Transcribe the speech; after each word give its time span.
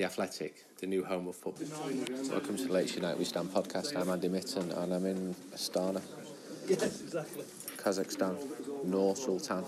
The 0.00 0.06
Athletic, 0.06 0.64
the 0.78 0.86
new 0.86 1.04
home 1.04 1.28
of 1.28 1.36
football. 1.36 1.68
Welcome 2.30 2.56
to 2.56 2.64
the 2.64 2.72
latest 2.72 2.94
United 2.94 3.18
We 3.18 3.26
Stand 3.26 3.50
podcast. 3.50 3.94
I'm 3.94 4.08
Andy 4.08 4.28
Mitten 4.28 4.72
and 4.72 4.94
I'm 4.94 5.04
in 5.04 5.34
Astana, 5.54 6.00
Yes, 6.66 7.02
exactly. 7.02 7.44
Kazakhstan, 7.76 8.86
Nur 8.86 9.14
Sultan, 9.14 9.62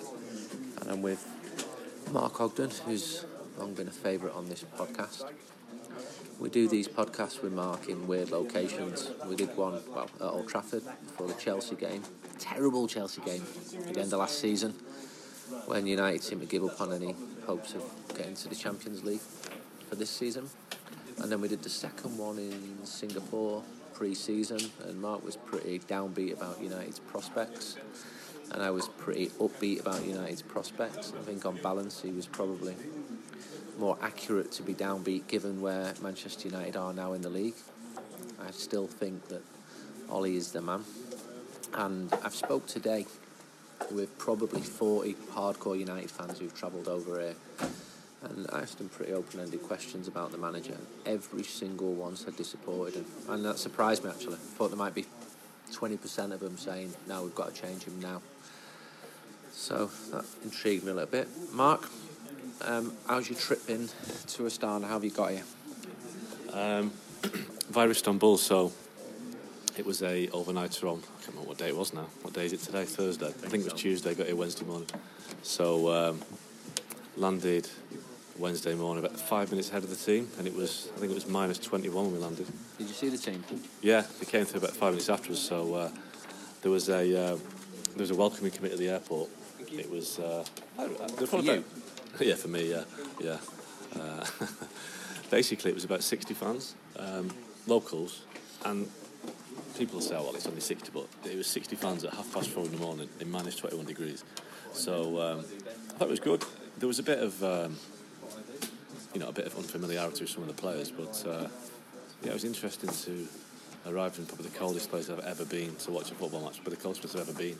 and 0.81 0.91
I'm 0.91 1.03
with 1.03 1.23
Mark 2.13 2.41
Ogden, 2.41 2.71
who's 2.87 3.27
long 3.59 3.75
been 3.75 3.89
a 3.89 3.91
favourite 3.91 4.35
on 4.35 4.49
this 4.49 4.65
podcast. 4.75 5.31
We 6.41 6.49
do 6.49 6.67
these 6.67 6.89
podcasts 6.89 7.43
with 7.43 7.53
Mark 7.53 7.91
in 7.91 8.07
weird 8.07 8.31
locations. 8.31 9.11
We 9.27 9.37
did 9.37 9.55
one, 9.55 9.83
well, 9.95 10.09
at 10.19 10.23
Old 10.23 10.49
Trafford 10.49 10.85
before 11.09 11.27
the 11.27 11.35
Chelsea 11.35 11.77
game. 11.77 12.05
Terrible 12.39 12.89
Chelsea 12.89 13.21
game 13.21 13.45
at 13.87 13.93
the 13.93 14.01
end 14.01 14.12
of 14.15 14.21
last 14.21 14.39
season 14.39 14.71
when 15.67 15.87
United 15.87 16.23
seemed 16.23 16.41
to 16.41 16.47
give 16.47 16.65
up 16.65 16.81
on 16.81 16.91
any 16.95 17.15
hopes 17.45 17.75
of 17.75 17.83
getting 18.17 18.35
to 18.35 18.49
the 18.49 18.55
Champions 18.55 19.05
League 19.05 19.21
for 19.93 19.97
this 19.97 20.09
season. 20.09 20.49
And 21.19 21.31
then 21.31 21.43
we 21.43 21.49
did 21.49 21.63
the 21.63 21.69
second 21.69 22.17
one 22.17 22.39
in 22.39 22.87
Singapore 22.87 23.63
pre-season, 23.93 24.59
and 24.85 24.99
Mark 25.03 25.23
was 25.23 25.37
pretty 25.37 25.81
downbeat 25.81 26.33
about 26.33 26.63
United's 26.63 26.99
prospects, 26.99 27.77
and 28.53 28.62
I 28.62 28.71
was 28.71 28.89
pretty 28.89 29.27
upbeat 29.39 29.81
about 29.81 30.03
United's 30.07 30.41
prospects. 30.41 31.12
I 31.15 31.23
think 31.25 31.45
on 31.45 31.57
balance, 31.59 32.01
he 32.01 32.11
was 32.11 32.27
probably 32.27 32.75
more 33.79 33.99
accurate 34.01 34.51
to 34.53 34.62
be 34.62 34.73
downbeat 34.73 35.27
given 35.29 35.61
where 35.61 35.93
Manchester 36.01 36.49
United 36.49 36.75
are 36.75 36.95
now 36.95 37.12
in 37.12 37.21
the 37.21 37.29
league. 37.29 37.56
I 38.43 38.51
still 38.51 38.87
think 38.87 39.29
that 39.29 39.43
Ollie 40.09 40.37
is 40.37 40.53
the 40.53 40.62
man, 40.62 40.84
and 41.75 42.11
I've 42.25 42.34
spoke 42.34 42.67
today 42.67 43.05
with 43.91 44.17
probably 44.17 44.62
40 44.62 45.17
hardcore 45.34 45.79
United 45.79 46.11
fans 46.11 46.39
who've 46.39 46.55
travelled 46.55 46.89
over 46.89 47.21
here. 47.21 47.34
And 48.25 48.47
I 48.53 48.61
asked 48.61 48.78
them 48.78 48.89
pretty 48.89 49.12
open-ended 49.12 49.62
questions 49.62 50.06
about 50.06 50.31
the 50.31 50.39
manager. 50.39 50.77
Every 51.06 51.42
single 51.42 51.92
one 51.92 52.17
said 52.17 52.37
disappointed, 52.37 52.97
and, 52.97 53.06
and 53.28 53.45
that 53.45 53.59
surprised 53.59 54.05
me 54.05 54.11
actually. 54.11 54.34
I 54.34 54.39
thought 54.39 54.69
there 54.69 54.78
might 54.78 54.95
be 54.95 55.06
20% 55.73 56.33
of 56.33 56.41
them 56.41 56.56
saying, 56.56 56.93
"No, 57.09 57.25
we've 57.25 57.34
got 57.34 57.55
to 57.55 57.61
change 57.61 57.84
him 57.84 58.00
now." 58.00 58.23
So 59.53 59.91
that 60.11 60.25
intrigued 60.45 60.84
me 60.84 60.93
a 60.93 60.95
little 60.95 61.11
bit. 61.11 61.28
Mark, 61.53 61.89
um, 62.62 62.93
how's 63.06 63.28
your 63.28 63.39
trip 63.39 63.67
been 63.67 63.89
to 63.89 64.43
Astana? 64.45 64.83
How 64.83 64.95
have 64.95 65.05
you 65.05 65.11
got 65.11 65.31
here? 65.33 65.45
Um, 66.53 66.93
via 67.70 67.89
Istanbul, 67.89 68.39
so 68.39 68.73
it 69.77 69.84
was 69.84 70.03
a 70.03 70.28
overnighter 70.28 70.91
on. 70.91 70.98
I 70.98 71.23
can't 71.23 71.28
remember 71.28 71.48
what 71.48 71.59
day 71.59 71.69
it 71.69 71.77
was 71.77 71.93
now. 71.93 72.06
What 72.23 72.34
day 72.34 72.47
is 72.47 72.53
it 72.53 72.61
today? 72.61 72.84
Thursday. 72.84 73.27
I 73.27 73.31
think, 73.31 73.55
it 73.55 73.65
was 73.65 73.67
so. 73.73 73.77
Tuesday. 73.77 74.15
Got 74.15 74.27
here 74.27 74.37
Wednesday 74.37 74.65
morning. 74.65 74.89
So 75.43 75.91
um, 75.91 76.20
landed 77.17 77.69
Wednesday 78.38 78.75
morning 78.75 79.05
about 79.05 79.19
five 79.19 79.50
minutes 79.50 79.70
ahead 79.70 79.84
of 79.84 79.91
the 79.91 79.97
team, 79.97 80.28
and 80.38 80.47
it 80.47 80.55
was 80.55 80.88
I 80.97 81.00
think 81.00 81.12
it 81.12 81.14
was 81.14 81.28
minus 81.28 81.58
21 81.58 82.05
when 82.05 82.12
we 82.14 82.19
landed. 82.19 82.47
Did 82.78 82.88
you 82.88 82.94
see 82.94 83.08
the 83.08 83.19
team? 83.19 83.44
Yeah, 83.83 84.05
they 84.19 84.27
came 84.27 84.44
through 84.44 84.61
about 84.61 84.72
five 84.77 84.92
minutes 84.92 85.08
after 85.08 85.33
us. 85.33 85.41
So 85.41 85.75
uh, 85.75 85.91
there 86.62 86.70
was 86.70 86.88
a 86.88 87.00
uh, 87.00 87.36
there 87.36 87.98
was 87.98 88.10
a 88.10 88.14
welcoming 88.14 88.50
committee 88.50 88.75
at 88.75 88.78
the 88.78 88.88
airport. 88.88 89.28
It 89.70 89.91
was 89.91 90.19
uh, 90.19 90.44
I, 90.78 90.84
I, 90.84 90.86
there 90.86 90.97
were 91.20 91.26
probably 91.26 91.54
you? 91.54 91.65
yeah, 92.21 92.34
for 92.34 92.48
me, 92.48 92.71
yeah, 92.71 92.84
yeah. 93.21 93.38
Uh, 93.98 94.25
basically, 95.31 95.71
it 95.71 95.75
was 95.75 95.84
about 95.84 96.03
60 96.03 96.34
fans, 96.34 96.75
um, 96.98 97.31
locals, 97.66 98.22
and 98.65 98.88
people 99.78 100.00
say, 100.00 100.16
"Oh, 100.16 100.25
well, 100.25 100.34
it's 100.34 100.47
only 100.47 100.60
60," 100.60 100.91
but 100.92 101.06
it 101.31 101.37
was 101.37 101.47
60 101.47 101.76
fans 101.76 102.04
at 102.04 102.15
half 102.15 102.32
past 102.32 102.50
four 102.50 102.65
in 102.65 102.72
the 102.72 102.78
morning 102.78 103.09
in 103.21 103.31
minus 103.31 103.56
21 103.56 103.87
degrees. 103.87 104.25
So 104.72 105.21
um, 105.21 105.38
I 105.41 105.98
thought 105.98 106.09
it 106.09 106.10
was 106.10 106.21
good. 106.21 106.44
There 106.78 106.88
was 106.88 106.98
a 106.98 107.03
bit 107.03 107.19
of 107.19 107.42
um, 107.44 107.76
you 109.15 109.21
know 109.21 109.28
a 109.28 109.33
bit 109.33 109.47
of 109.47 109.56
unfamiliarity 109.56 110.21
with 110.21 110.31
some 110.31 110.43
of 110.43 110.49
the 110.49 110.55
players, 110.61 110.91
but 110.91 111.25
uh, 111.27 111.49
yeah, 112.23 112.31
it 112.31 112.34
was 112.34 112.45
interesting 112.45 112.91
to 112.91 113.27
arrive 113.87 114.17
in 114.19 114.27
probably 114.27 114.47
the 114.49 114.59
coldest 114.59 114.91
place 114.91 115.11
I've 115.11 115.21
ever 115.21 115.45
been 115.45 115.75
to 115.77 115.91
watch 115.91 116.11
a 116.11 116.15
football 116.15 116.43
match, 116.45 116.61
but 116.65 116.71
the 116.71 116.77
coldest 116.81 117.03
place 117.03 117.15
I've 117.15 117.28
ever 117.28 117.37
been. 117.39 117.56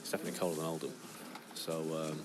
It's 0.00 0.10
definitely 0.10 0.38
colder 0.38 0.56
than 0.56 0.64
Oldham. 0.64 0.92
So 1.54 1.72
um, 2.10 2.20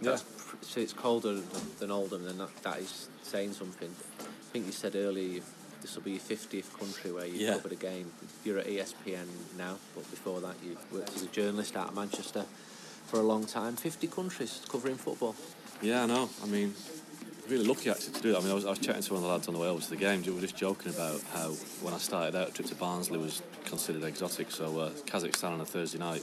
yeah, 0.00 0.16
so 0.60 0.80
it's 0.80 0.92
colder 0.92 1.40
than, 1.78 1.90
Oldham, 1.90 2.24
then 2.24 2.38
that, 2.38 2.54
that 2.62 2.78
is 2.80 3.08
saying 3.22 3.52
something. 3.52 3.88
I 4.20 4.24
think 4.52 4.66
you 4.66 4.72
said 4.72 4.96
earlier 4.96 5.40
this 5.80 5.96
will 5.96 6.02
be 6.02 6.12
your 6.12 6.20
50th 6.20 6.78
country 6.78 7.10
where 7.12 7.26
you've 7.26 7.40
Yeah. 7.40 7.52
covered 7.54 7.72
a 7.72 7.76
game. 7.76 8.10
You're 8.44 8.58
at 8.58 8.66
ESPN 8.66 9.26
now, 9.56 9.78
but 9.94 10.08
before 10.10 10.40
that 10.40 10.54
you 10.64 10.76
worked 10.92 11.14
as 11.16 11.22
a 11.22 11.26
journalist 11.26 11.76
out 11.76 11.88
of 11.88 11.94
Manchester 11.94 12.44
for 13.06 13.18
a 13.18 13.22
long 13.22 13.46
time. 13.46 13.76
50 13.76 14.06
countries 14.08 14.60
covering 14.68 14.96
football. 14.96 15.34
Yeah, 15.80 16.04
I 16.04 16.06
know. 16.06 16.28
I 16.42 16.46
mean, 16.46 16.74
really 17.48 17.64
lucky 17.64 17.90
actually 17.90 18.14
to 18.14 18.20
do 18.20 18.32
that. 18.32 18.38
I 18.38 18.40
mean, 18.42 18.50
I 18.50 18.54
was, 18.54 18.64
I 18.64 18.70
was 18.70 18.78
chatting 18.78 19.02
to 19.02 19.14
one 19.14 19.22
of 19.22 19.28
the 19.28 19.32
lads 19.32 19.48
on 19.48 19.54
the 19.54 19.60
way 19.60 19.68
over 19.68 19.80
to 19.80 19.90
the 19.90 19.96
game. 19.96 20.22
We 20.22 20.32
were 20.32 20.40
just 20.40 20.56
joking 20.56 20.92
about 20.92 21.20
how 21.32 21.50
when 21.82 21.94
I 21.94 21.98
started 21.98 22.36
out, 22.36 22.48
a 22.48 22.52
trip 22.52 22.68
to 22.68 22.74
Barnsley 22.74 23.18
was 23.18 23.42
considered 23.64 24.04
exotic. 24.04 24.50
So 24.50 24.78
uh, 24.78 24.90
Kazakhstan 25.06 25.52
on 25.52 25.60
a 25.60 25.64
Thursday 25.64 25.98
night, 25.98 26.22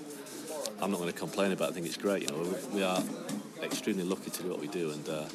I'm 0.81 0.91
not 0.91 0.99
going 0.99 1.11
to 1.11 1.17
complain 1.17 1.51
about. 1.51 1.69
it. 1.69 1.71
I 1.71 1.73
think 1.73 1.85
it's 1.85 1.97
great. 1.97 2.23
You 2.23 2.29
know, 2.29 2.43
we, 2.43 2.77
we 2.77 2.83
are 2.83 3.03
extremely 3.61 4.03
lucky 4.03 4.29
to 4.31 4.43
do 4.43 4.49
what 4.49 4.59
we 4.59 4.67
do, 4.67 4.91
and 4.91 5.09
uh, 5.09 5.25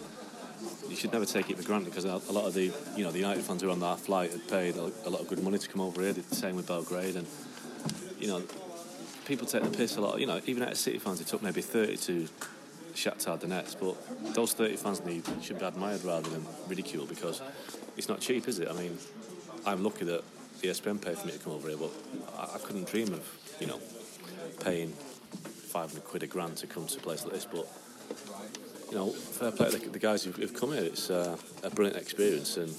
you 0.88 0.96
should 0.96 1.12
never 1.12 1.26
take 1.26 1.50
it 1.50 1.56
for 1.56 1.64
granted 1.64 1.90
because 1.90 2.04
a 2.04 2.32
lot 2.32 2.46
of 2.46 2.54
the 2.54 2.72
you 2.96 3.04
know 3.04 3.10
the 3.10 3.18
United 3.18 3.42
fans 3.42 3.60
who 3.60 3.68
were 3.68 3.72
on 3.72 3.80
that 3.80 4.00
flight 4.00 4.30
had 4.30 4.48
paid 4.48 4.76
a, 4.76 5.10
lot 5.10 5.20
of 5.20 5.28
good 5.28 5.42
money 5.42 5.58
to 5.58 5.68
come 5.68 5.80
over 5.80 6.00
here. 6.00 6.12
Did 6.12 6.28
the 6.28 6.36
same 6.36 6.56
with 6.56 6.66
Belgrade, 6.66 7.16
and 7.16 7.26
you 8.18 8.28
know 8.28 8.42
people 9.26 9.46
take 9.46 9.62
the 9.62 9.70
piss 9.70 9.96
a 9.96 10.00
lot. 10.00 10.20
You 10.20 10.26
know, 10.26 10.40
even 10.46 10.62
at 10.62 10.76
City 10.76 10.98
fans, 10.98 11.20
it 11.20 11.26
took 11.26 11.42
maybe 11.42 11.60
30 11.60 11.96
to 11.96 12.28
Shakhtar 12.94 13.40
Donetsk, 13.40 13.80
but 13.80 14.34
those 14.34 14.52
30 14.54 14.76
fans 14.76 15.04
need 15.04 15.24
should 15.42 15.58
be 15.58 15.64
admired 15.64 16.04
rather 16.04 16.28
than 16.30 16.46
ridiculed 16.68 17.08
because 17.08 17.42
it's 17.96 18.08
not 18.08 18.20
cheap, 18.20 18.48
is 18.48 18.58
it? 18.58 18.68
I 18.68 18.72
mean, 18.72 18.98
I'm 19.66 19.82
lucky 19.82 20.04
that 20.04 20.22
E 20.62 20.66
ESPN 20.66 21.04
paid 21.04 21.18
for 21.18 21.26
me 21.26 21.32
to 21.32 21.38
come 21.38 21.52
over 21.52 21.68
here, 21.68 21.76
but 21.76 21.90
I, 22.38 22.54
I 22.54 22.58
couldn't 22.58 22.88
dream 22.88 23.12
of, 23.12 23.56
you 23.60 23.66
know, 23.66 23.80
paying 24.60 24.90
500 24.90 26.04
quid 26.04 26.22
a 26.22 26.26
grand 26.26 26.56
to 26.58 26.66
come 26.66 26.86
to 26.86 26.98
a 26.98 27.02
place 27.02 27.24
like 27.24 27.34
this. 27.34 27.44
But, 27.44 27.66
you 28.90 28.96
know, 28.96 29.10
fair 29.10 29.50
play 29.50 29.70
to 29.70 29.78
the, 29.78 29.88
the 29.90 29.98
guys 29.98 30.24
who've, 30.24 30.36
who've 30.36 30.54
come 30.54 30.72
here. 30.72 30.84
It's 30.84 31.10
uh, 31.10 31.36
a 31.62 31.70
brilliant 31.70 32.00
experience, 32.00 32.56
and 32.56 32.72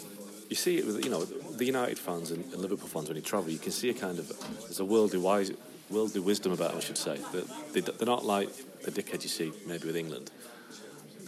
you 0.49 0.55
see 0.55 0.77
it 0.77 0.85
with, 0.85 1.03
you 1.03 1.11
know, 1.11 1.25
the 1.25 1.65
United 1.65 1.99
fans 1.99 2.31
and, 2.31 2.43
and 2.45 2.61
Liverpool 2.61 2.87
fans 2.87 3.07
when 3.07 3.17
you 3.17 3.21
travel, 3.21 3.49
you 3.49 3.59
can 3.59 3.71
see 3.71 3.89
a 3.89 3.93
kind 3.93 4.17
of, 4.19 4.27
there's 4.61 4.79
a 4.79 4.85
worldly 4.85 5.19
wise, 5.19 5.51
worldly 5.89 6.21
wisdom 6.21 6.51
about 6.51 6.69
them, 6.69 6.77
I 6.77 6.81
should 6.81 6.97
say. 6.97 7.17
That 7.31 7.73
they, 7.73 7.81
they're 7.81 8.05
not 8.05 8.25
like 8.25 8.49
the 8.81 8.91
dickheads 8.91 9.23
you 9.23 9.29
see 9.29 9.51
maybe 9.67 9.87
with 9.87 9.95
England. 9.95 10.31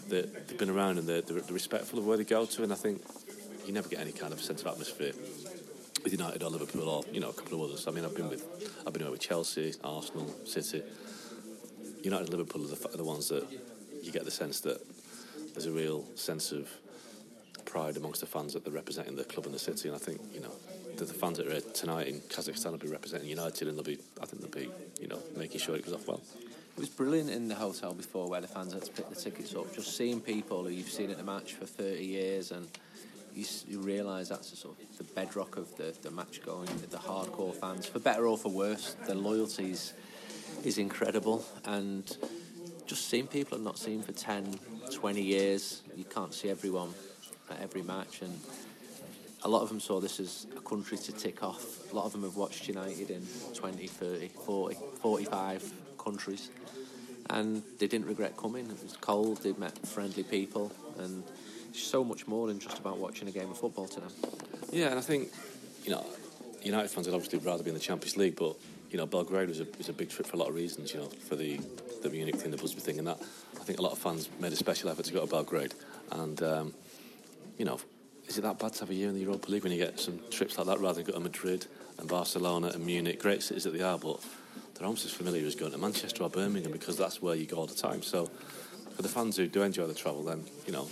They're, 0.08 0.24
they've 0.24 0.58
been 0.58 0.70
around 0.70 1.00
and 1.00 1.08
they're, 1.08 1.22
they're, 1.22 1.42
respectful 1.54 2.00
of 2.00 2.06
where 2.06 2.18
they 2.18 2.24
go 2.24 2.46
to, 2.46 2.64
and 2.64 2.72
I 2.72 2.76
think 2.76 3.02
you 3.66 3.74
never 3.74 3.90
get 3.90 4.00
any 4.00 4.14
kind 4.14 4.32
of 4.32 4.42
sense 4.42 4.62
of 4.62 4.68
atmosphere 4.68 5.12
with 6.04 6.14
United 6.14 6.44
or 6.44 6.50
Liverpool 6.50 6.88
or 6.88 7.04
you 7.12 7.20
know 7.20 7.30
a 7.30 7.34
couple 7.34 7.62
of 7.62 7.70
others. 7.70 7.88
I 7.88 7.92
mean, 7.92 8.06
I've 8.06 8.16
been 8.16 8.30
with 8.30 8.46
I've 8.86 8.94
been 8.94 9.10
with 9.10 9.20
Chelsea, 9.20 9.74
Arsenal, 9.84 10.34
City. 10.46 10.84
United 12.04 12.30
and 12.30 12.38
Liverpool 12.38 12.64
are 12.64 12.76
the, 12.76 12.90
are 12.94 12.98
the 12.98 13.04
ones 13.04 13.28
that 13.30 13.46
you 14.02 14.12
get 14.12 14.24
the 14.24 14.32
sense 14.32 14.62
that 14.62 14.80
there's 15.54 15.66
a 15.66 15.72
real 15.72 16.06
sense 16.16 16.52
of 16.52 16.70
pride 17.66 17.98
amongst 17.98 18.22
the 18.22 18.28
fans 18.28 18.54
that 18.54 18.64
they're 18.64 18.74
representing 18.74 19.16
the 19.16 19.26
club 19.26 19.46
and 19.46 19.54
the 19.54 19.60
city. 19.60 19.90
And 19.90 19.96
I 19.96 20.00
think 20.00 20.22
you 20.34 20.40
know 20.40 20.52
the, 20.98 21.06
the 21.06 21.14
fans 21.14 21.38
that 21.38 21.48
are 21.48 21.62
tonight 21.62 22.08
in 22.08 22.20
Kazakhstan 22.22 22.72
will 22.72 22.78
be 22.78 22.88
representing 22.88 23.30
United, 23.30 23.68
and 23.68 23.78
they'll 23.78 23.84
be 23.84 24.00
I 24.22 24.26
think 24.26 24.42
they'll 24.42 24.64
be 24.64 24.70
you 25.00 25.08
know 25.08 25.20
making 25.36 25.60
sure 25.60 25.76
it 25.76 25.86
goes 25.86 25.94
off 25.94 26.08
well. 26.08 26.22
It 26.76 26.82
was 26.82 26.90
brilliant 26.90 27.32
in 27.32 27.48
the 27.48 27.56
hotel 27.56 27.94
before 27.94 28.30
where 28.30 28.42
the 28.42 28.48
fans 28.48 28.74
had 28.74 28.84
to 28.84 28.92
pick 28.92 29.10
the 29.10 29.16
tickets 29.16 29.56
up. 29.56 29.74
Just 29.74 29.98
seeing 29.98 30.22
people 30.22 30.64
who 30.64 30.70
you've 30.70 30.90
seen 30.90 31.10
at 31.10 31.18
the 31.18 31.24
match 31.24 31.54
for 31.54 31.66
30 31.66 32.06
years 32.06 32.52
and 32.52 32.68
you, 33.34 33.46
you 33.68 33.80
realise 33.80 34.30
that's 34.30 34.52
the 34.52 34.56
sort 34.56 34.78
of 34.80 34.98
the 34.98 35.04
bedrock 35.04 35.58
of 35.58 35.76
the, 35.78 35.96
the 36.04 36.12
match 36.12 36.44
going, 36.44 36.70
the 36.92 36.98
hardcore 36.98 37.56
fans. 37.56 37.88
For 37.88 38.00
better 38.00 38.28
or 38.28 38.38
for 38.38 38.50
worse, 38.50 38.96
the 39.08 39.16
loyalty 39.16 39.72
is, 39.72 39.94
is 40.64 40.78
incredible. 40.78 41.44
And 41.66 42.16
just 42.86 43.10
seeing 43.10 43.28
people 43.28 43.58
I've 43.58 43.64
not 43.64 43.78
seen 43.78 44.04
for 44.04 44.12
10, 44.12 44.60
20 44.92 45.22
years, 45.22 45.82
you 45.96 46.04
can't 46.04 46.34
see 46.34 46.50
everyone 46.50 46.94
at 47.50 47.60
every 47.62 47.82
match. 47.82 48.22
And 48.22 48.40
a 49.48 49.50
lot 49.50 49.62
of 49.62 49.70
them 49.70 49.80
saw 49.80 50.02
this 50.02 50.20
as 50.20 50.46
a 50.58 50.60
country 50.60 50.98
to 50.98 51.14
tick 51.14 51.42
off. 51.42 51.90
A 51.94 51.96
lot 51.96 52.04
of 52.04 52.12
them 52.12 52.24
have 52.24 52.36
watched 52.36 52.68
United 52.68 53.10
in 53.10 53.26
20, 53.56 53.88
30, 53.88 54.28
40, 54.28 54.78
45 55.02 55.74
countries. 55.98 56.52
And 57.30 57.64
they 57.80 57.88
didn't 57.88 58.08
regret 58.08 58.36
coming. 58.36 58.66
It 58.66 58.84
was 58.84 58.98
cold, 59.00 59.42
they 59.44 59.54
met 59.54 59.78
friendly 59.88 60.24
people, 60.24 60.74
and 61.00 61.24
it's 61.70 61.82
so 61.82 62.04
much 62.04 62.28
more 62.28 62.48
than 62.48 62.60
just 62.60 62.78
about 62.78 62.98
watching 62.98 63.30
a 63.30 63.32
game 63.32 63.50
of 63.50 63.58
football 63.58 63.88
to 63.88 64.02
them. 64.02 64.12
Yeah, 64.70 64.88
and 64.88 65.00
I 65.00 65.02
think 65.02 65.30
you 65.86 65.92
know 65.92 66.06
United 66.62 66.90
fans 66.90 67.08
would 67.08 67.16
obviously 67.16 67.40
rather 67.40 67.64
be 67.64 67.70
in 67.70 67.74
the 67.74 67.82
Champions 67.82 68.18
League, 68.18 68.36
but 68.36 68.56
you 68.92 68.98
know, 68.98 69.06
Belgrade 69.06 69.50
was 69.50 69.62
a, 69.62 69.68
was 69.78 69.90
a 69.90 69.94
big 69.94 70.10
trip 70.10 70.28
for 70.28 70.36
a 70.36 70.40
lot 70.40 70.50
of 70.50 70.56
reasons. 70.56 70.94
You 70.94 71.02
know, 71.02 71.08
for 71.08 71.36
the 71.38 71.60
the 72.04 72.10
Munich 72.10 72.36
thing, 72.36 72.52
the 72.52 72.58
Busby 72.58 72.82
thing, 72.82 73.00
and 73.00 73.08
that. 73.08 73.20
I 73.60 73.64
think 73.64 73.80
a 73.80 73.82
lot 73.82 73.92
of 73.92 73.98
fans 73.98 74.30
made 74.40 74.54
a 74.54 74.56
special 74.56 74.90
effort 74.90 75.06
to 75.06 75.14
go 75.14 75.26
to 75.26 75.32
Belgrade, 75.32 75.74
and 76.12 76.42
um, 76.44 76.74
you 77.58 77.66
know, 77.66 77.80
is 78.28 78.38
it 78.38 78.42
that 78.42 78.60
bad 78.60 78.74
to 78.74 78.80
have 78.82 78.90
a 78.90 78.94
year 78.94 79.10
in 79.10 79.16
the 79.16 79.22
Europa 79.22 79.50
League 79.50 79.64
when 79.64 79.72
you 79.72 79.78
get 79.78 80.00
some 80.00 80.20
trips 80.30 80.58
like 80.58 80.68
that 80.68 80.80
rather 80.80 81.02
than 81.02 81.06
go 81.06 81.14
to 81.14 81.20
Madrid 81.20 81.66
and 81.98 82.08
Barcelona 82.08 82.68
and 82.68 82.86
Munich? 82.86 83.22
Great 83.22 83.42
cities 83.44 83.64
that 83.64 83.74
they 83.74 83.82
are, 83.84 83.98
but 83.98 84.20
they're 84.76 84.86
almost 84.86 85.06
as 85.06 85.12
familiar 85.12 85.46
as 85.46 85.56
going 85.56 85.72
to 85.72 85.78
Manchester 85.78 86.24
or 86.24 86.30
Birmingham 86.30 86.72
because 86.72 86.98
that's 86.98 87.22
where 87.22 87.36
you 87.36 87.46
go 87.46 87.58
all 87.58 87.68
the 87.68 87.76
time. 87.76 88.04
So 88.04 88.26
for 88.96 89.02
the 89.02 89.10
fans 89.10 89.38
who 89.38 89.48
do 89.48 89.62
enjoy 89.62 89.88
the 89.88 89.94
travel, 89.94 90.24
then 90.24 90.44
you 90.66 90.74
know 90.74 90.88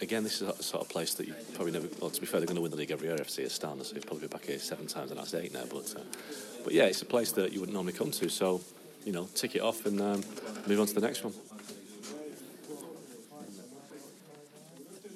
again, 0.00 0.22
this 0.22 0.40
is 0.40 0.48
a 0.48 0.62
sort 0.62 0.82
of 0.82 0.88
place 0.88 1.14
that 1.14 1.26
you 1.26 1.34
probably 1.54 1.72
never. 1.72 1.88
Well, 2.00 2.10
to 2.10 2.20
be 2.20 2.26
fair, 2.26 2.40
they're 2.40 2.46
going 2.46 2.56
to 2.56 2.62
win 2.62 2.70
the 2.70 2.76
league 2.76 2.90
every 2.90 3.08
year. 3.08 3.16
FC 3.16 3.44
Astana, 3.44 3.84
so 3.84 3.94
you'll 3.94 4.04
probably 4.04 4.28
back 4.28 4.44
here 4.44 4.58
seven 4.58 4.86
times, 4.86 5.10
and 5.10 5.20
that's 5.20 5.34
eight 5.34 5.52
now. 5.52 5.64
But 5.70 5.94
uh, 5.96 6.02
but 6.64 6.72
yeah, 6.72 6.84
it's 6.84 7.02
a 7.02 7.06
place 7.06 7.32
that 7.32 7.52
you 7.52 7.60
wouldn't 7.60 7.74
normally 7.74 7.92
come 7.92 8.10
to. 8.12 8.28
So 8.28 8.60
you 9.04 9.12
know, 9.12 9.28
tick 9.34 9.54
it 9.54 9.62
off 9.62 9.86
and 9.86 10.00
um, 10.00 10.22
move 10.66 10.80
on 10.80 10.86
to 10.86 10.94
the 10.94 11.00
next 11.00 11.24
one. 11.24 11.32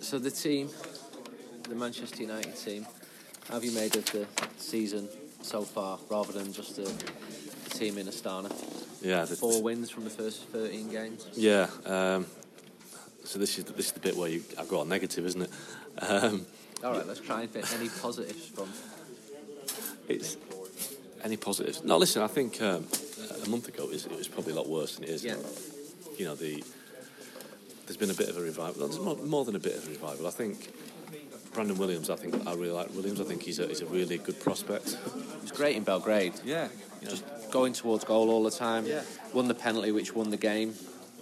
So 0.01 0.19
the 0.19 0.31
team, 0.31 0.69
the 1.69 1.75
Manchester 1.75 2.23
United 2.23 2.57
team, 2.57 2.87
how 3.49 3.55
have 3.55 3.65
you 3.65 3.73
made 3.73 3.97
of 3.97 4.05
the 4.07 4.27
season 4.57 5.09
so 5.43 5.63
far, 5.63 5.99
rather 6.11 6.33
than 6.33 6.53
just 6.53 6.77
the, 6.77 6.83
the 6.83 7.71
team 7.71 7.99
in 7.99 8.07
Astana? 8.07 8.53
Yeah, 9.03 9.25
the, 9.25 9.37
four 9.37 9.63
wins 9.63 9.91
from 9.91 10.05
the 10.05 10.11
first 10.11 10.45
thirteen 10.45 10.89
games. 10.91 11.29
Yeah. 11.35 11.69
Um, 11.85 12.27
so 13.25 13.39
this 13.39 13.59
is 13.59 13.65
this 13.65 13.87
is 13.87 13.93
the 13.93 14.01
bit 14.01 14.17
where 14.17 14.29
you 14.29 14.43
I've 14.59 14.69
got 14.69 14.87
a 14.87 14.89
negative, 14.89 15.27
isn't 15.27 15.43
it? 15.43 15.51
Um, 15.99 16.47
All 16.83 16.93
right, 16.93 17.07
let's 17.07 17.21
try 17.21 17.43
and 17.43 17.51
fit 17.51 17.71
any 17.75 17.89
positives 17.89 18.47
from. 18.47 18.69
It's 20.09 20.37
any 21.23 21.37
positives. 21.37 21.83
No, 21.83 21.97
listen. 21.97 22.23
I 22.23 22.27
think 22.27 22.61
um, 22.61 22.87
a 23.45 23.49
month 23.49 23.69
ago 23.69 23.85
it 23.85 23.91
was, 23.91 24.07
it 24.07 24.17
was, 24.17 24.29
probably 24.29 24.53
a 24.53 24.57
lot 24.57 24.69
worse 24.69 24.97
than 24.97 25.05
it 25.05 25.11
is. 25.11 25.25
Yeah. 25.25 25.37
You 26.19 26.27
know 26.27 26.35
the 26.35 26.63
there's 27.87 27.97
been 27.97 28.11
a 28.11 28.15
bit 28.15 28.29
of 28.29 28.37
a 28.37 28.41
revival. 28.41 28.87
There's 28.87 29.01
more, 29.01 29.17
more 29.17 29.45
than 29.45 29.57
a 29.57 29.59
bit 29.59 29.77
of 29.77 29.87
a 29.87 29.91
revival. 29.91 30.27
I 30.27 30.31
think 30.31 30.73
Brandon 31.55 31.79
Williams. 31.79 32.11
I 32.11 32.17
think 32.17 32.47
I 32.47 32.53
really 32.53 32.73
like 32.73 32.91
Williams. 32.95 33.21
I 33.21 33.25
think 33.25 33.43
he's 33.43 33.59
a, 33.61 33.67
he's 33.67 33.81
a 33.81 33.87
really 33.87 34.19
good 34.19 34.39
prospect. 34.41 34.99
He's 35.41 35.53
great 35.53 35.77
in 35.77 35.85
Belgrade. 35.85 36.35
Yeah. 36.45 36.69
Just 37.03 37.25
going 37.51 37.73
towards 37.73 38.05
goal 38.05 38.31
all 38.31 38.43
the 38.43 38.51
time. 38.51 38.87
Yeah. 38.87 39.03
Won 39.33 39.49
the 39.49 39.55
penalty, 39.55 39.93
which 39.93 40.15
won 40.15 40.31
the 40.31 40.37
game. 40.37 40.75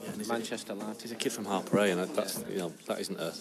Yeah, 0.02 0.26
Manchester 0.26 0.74
lad. 0.74 0.96
He's 1.00 1.12
a 1.12 1.16
kid 1.16 1.32
from 1.32 1.44
Harpurhey, 1.44 1.92
and 1.92 2.16
that's 2.16 2.42
you 2.50 2.58
know 2.58 2.72
that 2.86 2.98
isn't 3.00 3.20
a 3.20 3.32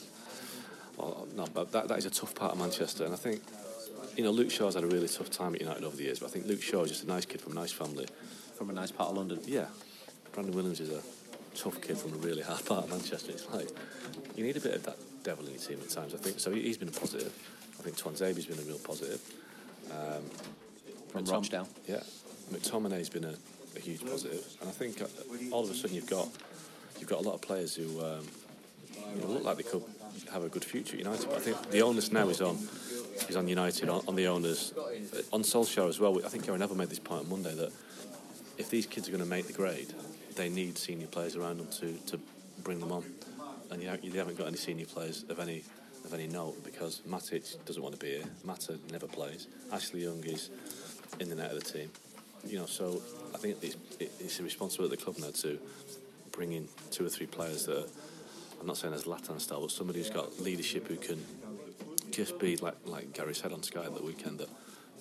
well, 0.98 1.28
no, 1.36 1.48
but 1.54 1.72
that, 1.72 1.88
that 1.88 1.98
is 1.98 2.06
a 2.06 2.10
tough 2.10 2.36
part 2.36 2.52
of 2.52 2.60
Manchester, 2.60 3.06
and 3.06 3.14
I 3.14 3.18
think 3.18 3.42
you 4.16 4.24
know 4.24 4.32
Luke 4.32 4.52
Shaw's 4.52 4.76
had 4.76 4.84
a 4.84 4.88
really 4.88 5.08
tough 5.08 5.32
time 5.32 5.56
at 5.56 5.62
United 5.62 5.84
over 5.84 5.96
the 5.96 6.04
years, 6.04 6.20
but 6.20 6.28
I 6.28 6.30
think 6.30 6.46
Luke 6.46 6.62
Shaw's 6.62 6.90
just 6.90 7.04
a 7.04 7.08
nice 7.08 7.26
kid 7.26 7.42
from 7.42 7.54
a 7.54 7.56
nice 7.56 7.72
family, 7.72 8.08
from 8.56 8.70
a 8.70 8.74
nice 8.74 8.92
part 8.92 9.10
of 9.10 9.18
London. 9.18 9.40
Yeah, 9.46 9.66
Brandon 10.34 10.54
Williams 10.54 10.80
is 10.80 10.92
a 10.92 11.02
tough 11.56 11.82
kid 11.82 11.98
from 11.98 12.14
a 12.14 12.18
really 12.18 12.44
hard 12.44 12.64
part 12.66 12.84
of 12.84 12.92
Manchester. 12.92 13.32
It's 13.32 13.50
like 13.50 13.70
you 14.36 14.44
need 14.44 14.58
a 14.58 14.62
bit 14.62 14.76
of 14.76 14.84
that 14.84 14.98
devil 15.24 15.46
in 15.46 15.52
your 15.52 15.62
team 15.62 15.80
at 15.82 15.90
times. 15.90 16.14
I 16.14 16.18
think 16.18 16.40
so. 16.40 16.52
He's 16.52 16.78
been 16.78 16.90
a 16.90 16.92
positive. 16.92 17.34
I 17.80 17.84
think 17.84 17.98
Tuanzebe's 17.98 18.46
been 18.46 18.60
a 18.60 18.64
real 18.64 18.80
positive. 18.80 19.22
Um, 19.92 20.24
from 21.12 21.26
Rochdale. 21.26 21.68
Yeah, 21.88 22.02
McTominay's 22.52 23.10
been 23.10 23.26
a, 23.26 23.36
a 23.76 23.80
huge 23.80 24.06
positive, 24.06 24.46
and 24.62 24.70
I 24.70 24.74
think 24.74 25.02
uh, 25.02 25.06
all 25.52 25.64
of 25.64 25.70
a 25.70 25.74
sudden 25.74 25.96
you've 25.96 26.10
got 26.10 26.28
you've 27.00 27.10
got 27.10 27.20
a 27.20 27.24
lot 27.24 27.34
of 27.34 27.42
players 27.42 27.76
who 27.76 28.00
um, 28.02 28.26
you 29.16 29.22
know, 29.22 29.28
look 29.28 29.44
like 29.44 29.58
they 29.58 29.64
could 29.64 29.84
have 30.32 30.44
a 30.44 30.50
good 30.50 30.64
future 30.64 30.94
at 30.94 31.00
United. 31.00 31.28
But 31.28 31.38
I 31.38 31.42
think 31.42 31.72
the 31.72 31.82
onus 31.82 32.12
now 32.12 32.30
is 32.30 32.42
on 32.42 32.58
is 33.30 33.36
on 33.36 33.48
United, 33.48 33.90
on, 33.90 34.04
on 34.08 34.16
the 34.16 34.28
owners, 34.28 34.74
uh, 34.78 35.22
on 35.34 35.44
Solskjaer 35.44 35.90
as 35.90 36.00
well. 36.00 36.18
I 36.26 36.30
think 36.30 36.46
Gary 36.46 36.58
Neville 36.58 36.78
made 36.78 36.90
this 36.90 37.00
point 37.00 37.24
on 37.24 37.30
Monday 37.30 37.54
that 37.56 37.72
if 38.58 38.70
these 38.70 38.86
kids 38.86 39.08
are 39.08 39.12
going 39.12 39.24
to 39.24 39.30
make 39.30 39.48
the 39.48 39.54
grade, 39.54 39.94
they 40.36 40.50
need 40.50 40.78
senior 40.78 41.08
players 41.08 41.36
around 41.36 41.58
them 41.58 41.68
to, 41.80 41.94
to 42.12 42.20
bring 42.64 42.80
them 42.80 42.92
on. 42.92 43.04
And 43.72 43.82
you, 43.82 43.92
you 44.04 44.12
haven't 44.20 44.38
got 44.38 44.48
any 44.48 44.58
senior 44.58 44.86
players 44.86 45.26
of 45.30 45.40
any 45.40 45.64
of 46.06 46.14
any 46.14 46.28
note 46.28 46.64
because 46.64 47.02
Matic 47.08 47.64
doesn't 47.66 47.82
want 47.82 47.98
to 47.98 48.04
be 48.04 48.12
here. 48.12 48.24
Mata 48.44 48.78
never 48.92 49.08
plays. 49.08 49.48
Ashley 49.72 50.04
Young 50.04 50.24
is 50.26 50.50
in 51.20 51.30
the 51.30 51.36
net 51.36 51.52
of 51.52 51.64
the 51.64 51.72
team. 51.72 51.92
You 52.46 52.60
know, 52.60 52.66
so 52.66 53.02
I 53.36 53.38
think 53.38 53.58
it's, 53.62 53.78
it's 54.00 54.40
a 54.40 54.44
responsibility 54.44 54.96
of 54.96 55.00
the 55.00 55.06
club 55.06 55.18
now 55.20 55.32
to 55.42 55.60
bring 56.32 56.54
in 56.54 56.68
two 56.90 57.06
or 57.06 57.10
three 57.10 57.28
players 57.28 57.66
that 57.68 57.78
are, 57.78 57.88
I'm 58.60 58.68
not 58.68 58.78
saying 58.78 58.94
Zlatan 58.96 59.40
style, 59.40 59.62
but 59.62 59.72
somebody 59.72 60.00
who's 60.00 60.10
got 60.10 60.40
leadership 60.40 60.88
who 60.88 60.96
can 60.96 61.24
just 62.10 62.40
be 62.40 62.58
like 62.58 62.76
like 62.86 63.14
Gary 63.14 63.34
said 63.34 63.54
on 63.54 63.64
Sky 63.64 63.86
at 63.86 63.96
the 63.96 64.04
weekend 64.04 64.40
that 64.40 64.50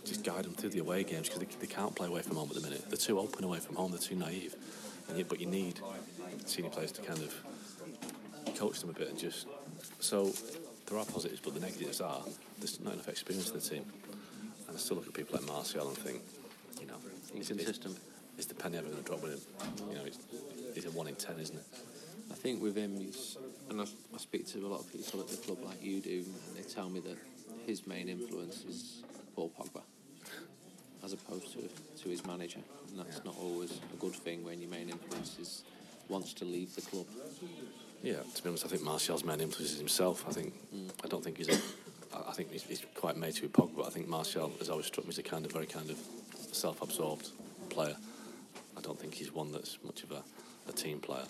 just 0.05 0.25
guide 0.25 0.45
them 0.45 0.55
through 0.55 0.71
the 0.71 0.79
away 0.79 1.03
games 1.03 1.29
because 1.29 1.41
they, 1.41 1.49
they 1.61 1.67
can't 1.67 1.95
play 1.95 2.09
away 2.09 2.23
from 2.23 2.37
home 2.37 2.49
at 2.51 2.55
the 2.55 2.63
minute. 2.63 2.85
They're 2.89 2.97
too 2.97 3.19
open 3.19 3.45
away 3.45 3.59
from 3.59 3.77
home. 3.77 3.91
They're 3.91 4.01
too 4.01 4.17
naive. 4.17 4.55
And 5.09 5.27
but 5.29 5.41
you 5.41 5.47
need 5.47 5.81
senior 6.47 6.71
players 6.71 6.93
to 6.93 7.03
kind 7.03 7.19
of 7.19 7.35
coach 8.61 8.81
them 8.81 8.91
a 8.91 8.93
bit 8.93 9.09
and 9.09 9.19
just 9.19 9.47
so 10.01 10.31
there 10.87 10.99
are 10.99 11.05
positives, 11.07 11.41
but 11.41 11.55
the 11.55 11.61
negatives 11.61 12.01
are 12.03 12.21
there's 12.59 12.79
not 12.81 12.93
enough 12.93 13.09
experience 13.09 13.49
in 13.49 13.55
the 13.55 13.61
team. 13.61 13.85
And 14.67 14.77
I 14.77 14.79
still 14.79 14.99
look 14.99 15.07
at 15.07 15.15
people 15.15 15.39
like 15.39 15.47
Martial 15.47 15.89
and 15.89 15.97
think, 15.97 16.21
you 16.79 16.87
know, 16.87 16.97
inconsistent. 17.35 17.97
Is, 18.37 18.45
is 18.45 18.47
the 18.47 18.55
penny 18.55 18.77
ever 18.77 18.89
going 18.89 19.03
to 19.03 19.09
drop 19.09 19.23
with 19.23 19.33
him? 19.33 19.89
You 19.89 19.95
know, 19.97 20.05
he's 20.75 20.85
a 20.85 20.91
one 20.91 21.07
in 21.09 21.15
ten, 21.15 21.39
isn't 21.39 21.57
it? 21.57 21.65
I 22.31 22.35
think 22.35 22.63
with 22.63 22.77
him, 22.77 22.99
he's, 22.99 23.39
and 23.71 23.81
I, 23.81 23.85
I, 23.85 24.19
speak 24.19 24.47
to 24.49 24.59
a 24.59 24.69
lot 24.69 24.81
of 24.81 24.93
people 24.93 25.21
at 25.21 25.29
the 25.29 25.37
club 25.37 25.59
like 25.65 25.83
you 25.83 26.01
do, 26.01 26.25
and 26.25 26.57
they 26.57 26.63
tell 26.63 26.89
me 26.89 27.01
that 27.01 27.17
his 27.67 27.87
main 27.87 28.09
influence 28.09 28.65
is 28.65 29.03
Paul 29.35 29.51
Pogba, 29.59 29.83
as 31.05 31.13
opposed 31.13 31.53
to 31.55 31.69
to 32.03 32.09
his 32.09 32.25
manager, 32.27 32.61
and 32.91 32.99
that's 32.99 33.17
yeah. 33.17 33.25
not 33.25 33.37
always 33.41 33.81
a 33.93 33.97
good 33.97 34.15
thing 34.15 34.45
when 34.45 34.61
your 34.61 34.71
main 34.71 34.91
influence 34.91 35.39
is 35.39 35.63
wants 36.09 36.33
to 36.35 36.45
leave 36.45 36.75
the 36.75 36.83
club. 36.83 37.07
Yeah, 38.03 38.17
to 38.35 38.43
be 38.43 38.49
honest, 38.49 38.65
I 38.65 38.69
think 38.69 38.83
Martial's 38.83 39.25
main 39.25 39.41
influence 39.41 39.73
is 39.73 39.79
himself. 39.79 40.25
I 40.27 40.33
think 40.33 40.55
mm. 40.75 40.91
I 41.05 41.09
don't 41.09 41.23
think 41.23 41.37
he's 41.37 41.49
a. 41.49 41.59
I 42.13 42.33
think 42.33 42.51
he's, 42.51 42.65
he's 42.65 42.85
quite 42.95 43.17
made 43.17 43.35
to 43.35 43.49
Pogba. 43.49 43.87
I 43.87 43.91
think 43.91 44.09
Martial 44.09 44.53
has 44.59 44.69
always 44.69 44.87
struck 44.87 45.07
me 45.07 45.11
as 45.11 45.19
a 45.19 45.23
kind 45.23 45.45
of 45.45 45.53
very 45.53 45.67
kind 45.67 45.91
of 45.91 45.99
self-absorbed 46.51 47.29
player. 47.69 47.95
I 48.77 48.81
don't 48.81 48.99
think 48.99 49.15
he's 49.15 49.33
one 49.33 49.53
that's 49.53 49.79
much 49.85 50.03
of 50.03 50.11
a, 50.11 50.23
a 50.69 50.73
team 50.73 50.99
player. 50.99 51.25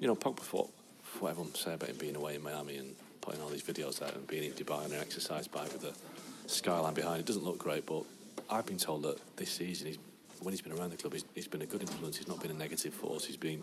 You 0.00 0.08
know, 0.08 0.14
Pogba, 0.14 0.40
for, 0.40 0.68
for 1.02 1.20
what 1.20 1.30
everyone 1.30 1.54
say 1.54 1.74
about 1.74 1.88
him 1.88 1.96
being 1.96 2.16
away 2.16 2.34
in 2.34 2.42
Miami 2.42 2.76
and 2.76 2.94
putting 3.22 3.40
all 3.40 3.48
these 3.48 3.62
videos 3.62 4.02
out 4.02 4.14
and 4.14 4.26
being 4.26 4.44
in 4.44 4.52
Dubai 4.52 4.84
on 4.84 4.92
an 4.92 5.00
exercise 5.00 5.48
bike 5.48 5.72
with 5.72 5.84
a 5.84 6.48
skyline 6.48 6.92
behind, 6.92 7.20
it 7.20 7.26
doesn't 7.26 7.44
look 7.44 7.58
great, 7.58 7.86
but 7.86 8.04
I've 8.50 8.66
been 8.66 8.78
told 8.78 9.04
that 9.04 9.18
this 9.36 9.50
season, 9.50 9.86
he's, 9.86 9.98
when 10.40 10.52
he's 10.52 10.60
been 10.60 10.72
around 10.72 10.90
the 10.90 10.96
club, 10.98 11.14
he's, 11.14 11.24
he's 11.34 11.48
been 11.48 11.62
a 11.62 11.66
good 11.66 11.80
influence. 11.80 12.18
He's 12.18 12.28
not 12.28 12.42
been 12.42 12.50
a 12.50 12.54
negative 12.54 12.92
force. 12.92 13.24
He's 13.24 13.36
been 13.38 13.62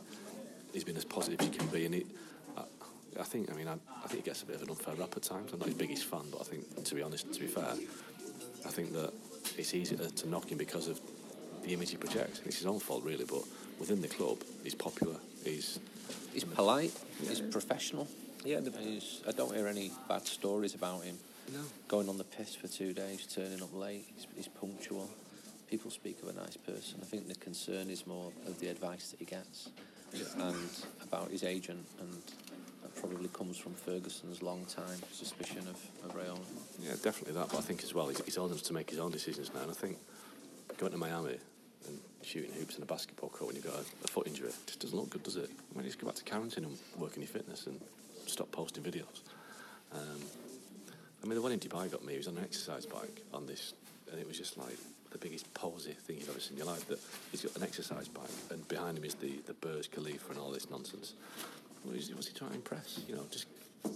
he's 0.74 0.84
been 0.84 0.98
as 0.98 1.06
positive 1.06 1.40
as 1.40 1.48
he 1.48 1.52
can 1.52 1.68
be, 1.68 1.86
and 1.86 1.96
he, 1.96 2.06
I, 2.58 2.64
I 3.20 3.24
think, 3.24 3.52
I 3.52 3.56
mean, 3.56 3.68
I, 3.68 3.74
I, 3.74 4.08
think 4.08 4.24
he 4.24 4.30
gets 4.30 4.44
a 4.44 4.46
bit 4.46 4.58
of 4.58 4.64
an 4.64 4.70
unfair 4.70 4.96
rap 4.96 5.14
at 5.16 5.24
times. 5.24 5.52
I'm 5.54 5.60
not 5.60 5.68
his 5.68 5.78
biggest 5.78 6.06
fan, 6.06 6.24
but 6.32 6.42
I 6.42 6.44
think, 6.44 6.84
to 6.84 6.96
be 6.96 7.02
honest, 7.02 7.32
to 7.34 7.40
be 7.40 7.48
fair, 7.48 7.74
I 8.66 8.70
think 8.70 8.94
that 8.94 9.14
it's 9.58 9.74
easy 9.74 9.96
to, 9.98 10.10
to 10.10 10.30
knock 10.30 10.52
him 10.52 10.58
because 10.58 10.88
of 10.88 11.00
the 11.64 11.74
image 11.74 11.92
he 11.92 11.98
projects. 11.98 12.42
It's 12.46 12.58
his 12.58 12.66
own 12.66 12.80
fault, 12.80 13.04
really, 13.04 13.26
but 13.26 13.44
within 13.80 14.02
the 14.02 14.08
club, 14.08 14.38
he's 14.64 14.76
popular. 14.76 15.16
He's 15.44 15.80
he's 16.34 16.44
polite. 16.44 16.92
Yeah. 17.22 17.30
He's 17.30 17.42
professional. 17.42 18.08
Yeah, 18.46 18.62
he's, 18.80 19.22
I 19.28 19.32
don't 19.32 19.54
hear 19.54 19.68
any 19.68 19.92
bad 20.08 20.26
stories 20.26 20.74
about 20.74 21.04
him. 21.04 21.18
No. 21.54 21.60
Going 21.88 22.08
on 22.08 22.18
the 22.18 22.24
piss 22.24 22.56
for 22.56 22.68
two 22.68 22.94
days, 22.94 23.26
turning 23.26 23.62
up 23.62 23.74
late. 23.76 24.06
He's, 24.16 24.28
he's 24.36 24.48
punctual. 24.48 25.10
People 25.70 25.92
speak 25.92 26.22
of 26.24 26.30
a 26.30 26.34
nice 26.34 26.56
person. 26.58 27.00
I 27.02 27.06
think 27.06 27.28
the 27.28 27.36
concern 27.36 27.90
is 27.90 28.08
more 28.08 28.32
of 28.48 28.60
the 28.60 28.70
advice 28.70 29.12
that 29.12 29.20
he 29.20 29.26
gets 29.26 29.70
yeah. 29.76 29.84
And 30.14 30.70
about 31.04 31.30
his 31.32 31.44
agent, 31.44 31.86
and 32.00 32.10
that 32.84 32.96
probably 32.96 33.30
comes 33.30 33.58
from 33.58 33.74
Ferguson's 33.74 34.42
long 34.42 34.66
time 34.66 35.00
suspicion 35.12 35.68
of, 35.68 36.10
of 36.10 36.16
Raiola. 36.16 36.40
Yeah, 36.82 36.94
definitely 37.02 37.34
that. 37.34 37.50
But 37.50 37.58
I 37.58 37.62
think 37.62 37.84
as 37.84 37.94
well, 37.94 38.08
he's, 38.08 38.24
he's 38.26 38.38
old 38.38 38.52
enough 38.52 38.64
to 38.64 38.74
make 38.74 38.90
his 38.90 39.00
own 39.00 39.12
decisions 39.12 39.52
now. 39.54 39.62
And 39.62 39.72
I 39.72 39.74
think 39.74 39.98
going 40.78 40.92
to 40.92 40.98
Miami 40.98 41.38
and 41.88 42.00
shooting 42.24 42.52
hoops 42.54 42.78
in 42.78 42.84
a 42.84 42.86
basketball 42.86 43.30
court 43.30 43.48
when 43.48 43.56
you've 43.56 43.66
got 43.66 43.76
a, 43.76 43.86
a 44.04 44.08
foot 44.08 44.28
injury 44.28 44.50
just 44.66 44.80
doesn't 44.80 44.98
look 44.98 45.10
good, 45.10 45.24
does 45.24 45.36
it? 45.36 45.50
When 45.74 45.84
you 45.84 45.90
just 45.90 46.00
go 46.00 46.08
back 46.08 46.16
to 46.16 46.24
Carrington 46.24 46.66
and 46.66 46.78
work 46.98 47.14
on 47.14 47.22
your 47.22 47.28
fitness 47.28 47.68
and 47.68 47.80
stop 48.28 48.52
posting 48.52 48.84
videos. 48.84 49.22
Um, 49.94 50.22
I 51.24 51.28
mean, 51.28 51.36
the 51.36 51.42
one 51.42 51.52
in 51.52 51.60
Dubai 51.60 51.92
got 51.92 52.06
me. 52.06 52.14
He 52.14 52.18
was 52.18 52.28
on 52.28 52.38
an 52.38 52.44
exercise 52.44 52.86
bike 52.86 53.24
on 53.34 53.46
this, 53.46 53.74
and 54.12 54.20
it 54.20 54.28
was 54.28 54.38
just 54.38 54.58
like 54.58 54.78
the 55.12 55.18
biggest 55.18 55.52
posy 55.54 55.94
thing 55.94 56.18
you've 56.18 56.30
ever 56.30 56.40
seen 56.40 56.54
in 56.54 56.58
your 56.60 56.68
life. 56.68 56.88
That 56.88 57.00
he's 57.32 57.42
got 57.42 57.56
an 57.56 57.64
exercise 57.64 58.08
bike, 58.08 58.30
and 58.52 58.68
behind 58.68 58.98
him 58.98 59.06
is 59.06 59.16
the 59.16 59.40
the 59.46 59.54
Burj 59.54 59.92
Khalifa 59.92 60.32
and 60.32 60.40
all 60.40 60.52
this 60.52 60.70
nonsense. 60.70 61.14
What 61.84 61.96
was, 61.96 62.28
he 62.28 62.34
trying 62.34 62.52
to 62.52 62.56
impress? 62.58 63.00
You 63.08 63.16
know, 63.16 63.26
just 63.32 63.46
You 63.86 63.92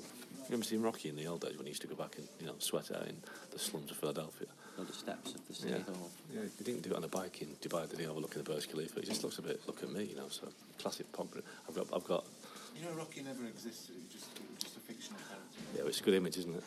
remember 0.49 0.65
seeing 0.65 0.81
Rocky 0.81 1.09
in 1.09 1.15
the 1.15 1.27
old 1.27 1.41
days 1.41 1.55
when 1.55 1.65
he 1.65 1.69
used 1.69 1.81
to 1.83 1.87
go 1.87 1.95
back 1.95 2.17
and 2.17 2.27
you 2.39 2.47
know 2.47 2.55
sweat 2.59 2.91
out 2.91 3.07
in 3.07 3.15
the 3.51 3.59
slums 3.59 3.91
of 3.91 3.97
Philadelphia. 3.97 4.47
On 4.77 4.85
the 4.85 4.93
steps 4.93 5.35
of 5.35 5.47
the 5.47 5.53
city 5.53 5.71
yeah. 5.71 5.83
hall. 5.83 6.09
Yeah, 6.33 6.41
he 6.57 6.63
didn't 6.63 6.81
do 6.81 6.91
it 6.91 6.97
on 6.97 7.03
a 7.03 7.07
bike 7.07 7.41
in 7.41 7.47
Dubai. 7.61 7.89
Did 7.89 7.99
he 7.99 8.07
overlooking 8.07 8.43
the 8.43 8.49
Burj 8.51 8.67
Khalifa? 8.67 8.99
He 8.99 9.05
just 9.05 9.23
looks 9.23 9.37
a 9.37 9.41
bit. 9.41 9.61
Look 9.67 9.83
at 9.83 9.91
me, 9.91 10.03
you 10.03 10.15
know. 10.15 10.27
So 10.29 10.49
classic 10.79 11.09
Pogba. 11.13 11.41
I've 11.69 11.75
got. 11.75 11.87
I've 11.93 12.03
got. 12.03 12.25
You 12.75 12.83
know, 12.83 12.91
Rocky 12.97 13.21
never 13.21 13.45
existed. 13.45 13.95
It 13.95 14.03
was 14.03 14.13
just, 14.13 14.35
it 14.35 14.49
was 14.53 14.63
just 14.63 14.77
a 14.77 14.79
fictional 14.81 15.19
character. 15.29 15.59
Yeah, 15.77 15.87
it's 15.87 16.01
a 16.01 16.03
good 16.03 16.15
image, 16.15 16.37
isn't 16.37 16.55
it? 16.55 16.63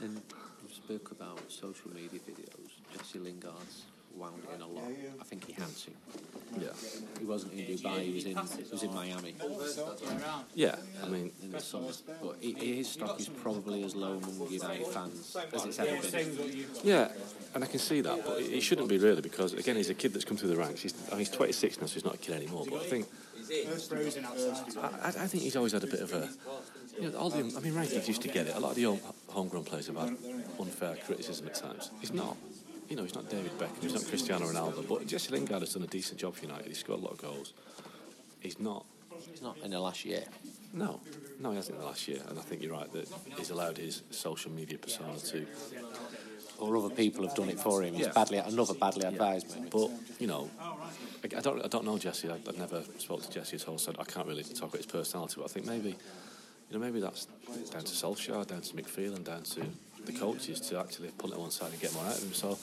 And 0.00 0.20
we 0.62 0.74
spoke 0.74 1.12
about 1.12 1.40
social 1.48 1.90
media 1.94 2.20
videos. 2.20 2.59
Jesse 3.12 3.40
wound 4.16 4.42
in 4.54 4.60
a 4.60 4.66
lot. 4.66 4.84
I 5.20 5.24
think 5.24 5.46
he 5.46 5.52
had 5.52 5.68
to. 5.68 5.90
Yeah. 6.60 6.68
He 7.18 7.24
wasn't 7.24 7.52
in 7.52 7.60
Dubai. 7.60 8.00
He 8.00 8.14
was 8.14 8.24
in 8.24 8.36
he 8.36 8.70
was 8.72 8.82
in 8.82 8.94
Miami 8.94 9.34
Yeah, 10.54 10.74
I 11.02 11.08
mean, 11.08 11.30
in 11.42 11.52
the 11.52 11.60
summer. 11.60 11.90
But 12.20 12.36
he, 12.40 12.52
his 12.76 12.88
stock 12.88 13.20
is 13.20 13.28
probably 13.28 13.84
as 13.84 13.94
low 13.94 14.18
among 14.18 14.50
United 14.50 14.86
fans 14.88 15.36
as 15.52 15.64
it's 15.64 15.78
ever 15.78 16.10
been. 16.10 16.66
yeah, 16.82 17.08
and 17.54 17.62
I 17.62 17.66
can 17.68 17.78
see 17.78 18.00
that, 18.00 18.24
but 18.26 18.40
it 18.40 18.60
shouldn't 18.62 18.88
be 18.88 18.98
really 18.98 19.22
because 19.22 19.52
again, 19.52 19.76
he's 19.76 19.90
a 19.90 19.94
kid 19.94 20.12
that's 20.12 20.24
come 20.24 20.36
through 20.36 20.50
the 20.50 20.56
ranks. 20.56 20.82
He's, 20.82 20.94
I 21.08 21.12
mean, 21.12 21.20
he's 21.20 21.30
26 21.30 21.80
now, 21.80 21.86
so 21.86 21.94
he's 21.94 22.04
not 22.04 22.16
a 22.16 22.18
kid 22.18 22.34
anymore. 22.34 22.64
But 22.68 22.80
I 22.80 22.84
think 22.84 23.06
I, 25.02 25.08
I 25.08 25.26
think 25.26 25.42
he's 25.42 25.56
always 25.56 25.72
had 25.72 25.84
a 25.84 25.86
bit 25.86 26.00
of 26.00 26.12
a. 26.12 26.28
You 27.00 27.10
know, 27.10 27.18
all 27.18 27.30
the, 27.30 27.38
I 27.38 27.60
mean, 27.60 27.72
rankings 27.72 28.06
used 28.08 28.22
to 28.22 28.28
get 28.28 28.46
it. 28.46 28.54
A 28.56 28.60
lot 28.60 28.70
of 28.70 28.76
the 28.76 28.84
home, 28.84 29.00
homegrown 29.28 29.64
players 29.64 29.86
have 29.86 29.96
had 29.96 30.16
unfair 30.58 30.96
criticism 31.06 31.46
at 31.46 31.54
times. 31.54 31.90
He's 32.00 32.12
not. 32.12 32.36
You 32.90 32.96
know, 32.96 33.04
he's 33.04 33.14
not 33.14 33.30
David 33.30 33.56
Beckham, 33.56 33.80
he's 33.82 33.94
not 33.94 34.04
Cristiano 34.04 34.46
Ronaldo, 34.46 34.86
but 34.88 35.06
Jesse 35.06 35.30
Lingard 35.32 35.60
has 35.60 35.74
done 35.74 35.84
a 35.84 35.86
decent 35.86 36.18
job 36.18 36.34
for 36.34 36.44
United. 36.44 36.66
He's 36.66 36.78
scored 36.78 36.98
a 36.98 37.02
lot 37.02 37.12
of 37.12 37.18
goals. 37.18 37.52
He's 38.40 38.58
not 38.58 38.84
He's 39.30 39.42
not 39.42 39.56
in 39.58 39.70
the 39.70 39.78
last 39.78 40.04
year. 40.04 40.24
no, 40.72 40.98
no, 41.38 41.50
he 41.50 41.56
hasn't 41.56 41.76
in 41.76 41.82
the 41.82 41.86
last 41.86 42.08
year, 42.08 42.20
and 42.28 42.38
I 42.38 42.42
think 42.42 42.62
you're 42.62 42.72
right 42.72 42.90
that 42.92 43.06
he's 43.36 43.50
allowed 43.50 43.76
his 43.78 44.02
social 44.10 44.50
media 44.50 44.76
persona 44.78 45.16
to. 45.18 45.46
Or 46.58 46.76
other 46.76 46.90
people 46.90 47.26
have 47.26 47.34
done 47.36 47.48
it 47.48 47.60
for 47.60 47.82
him. 47.82 47.94
He's 47.94 48.06
Yeah. 48.06 48.12
badly 48.12 48.38
another 48.38 48.74
badly 48.74 49.06
advised. 49.06 49.54
Maybe. 49.56 49.68
But 49.70 49.90
you 50.18 50.26
know, 50.26 50.50
I, 50.60 51.36
I 51.36 51.40
don't, 51.40 51.64
I 51.64 51.68
don't 51.68 51.84
know 51.84 51.96
Jesse. 51.96 52.28
I, 52.28 52.34
I've 52.34 52.58
never 52.58 52.82
spoke 52.98 53.22
to 53.22 53.30
Jesse 53.30 53.56
at 53.56 53.68
all, 53.68 53.78
so 53.78 53.92
I 53.98 54.04
can't 54.04 54.26
really 54.26 54.42
talk 54.42 54.70
about 54.70 54.76
his 54.78 54.86
personality. 54.86 55.34
But 55.38 55.44
I 55.44 55.48
think 55.48 55.66
maybe, 55.66 55.90
you 55.90 56.72
know, 56.72 56.78
maybe 56.78 57.00
that's 57.00 57.26
down 57.70 57.82
to 57.84 57.92
Solskjaer, 57.92 58.46
down 58.46 58.62
to 58.62 58.74
McPhee, 58.74 59.14
and 59.14 59.24
down 59.24 59.42
to 59.42 59.62
the 60.04 60.12
coaches 60.12 60.60
to 60.68 60.78
actually 60.78 61.10
pull 61.18 61.30
it 61.32 61.34
on 61.36 61.42
one 61.42 61.50
side 61.50 61.70
and 61.72 61.80
get 61.80 61.92
more 61.94 62.04
out 62.04 62.16
of 62.16 62.22
him. 62.22 62.32
So 62.34 62.58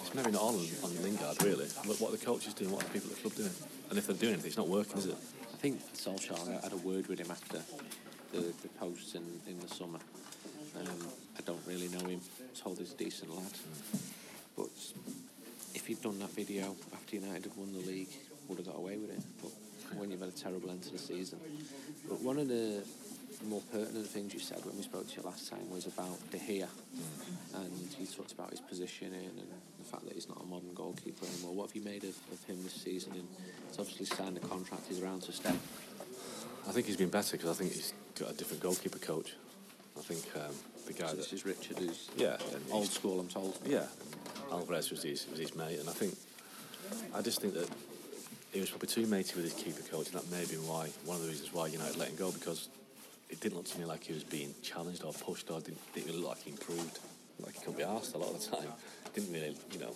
it's 0.00 0.14
maybe 0.14 0.30
not 0.30 0.42
on, 0.42 0.54
on 0.84 1.02
Lingard 1.02 1.42
really, 1.42 1.66
but 1.86 2.00
what 2.00 2.12
are 2.12 2.16
the 2.16 2.24
coaches 2.24 2.54
doing, 2.54 2.70
what 2.70 2.82
are 2.82 2.86
the 2.86 2.92
people 2.92 3.10
at 3.10 3.16
the 3.16 3.22
club 3.22 3.34
doing, 3.34 3.54
and 3.90 3.98
if 3.98 4.06
they're 4.06 4.16
doing 4.16 4.32
anything, 4.34 4.48
it's 4.48 4.56
not 4.56 4.68
working, 4.68 4.98
is 4.98 5.06
it? 5.06 5.16
I 5.52 5.56
think 5.56 5.80
Solskjaer 5.94 6.62
had 6.62 6.72
a 6.72 6.76
word 6.78 7.06
with 7.08 7.18
him 7.18 7.30
after 7.30 7.60
the, 8.32 8.40
the 8.62 8.68
posts 8.78 9.14
in, 9.14 9.24
in 9.46 9.60
the 9.60 9.68
summer. 9.68 9.98
Um, 10.78 11.08
I 11.38 11.42
don't 11.42 11.60
really 11.66 11.88
know 11.88 12.06
him. 12.06 12.20
Told 12.58 12.78
he's 12.78 12.92
a 12.92 12.96
decent 12.96 13.34
lad. 13.34 13.52
But 14.56 14.70
if 15.74 15.86
he'd 15.86 16.00
done 16.00 16.18
that 16.20 16.30
video 16.30 16.76
after 16.92 17.16
United 17.16 17.44
had 17.44 17.56
won 17.56 17.72
the 17.72 17.80
league, 17.80 18.08
would 18.48 18.58
have 18.58 18.66
got 18.66 18.76
away 18.76 18.96
with 18.96 19.10
it. 19.10 19.22
But 19.42 19.50
when 19.98 20.10
you've 20.10 20.20
had 20.20 20.28
a 20.28 20.32
terrible 20.32 20.70
end 20.70 20.82
to 20.84 20.92
the 20.92 20.98
season. 20.98 21.38
But 22.08 22.20
one 22.20 22.38
of 22.38 22.48
the 22.48 22.82
more 23.48 23.62
pertinent 23.72 24.06
things 24.06 24.34
you 24.34 24.40
said 24.40 24.64
when 24.64 24.76
we 24.76 24.82
spoke 24.82 25.08
to 25.08 25.16
you 25.16 25.22
last 25.22 25.50
time 25.50 25.68
was 25.70 25.86
about 25.86 26.18
De 26.30 26.38
Gea. 26.38 26.68
And 27.54 27.72
you 27.98 28.06
talked 28.06 28.32
about 28.32 28.50
his 28.50 28.60
positioning 28.60 29.14
and 29.14 29.48
fact 29.90 30.04
that 30.04 30.14
he's 30.14 30.28
not 30.28 30.40
a 30.40 30.46
modern 30.46 30.72
goalkeeper 30.74 31.26
anymore. 31.26 31.54
What 31.54 31.68
have 31.68 31.76
you 31.76 31.82
made 31.82 32.04
of, 32.04 32.16
of 32.32 32.42
him 32.44 32.62
this 32.62 32.74
season? 32.74 33.12
And 33.12 33.26
he's 33.68 33.78
obviously 33.78 34.06
signed 34.06 34.36
a 34.36 34.40
contract, 34.40 34.82
he's 34.88 35.00
around 35.02 35.22
to 35.22 35.32
stay. 35.32 35.54
I 36.68 36.72
think 36.72 36.86
he's 36.86 36.96
been 36.96 37.08
better 37.08 37.36
because 37.36 37.50
I 37.50 37.54
think 37.54 37.72
he's 37.72 37.92
got 38.18 38.30
a 38.30 38.34
different 38.34 38.62
goalkeeper 38.62 38.98
coach. 38.98 39.34
I 39.98 40.02
think 40.02 40.24
um, 40.36 40.54
the 40.86 40.92
guy 40.92 41.08
So 41.08 41.16
that 41.16 41.16
this 41.16 41.32
is 41.32 41.44
Richard, 41.44 41.78
who's 41.78 42.08
yeah, 42.16 42.36
old 42.70 42.86
school, 42.86 43.18
I'm 43.18 43.28
told. 43.28 43.58
Yeah, 43.66 43.86
Alvarez 44.52 44.90
was 44.90 45.02
his, 45.02 45.26
was 45.28 45.40
his 45.40 45.54
mate, 45.56 45.78
and 45.80 45.88
I 45.88 45.92
think 45.92 46.14
I 47.14 47.22
just 47.22 47.40
think 47.40 47.54
that 47.54 47.68
he 48.52 48.60
was 48.60 48.70
probably 48.70 48.88
too 48.88 49.06
matey 49.06 49.34
with 49.34 49.44
his 49.44 49.54
keeper 49.54 49.82
coach, 49.90 50.06
and 50.10 50.20
that 50.20 50.30
may 50.30 50.40
have 50.40 50.50
been 50.50 50.66
why 50.66 50.88
one 51.04 51.16
of 51.16 51.22
the 51.22 51.28
reasons 51.28 51.52
why 51.52 51.66
United 51.66 51.96
let 51.96 52.08
him 52.08 52.16
go 52.16 52.30
because 52.30 52.68
it 53.28 53.40
didn't 53.40 53.56
look 53.56 53.66
to 53.66 53.78
me 53.78 53.84
like 53.84 54.04
he 54.04 54.12
was 54.12 54.24
being 54.24 54.54
challenged 54.62 55.04
or 55.04 55.12
pushed 55.12 55.50
or 55.50 55.60
didn't, 55.60 55.80
didn't 55.94 56.16
look 56.16 56.28
like 56.30 56.42
he 56.42 56.50
improved, 56.50 56.98
like 57.40 57.54
he 57.54 57.60
couldn't 57.60 57.78
be 57.78 57.84
asked 57.84 58.14
a 58.14 58.18
lot 58.18 58.34
of 58.34 58.40
the 58.40 58.56
time. 58.56 58.72
Didn't 59.14 59.32
really, 59.32 59.56
you 59.72 59.78
know. 59.80 59.94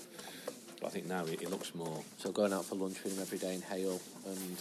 But 0.80 0.88
I 0.88 0.90
think 0.90 1.06
now 1.06 1.24
he, 1.24 1.36
he 1.36 1.46
looks 1.46 1.74
more. 1.74 2.02
So 2.18 2.30
going 2.32 2.52
out 2.52 2.64
for 2.64 2.74
lunch 2.74 3.02
with 3.04 3.14
him 3.16 3.22
every 3.22 3.38
day 3.38 3.54
in 3.54 3.62
Hale 3.62 4.00
and 4.26 4.56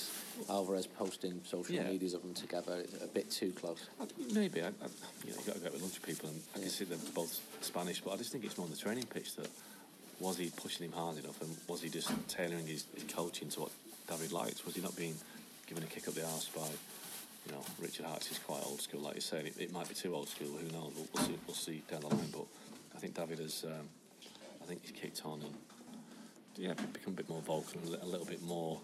Alvarez 0.50 0.88
posting 0.88 1.42
social 1.44 1.76
Yeah. 1.76 1.84
medias 1.90 2.14
of 2.14 2.22
them 2.22 2.34
together, 2.34 2.78
it's 2.78 3.04
a 3.04 3.08
bit 3.08 3.30
too 3.32 3.52
close. 3.52 3.88
I- 4.00 4.06
Maybe 4.34 4.62
I, 4.62 4.68
I, 4.68 4.70
you 5.26 5.32
know, 5.32 5.38
you 5.40 5.46
got 5.46 5.56
to 5.56 5.60
go 5.60 5.68
out 5.68 5.74
with 5.74 5.82
lunch 5.82 5.96
with 6.00 6.06
people, 6.06 6.30
and 6.30 6.40
I 6.56 6.60
can 6.60 6.70
see 6.70 6.86
they're 6.86 6.98
both 7.14 7.40
Spanish, 7.62 8.02
but 8.02 8.12
I 8.12 8.18
just 8.18 8.32
think 8.32 8.44
it's 8.46 8.58
more 8.58 8.66
on 8.66 8.72
the 8.72 8.78
training 8.78 9.06
pitch 9.06 9.36
that 9.36 9.50
was 10.20 10.38
he 10.38 10.52
pushing 10.56 10.86
him 10.86 10.94
hard 10.94 11.18
enough, 11.18 11.42
and 11.42 11.50
was 11.68 11.82
he 11.82 11.90
just 11.90 12.10
tailoring 12.30 12.68
his, 12.68 12.86
his 12.94 13.04
coaching 13.12 13.50
to 13.50 13.62
what 13.62 13.72
David 14.08 14.32
liked? 14.32 14.66
Was 14.66 14.76
he 14.76 14.82
not 14.82 14.96
being 14.96 15.16
given 15.68 15.84
a 15.84 15.88
kick 15.88 16.08
up 16.08 16.14
the 16.14 16.24
arse 16.24 16.48
by, 16.56 16.68
you 17.48 17.52
know, 17.52 17.62
Richard 17.82 18.06
Hartis 18.06 18.32
is 18.32 18.40
quite 18.40 18.62
old 18.66 18.80
school, 18.80 19.02
like 19.02 19.16
you're 19.16 19.22
saying. 19.22 19.48
It, 19.48 19.56
it 19.60 19.74
might 19.74 19.90
be 19.90 19.96
too 19.96 20.16
old 20.16 20.30
school. 20.30 20.48
Who 20.48 20.72
knows? 20.72 20.92
We'll, 20.96 21.08
we'll 21.14 21.24
see. 21.26 21.38
We'll 21.48 21.56
see 21.56 21.84
down 21.92 22.02
the 22.02 22.08
line. 22.08 22.30
But 22.32 22.46
I 22.96 23.00
think 23.00 23.16
David 23.16 23.40
has. 23.40 23.66
Um, 23.66 23.90
I 24.64 24.66
think 24.66 24.82
he's 24.82 24.92
kicked 24.92 25.22
on 25.26 25.42
and 25.42 25.54
yeah, 26.56 26.74
become 26.94 27.14
a 27.14 27.18
bit 27.18 27.30
more 27.30 27.42
vocal 27.42 27.82
and 27.84 28.02
a 28.02 28.06
little 28.06 28.26
bit 28.26 28.42
more 28.42 28.80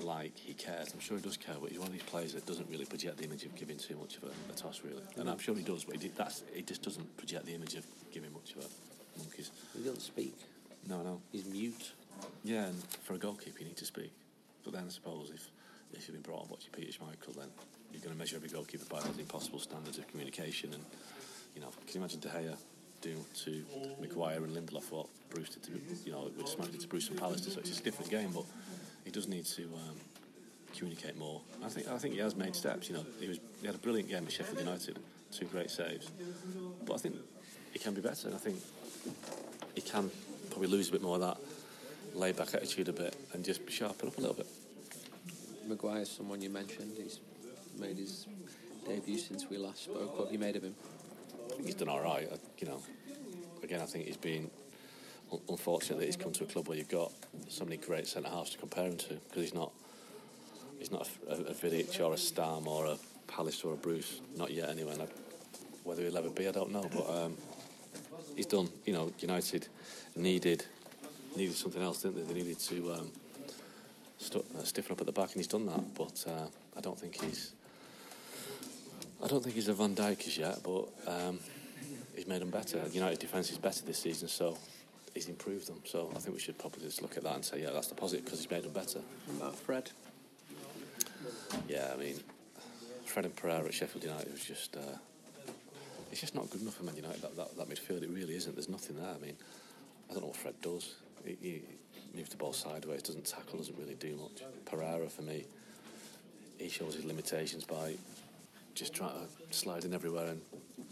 like 0.00 0.36
he 0.36 0.54
cares. 0.54 0.92
I'm 0.92 1.00
sure 1.00 1.16
he 1.16 1.22
does 1.22 1.36
care, 1.36 1.54
but 1.60 1.70
he's 1.70 1.78
one 1.78 1.88
of 1.88 1.92
these 1.92 2.02
players 2.02 2.34
that 2.34 2.46
doesn't 2.46 2.68
really 2.68 2.84
project 2.84 3.18
the 3.18 3.24
image 3.24 3.44
of 3.44 3.54
giving 3.54 3.78
too 3.78 3.96
much 3.96 4.16
of 4.16 4.24
a, 4.24 4.52
a 4.52 4.56
toss, 4.56 4.80
really. 4.84 5.02
And 5.16 5.30
I'm 5.30 5.38
sure 5.38 5.54
he 5.54 5.62
does, 5.62 5.84
but 5.84 6.02
he, 6.02 6.08
that's, 6.08 6.42
he 6.52 6.62
just 6.62 6.82
doesn't 6.82 7.16
project 7.16 7.46
the 7.46 7.54
image 7.54 7.74
of 7.74 7.86
giving 8.12 8.32
much 8.32 8.54
of 8.56 8.64
a 8.64 9.18
monkeys. 9.18 9.50
He 9.76 9.84
doesn't 9.84 10.00
speak. 10.00 10.34
No, 10.88 11.02
no. 11.02 11.20
He's 11.30 11.44
mute. 11.44 11.92
Yeah, 12.42 12.66
and 12.66 12.82
for 13.02 13.14
a 13.14 13.18
goalkeeper, 13.18 13.60
you 13.60 13.66
need 13.66 13.76
to 13.76 13.84
speak. 13.84 14.12
But 14.64 14.72
then 14.72 14.84
I 14.86 14.90
suppose 14.90 15.30
if, 15.32 15.48
if 15.92 16.08
you've 16.08 16.16
been 16.16 16.22
brought 16.22 16.44
up 16.44 16.50
watching 16.50 16.70
Peter 16.72 16.90
Schmeichel, 16.90 17.36
then 17.36 17.48
you're 17.92 18.02
going 18.02 18.14
to 18.14 18.18
measure 18.18 18.36
every 18.36 18.48
goalkeeper 18.48 18.84
by 18.86 19.00
those 19.00 19.18
impossible 19.18 19.60
standards 19.60 19.98
of 19.98 20.08
communication. 20.08 20.72
And, 20.72 20.84
you 21.54 21.60
know, 21.60 21.68
can 21.86 21.94
you 21.94 22.00
imagine 22.00 22.20
De 22.20 22.28
Gea 22.28 22.56
doing 23.00 23.24
to 23.44 23.64
Maguire 24.00 24.42
and 24.44 24.54
Lindelof 24.56 24.90
what 24.90 25.06
Bruce 25.30 25.50
did 25.50 25.62
to, 25.64 25.70
you 26.04 26.12
know, 26.12 26.30
what 26.36 26.46
Schmeichel 26.46 26.72
did 26.72 26.80
to 26.80 26.88
Bruce 26.88 27.08
and 27.08 27.18
Pallister? 27.18 27.50
So 27.52 27.60
it's 27.60 27.78
a 27.78 27.82
different 27.82 28.10
game, 28.10 28.30
but 28.34 28.44
he 29.04 29.10
does 29.10 29.28
need 29.28 29.44
to 29.46 29.64
um, 29.64 29.96
communicate 30.76 31.16
more. 31.16 31.40
I 31.64 31.68
think 31.68 31.88
I 31.88 31.98
think 31.98 32.14
he 32.14 32.20
has 32.20 32.34
made 32.36 32.54
steps. 32.56 32.88
You 32.88 32.96
know, 32.96 33.06
he 33.20 33.28
was 33.28 33.38
he 33.60 33.66
had 33.66 33.76
a 33.76 33.78
brilliant 33.78 34.08
game 34.08 34.24
at 34.24 34.32
Sheffield 34.32 34.60
United, 34.60 34.98
two 35.32 35.46
great 35.46 35.70
saves. 35.70 36.10
But 36.86 36.94
I 36.94 36.98
think 36.98 37.16
he 37.72 37.78
can 37.78 37.94
be 37.94 38.00
better, 38.00 38.28
I 38.34 38.38
think 38.38 38.56
he 39.74 39.80
can 39.80 40.10
probably 40.50 40.68
lose 40.68 40.88
a 40.88 40.92
bit 40.92 41.02
more 41.02 41.16
of 41.16 41.20
that 41.20 41.36
laid 42.14 42.36
back 42.36 42.54
attitude 42.54 42.88
a 42.88 42.92
bit 42.92 43.14
and 43.32 43.44
just 43.44 43.68
sharpen 43.70 44.08
up 44.08 44.18
a 44.18 44.20
little 44.20 44.34
bit. 44.34 44.46
Maguire's 45.66 46.10
someone 46.10 46.40
you 46.40 46.50
mentioned. 46.50 46.92
He's 46.96 47.20
made 47.78 47.96
his 47.96 48.26
debut 48.86 49.18
since 49.18 49.48
we 49.48 49.58
last 49.58 49.84
spoke. 49.84 50.16
What 50.16 50.24
have 50.24 50.32
you 50.32 50.38
made 50.38 50.56
of 50.56 50.62
him? 50.62 50.74
Think 51.58 51.66
he's 51.66 51.74
done 51.74 51.88
all 51.88 52.00
right. 52.00 52.28
I, 52.32 52.36
you 52.60 52.68
know, 52.68 52.80
again, 53.64 53.80
I 53.80 53.84
think 53.84 54.06
he's 54.06 54.16
been 54.16 54.48
un- 55.32 55.40
unfortunate 55.48 55.98
that 55.98 56.06
he's 56.06 56.16
come 56.16 56.30
to 56.30 56.44
a 56.44 56.46
club 56.46 56.68
where 56.68 56.78
you've 56.78 56.88
got 56.88 57.10
so 57.48 57.64
many 57.64 57.78
great 57.78 58.06
centre 58.06 58.28
halves 58.28 58.50
to 58.50 58.58
compare 58.58 58.84
him 58.84 58.96
to 58.96 59.14
because 59.14 59.42
he's 59.42 59.54
not 59.54 59.72
he's 60.78 60.92
not 60.92 61.08
a, 61.28 61.32
a, 61.32 61.54
Vidic 61.54 61.98
or 62.00 62.14
a 62.14 62.16
Stam 62.16 62.68
or 62.68 62.86
a 62.86 62.96
Pallister 63.26 63.64
or 63.64 63.72
a 63.74 63.76
Bruce. 63.76 64.20
Not 64.36 64.52
yet, 64.52 64.68
anyway. 64.68 64.94
I, 65.00 65.08
whether 65.82 66.02
he'll 66.02 66.16
ever 66.16 66.30
be, 66.30 66.46
I 66.46 66.52
don't 66.52 66.70
know. 66.70 66.88
But 66.92 67.10
um, 67.10 67.36
he's 68.36 68.46
done. 68.46 68.68
You 68.84 68.92
know, 68.92 69.12
United 69.18 69.66
needed 70.14 70.64
needed 71.34 71.56
something 71.56 71.82
else, 71.82 72.02
didn't 72.02 72.18
they? 72.18 72.34
They 72.34 72.40
needed 72.40 72.60
to 72.60 72.92
um, 72.92 73.10
stu- 74.18 74.44
uh, 74.56 74.62
stiffen 74.62 74.92
up 74.92 75.00
at 75.00 75.06
the 75.06 75.12
back, 75.12 75.30
and 75.30 75.36
he's 75.38 75.48
done 75.48 75.66
that. 75.66 75.92
But 75.94 76.24
uh, 76.24 76.46
I 76.76 76.80
don't 76.80 76.96
think 77.00 77.20
he's. 77.20 77.54
I 79.22 79.26
don't 79.26 79.42
think 79.42 79.54
he's 79.56 79.68
a 79.68 79.74
Van 79.74 79.94
Dijk 79.94 80.26
as 80.26 80.38
yet, 80.38 80.60
but 80.62 80.88
um, 81.06 81.38
he's 82.14 82.26
made 82.26 82.40
them 82.40 82.50
better. 82.50 82.80
United 82.92 83.18
defence 83.18 83.50
is 83.50 83.58
better 83.58 83.84
this 83.84 83.98
season, 83.98 84.28
so 84.28 84.56
he's 85.14 85.28
improved 85.28 85.66
them. 85.66 85.80
So 85.84 86.10
I 86.14 86.18
think 86.18 86.34
we 86.36 86.40
should 86.40 86.58
probably 86.58 86.82
just 86.82 87.02
look 87.02 87.16
at 87.16 87.24
that 87.24 87.34
and 87.34 87.44
say, 87.44 87.62
yeah, 87.62 87.70
that's 87.72 87.88
the 87.88 87.94
positive 87.94 88.24
because 88.24 88.40
he's 88.40 88.50
made 88.50 88.62
them 88.62 88.72
better. 88.72 89.00
What 89.26 89.36
about 89.36 89.56
Fred? 89.56 89.90
Yeah, 91.68 91.90
I 91.92 91.96
mean, 91.96 92.14
Fred 93.06 93.24
and 93.24 93.34
Pereira 93.34 93.64
at 93.64 93.74
Sheffield 93.74 94.04
United 94.04 94.30
was 94.30 94.44
just. 94.44 94.76
Uh, 94.76 94.98
it's 96.10 96.20
just 96.20 96.34
not 96.34 96.48
good 96.48 96.62
enough 96.62 96.74
for 96.74 96.84
Man 96.84 96.96
United, 96.96 97.20
that, 97.20 97.36
that, 97.36 97.56
that 97.56 97.68
midfield. 97.68 98.02
It 98.02 98.08
really 98.08 98.34
isn't. 98.34 98.54
There's 98.54 98.68
nothing 98.68 98.96
there. 98.96 99.14
I 99.14 99.18
mean, 99.18 99.36
I 100.08 100.14
don't 100.14 100.22
know 100.22 100.28
what 100.28 100.36
Fred 100.36 100.54
does. 100.62 100.94
He, 101.24 101.36
he 101.42 101.62
moves 102.14 102.30
the 102.30 102.36
ball 102.36 102.52
sideways, 102.52 103.02
doesn't 103.02 103.26
tackle, 103.26 103.58
doesn't 103.58 103.78
really 103.78 103.94
do 103.94 104.16
much. 104.16 104.42
Pereira, 104.64 105.08
for 105.08 105.22
me, 105.22 105.44
he 106.56 106.68
shows 106.70 106.94
his 106.94 107.04
limitations 107.04 107.64
by 107.64 107.94
just 108.78 108.94
trying 108.94 109.10
to 109.10 109.56
slide 109.56 109.84
in 109.84 109.92
everywhere 109.92 110.28
and, 110.28 110.40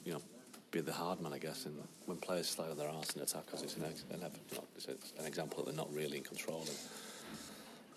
you 0.04 0.12
know, 0.12 0.22
be 0.70 0.80
the 0.80 0.92
hard 0.92 1.20
man, 1.20 1.32
I 1.32 1.38
guess. 1.38 1.66
And 1.66 1.76
when 2.06 2.18
players 2.18 2.48
slide 2.48 2.70
on 2.70 2.76
their 2.76 2.88
arse 2.88 3.10
in 3.10 3.22
attackers, 3.22 3.62
it's 3.62 3.76
an, 3.76 3.84
ex- 3.84 4.04
it's 4.76 5.12
an 5.18 5.26
example 5.26 5.62
that 5.62 5.66
they're 5.66 5.76
not 5.76 5.92
really 5.94 6.18
in 6.18 6.24
control. 6.24 6.60
And 6.60 6.76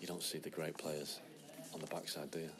you 0.00 0.06
don't 0.06 0.22
see 0.22 0.38
the 0.38 0.50
great 0.50 0.78
players 0.78 1.20
on 1.74 1.80
the 1.80 1.86
backside, 1.86 2.30
do 2.30 2.38
you? 2.38 2.50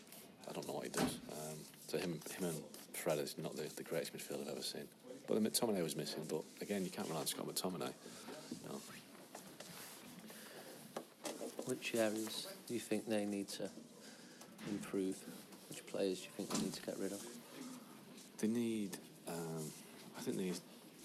I 0.48 0.52
don't 0.52 0.66
know 0.66 0.74
what 0.74 0.84
he 0.84 0.90
does. 0.90 1.18
Um, 1.30 1.56
so 1.86 1.98
him, 1.98 2.20
him 2.38 2.48
and 2.48 2.62
Fred 2.92 3.18
is 3.18 3.36
not 3.38 3.56
the, 3.56 3.70
the 3.76 3.82
greatest 3.82 4.16
midfield 4.16 4.42
I've 4.42 4.52
ever 4.52 4.62
seen. 4.62 4.84
But 5.26 5.40
the 5.40 5.48
McTominay 5.48 5.82
was 5.82 5.96
missing. 5.96 6.26
But 6.28 6.42
again, 6.60 6.84
you 6.84 6.90
can't 6.90 7.06
rely 7.08 7.20
on 7.20 7.26
Scott 7.26 7.46
McTominay. 7.46 7.92
Know. 8.68 8.80
Which 11.66 11.94
areas 11.94 12.48
do 12.66 12.74
you 12.74 12.80
think 12.80 13.08
they 13.08 13.24
need 13.24 13.48
to 13.50 13.70
improve? 14.68 15.16
Players 15.90 16.20
do 16.20 16.24
you 16.26 16.30
think 16.36 16.50
they 16.50 16.58
need 16.58 16.72
to 16.74 16.82
get 16.82 16.98
rid 16.98 17.12
of? 17.12 17.22
They 18.38 18.46
need, 18.46 18.96
um, 19.28 19.64
I 20.16 20.20
think 20.20 20.36
they 20.36 20.44
need 20.44 20.58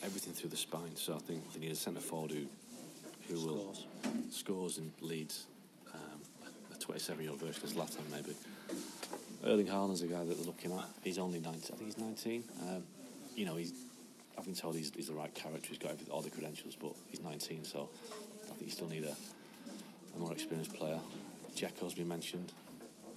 everything 0.03 0.33
through 0.33 0.51
the 0.51 0.57
spine. 0.57 0.95
So 0.95 1.15
I 1.15 1.19
think 1.19 1.53
they 1.53 1.59
need 1.59 1.71
a 1.71 1.75
centre 1.75 2.01
forward 2.01 2.31
who, 2.31 2.45
who 3.27 3.47
will 3.47 3.75
Scores. 4.29 4.77
and 4.77 4.91
in 5.01 5.07
Leeds. 5.07 5.45
Um, 5.93 6.19
a 6.73 6.79
27 6.79 7.21
year 7.21 7.31
old 7.31 7.39
version 7.39 7.63
of 7.63 7.69
Zlatan, 7.71 8.09
maybe. 8.11 8.35
Erling 9.43 9.67
Haaland's 9.67 10.01
a 10.01 10.07
guy 10.07 10.23
that 10.23 10.37
they're 10.37 10.45
looking 10.45 10.71
at. 10.71 10.85
He's 11.03 11.17
only 11.17 11.39
19. 11.39 11.61
I 11.61 11.77
think 11.77 11.85
he's 11.85 11.97
19. 11.97 12.43
Um, 12.61 12.83
you 13.35 13.45
know, 13.45 13.55
he's. 13.55 13.73
I've 14.37 14.45
been 14.45 14.53
told 14.53 14.75
he's, 14.75 14.91
he's 14.93 15.07
the 15.07 15.13
right 15.13 15.33
character. 15.33 15.69
He's 15.69 15.77
got 15.77 15.93
all 16.11 16.21
the 16.21 16.29
credentials, 16.29 16.75
but 16.75 16.91
he's 17.09 17.21
19, 17.21 17.63
so 17.63 17.87
I 18.43 18.53
think 18.53 18.65
you 18.65 18.69
still 18.69 18.89
need 18.89 19.05
a, 19.05 19.15
a 20.15 20.19
more 20.19 20.33
experienced 20.33 20.73
player. 20.73 20.99
Jacko's 21.55 21.93
been 21.93 22.09
mentioned. 22.09 22.51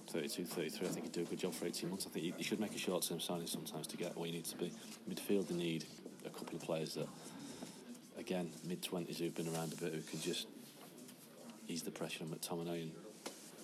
32, 0.09 0.45
33. 0.45 0.87
I 0.87 0.89
think 0.89 1.05
he'd 1.05 1.11
do 1.11 1.21
a 1.21 1.25
good 1.25 1.39
job 1.39 1.53
for 1.53 1.65
18 1.65 1.89
months. 1.89 2.07
I 2.07 2.09
think 2.09 2.33
you, 2.37 2.43
should 2.43 2.59
make 2.59 2.73
a 2.73 2.79
short-term 2.79 3.19
signing 3.19 3.47
sometimes 3.47 3.85
to 3.87 3.97
get 3.97 4.17
where 4.17 4.27
you 4.27 4.33
need 4.33 4.45
to 4.45 4.57
be. 4.57 4.71
Midfield, 5.09 5.47
they 5.47 5.55
need 5.55 5.85
a 6.25 6.29
couple 6.29 6.55
of 6.55 6.63
players 6.63 6.95
that, 6.95 7.07
again, 8.17 8.49
mid-20s 8.65 9.17
who've 9.17 9.35
been 9.35 9.53
around 9.53 9.73
a 9.73 9.75
bit, 9.75 9.93
who 9.93 10.01
can 10.01 10.19
just 10.19 10.47
ease 11.67 11.83
the 11.83 11.91
pressure 11.91 12.23
on 12.23 12.29
McTominay 12.29 12.81
and 12.81 12.91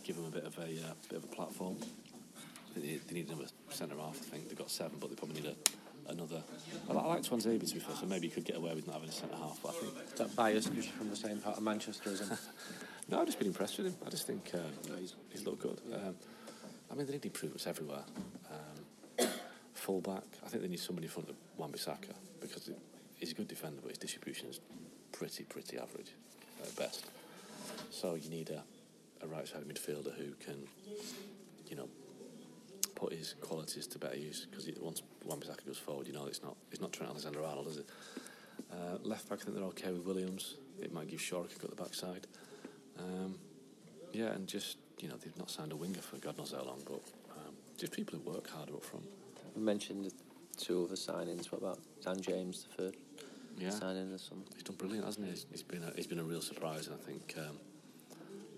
give 0.03 0.15
him 0.15 0.25
a 0.25 0.29
bit 0.29 0.43
of 0.45 0.57
a 0.59 0.61
uh, 0.61 0.93
bit 1.09 1.17
of 1.17 1.23
a 1.23 1.35
platform. 1.35 1.77
They 2.75 2.81
need, 2.81 3.07
they 3.07 3.15
need 3.15 3.29
another 3.29 3.47
centre 3.69 3.95
half. 3.95 4.15
I 4.15 4.35
think 4.35 4.49
they've 4.49 4.57
got 4.57 4.69
seven, 4.69 4.97
but 4.99 5.09
they 5.09 5.15
probably 5.15 5.41
need 5.41 5.49
a, 5.49 6.11
another. 6.11 6.43
I, 6.89 6.93
I 6.93 7.07
like 7.07 7.23
Tuanzebe 7.23 7.67
to 7.67 7.73
be 7.73 7.79
fair, 7.79 7.95
so 7.95 8.05
maybe 8.05 8.27
you 8.27 8.33
could 8.33 8.45
get 8.45 8.57
away 8.57 8.75
with 8.75 8.85
not 8.85 8.95
having 8.95 9.09
a 9.09 9.11
centre 9.11 9.35
half. 9.35 9.59
But 9.63 9.69
I 9.69 9.71
think 9.73 10.15
that 10.17 10.35
because 10.35 10.67
you're 10.67 10.83
from 10.83 11.09
the 11.09 11.15
same 11.15 11.39
part 11.39 11.57
of 11.57 11.63
Manchester, 11.63 12.11
isn't 12.11 12.31
it? 12.31 12.39
no, 13.09 13.19
I've 13.19 13.25
just 13.25 13.37
been 13.39 13.47
impressed 13.47 13.77
with 13.77 13.87
him. 13.87 13.95
I 14.05 14.09
just 14.09 14.27
think 14.27 14.51
uh, 14.53 14.57
you 14.83 14.91
know, 14.91 14.97
he's, 14.97 15.15
he's 15.29 15.45
looked 15.45 15.61
good. 15.61 15.79
Um, 15.93 16.15
I 16.91 16.95
mean, 16.95 17.05
they 17.05 17.13
need 17.13 17.25
improvements 17.25 17.67
everywhere. 17.67 18.03
Um, 18.51 19.27
full 19.73 20.01
back, 20.01 20.23
I 20.43 20.49
think 20.49 20.63
they 20.63 20.69
need 20.69 20.79
somebody 20.79 21.05
in 21.05 21.11
front 21.11 21.29
of 21.29 21.35
Wan-Bissaka 21.57 22.13
because 22.41 22.67
it, 22.67 22.77
he's 23.17 23.31
a 23.31 23.35
good 23.35 23.47
defender, 23.47 23.79
but 23.81 23.89
his 23.89 23.97
distribution 23.97 24.47
is 24.47 24.59
pretty, 25.11 25.43
pretty 25.43 25.77
average 25.77 26.11
at 26.63 26.75
best. 26.75 27.05
So 27.91 28.15
you 28.15 28.29
need 28.29 28.49
a, 28.49 28.63
a 29.23 29.27
right-side 29.27 29.63
midfielder 29.67 30.15
who 30.17 30.33
can, 30.43 30.67
you 31.67 31.75
know, 31.75 31.87
put 32.95 33.13
his 33.13 33.35
qualities 33.41 33.87
to 33.87 33.99
better 33.99 34.17
use 34.17 34.47
because 34.49 34.67
once 34.79 35.01
Wan-Bissaka 35.25 35.65
goes 35.65 35.77
forward, 35.77 36.07
you 36.07 36.13
know 36.13 36.25
it's 36.25 36.41
not 36.41 36.55
it's 36.71 36.81
not 36.81 36.93
Trent 36.93 37.11
Alexander-Arnold, 37.11 37.67
is 37.67 37.77
it? 37.77 37.89
Uh, 38.71 38.97
left 39.03 39.29
back, 39.29 39.39
I 39.41 39.43
think 39.43 39.57
they're 39.57 39.65
okay 39.67 39.91
with 39.91 40.05
Williams. 40.05 40.55
It 40.81 40.93
might 40.93 41.07
give 41.09 41.21
Shaw 41.21 41.43
a 41.43 41.47
kick 41.47 41.63
at 41.63 41.69
the 41.69 41.75
backside. 41.75 42.27
Um, 42.99 43.35
yeah, 44.13 44.27
and 44.31 44.47
just 44.47 44.77
you 44.99 45.09
know 45.09 45.15
they've 45.21 45.37
not 45.37 45.49
signed 45.49 45.71
a 45.71 45.75
winger 45.75 46.01
for 46.01 46.17
God 46.17 46.37
knows 46.37 46.53
how 46.57 46.63
long, 46.63 46.81
but 46.85 47.01
um, 47.31 47.53
just 47.77 47.91
people 47.91 48.17
who 48.19 48.31
work 48.31 48.49
harder 48.49 48.73
up 48.73 48.83
front. 48.83 49.05
You 49.55 49.61
mentioned 49.61 50.05
the 50.05 50.11
two 50.57 50.83
other 50.85 50.95
signings. 50.95 51.51
What 51.51 51.61
about 51.61 51.79
Dan 52.03 52.21
James, 52.21 52.65
the 52.75 52.83
third 52.83 52.95
Yeah, 53.57 53.69
signing 53.71 54.11
or 54.13 54.17
something? 54.17 54.47
he's 54.53 54.63
done 54.63 54.75
brilliant, 54.77 55.05
hasn't 55.05 55.25
he? 55.25 55.31
He's, 55.31 55.45
he's 55.51 55.63
been 55.63 55.83
a, 55.83 55.91
he's 55.95 56.07
been 56.07 56.19
a 56.19 56.23
real 56.23 56.41
surprise, 56.41 56.87
and 56.87 56.95
I 56.95 56.99
think 57.05 57.35
um, 57.37 57.57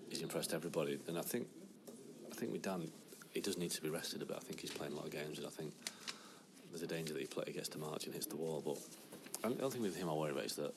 he's 0.10 0.22
impressed 0.22 0.54
everybody. 0.54 1.00
And 1.08 1.18
I 1.18 1.22
think 1.22 1.48
I 2.32 2.36
think 2.36 2.52
with 2.52 2.62
Dan, 2.62 2.90
he 3.32 3.42
does 3.42 3.58
need 3.58 3.72
to 3.72 3.82
be 3.82 3.90
rested 3.90 4.22
a 4.22 4.26
bit. 4.26 4.38
I 4.38 4.42
think 4.44 4.60
he's 4.60 4.72
playing 4.72 4.94
a 4.94 4.96
lot 4.96 5.06
of 5.06 5.12
games, 5.12 5.38
and 5.40 5.48
I 5.48 5.50
think 5.52 5.74
there's 6.72 6.84
a 6.84 6.88
danger 6.88 7.14
that 7.14 7.20
he, 7.22 7.26
play, 7.28 7.46
he 7.48 7.54
gets 7.54 7.70
to 7.70 7.80
March 7.80 8.06
and 8.06 8.14
hits 8.14 8.28
the 8.28 8.36
wall. 8.36 8.62
But 8.64 8.78
I- 9.50 9.54
the 9.54 9.64
only 9.64 9.74
thing 9.74 9.82
with 9.82 9.96
him 9.96 10.10
I 10.10 10.14
worry 10.14 10.32
about 10.32 10.46
is 10.46 10.56
that 10.58 10.74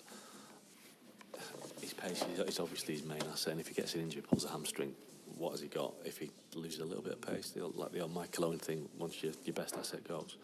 pace 2.01 2.25
is 2.47 2.61
obviously 2.61 2.95
his 2.95 3.05
main 3.05 3.23
asset, 3.31 3.53
and 3.53 3.61
if 3.61 3.69
he 3.69 3.75
gets 3.75 3.95
an 3.95 4.01
injury, 4.01 4.23
pulls 4.23 4.45
a 4.45 4.49
hamstring, 4.49 4.95
what 5.37 5.53
has 5.53 5.61
he 5.61 5.69
got? 5.69 5.95
If 6.05 6.19
he 6.19 6.31
loses 6.55 6.81
a 6.81 6.85
little 6.85 7.03
bit 7.03 7.15
of 7.15 7.21
pace, 7.21 7.53
like 7.57 7.93
the 7.93 8.01
old 8.01 8.15
Michael 8.15 8.47
Owen 8.47 8.59
thing, 8.59 8.89
once 8.99 9.23
your, 9.23 9.33
your 9.45 9.55
best 9.55 9.77
asset 9.77 10.07
goes, 10.07 10.37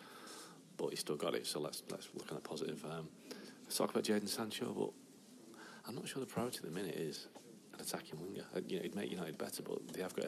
but 0.76 0.90
he's 0.90 1.00
still 1.00 1.16
got 1.16 1.34
it. 1.34 1.46
So 1.46 1.60
let's 1.60 1.82
let's 1.90 2.08
look 2.14 2.30
on 2.30 2.36
the 2.36 2.40
positive. 2.40 2.84
Um, 2.84 3.08
let's 3.64 3.76
talk 3.76 3.90
about 3.90 4.04
Jadon 4.04 4.28
Sancho, 4.28 4.72
but 4.72 5.60
I'm 5.88 5.94
not 5.94 6.06
sure 6.08 6.20
the 6.20 6.26
priority 6.26 6.58
at 6.58 6.64
the 6.64 6.70
minute 6.70 6.94
is 6.94 7.28
an 7.74 7.80
attacking 7.80 8.20
winger. 8.20 8.44
Uh, 8.54 8.60
You 8.66 8.76
know, 8.76 8.84
it'd 8.84 8.94
make 8.94 9.10
United 9.10 9.38
better, 9.38 9.62
but 9.62 9.88
they 9.92 10.02
have 10.02 10.14
got 10.14 10.26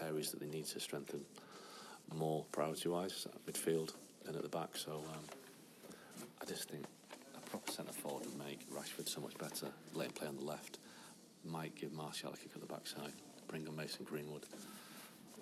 areas 0.00 0.30
that 0.30 0.40
they 0.40 0.46
need 0.46 0.66
to 0.66 0.80
strengthen 0.80 1.24
more 2.14 2.44
priority-wise, 2.52 3.26
at 3.26 3.46
midfield 3.46 3.94
and 4.26 4.36
at 4.36 4.42
the 4.42 4.48
back. 4.48 4.76
So 4.76 4.92
um, 4.92 5.24
I 6.40 6.44
just 6.44 6.68
think 6.70 6.84
proper 7.46 7.72
centre 7.72 7.92
forward 7.92 8.24
would 8.26 8.38
make 8.38 8.68
Rashford 8.70 9.08
so 9.08 9.20
much 9.20 9.36
better. 9.38 9.68
Let 9.94 10.08
him 10.08 10.12
play 10.12 10.28
on 10.28 10.36
the 10.36 10.44
left. 10.44 10.78
Might 11.44 11.74
give 11.74 11.92
Martial 11.92 12.32
a 12.32 12.36
kick 12.36 12.50
at 12.54 12.60
the 12.60 12.66
backside. 12.66 13.12
Bring 13.48 13.66
on 13.68 13.76
Mason 13.76 14.04
Greenwood. 14.04 14.46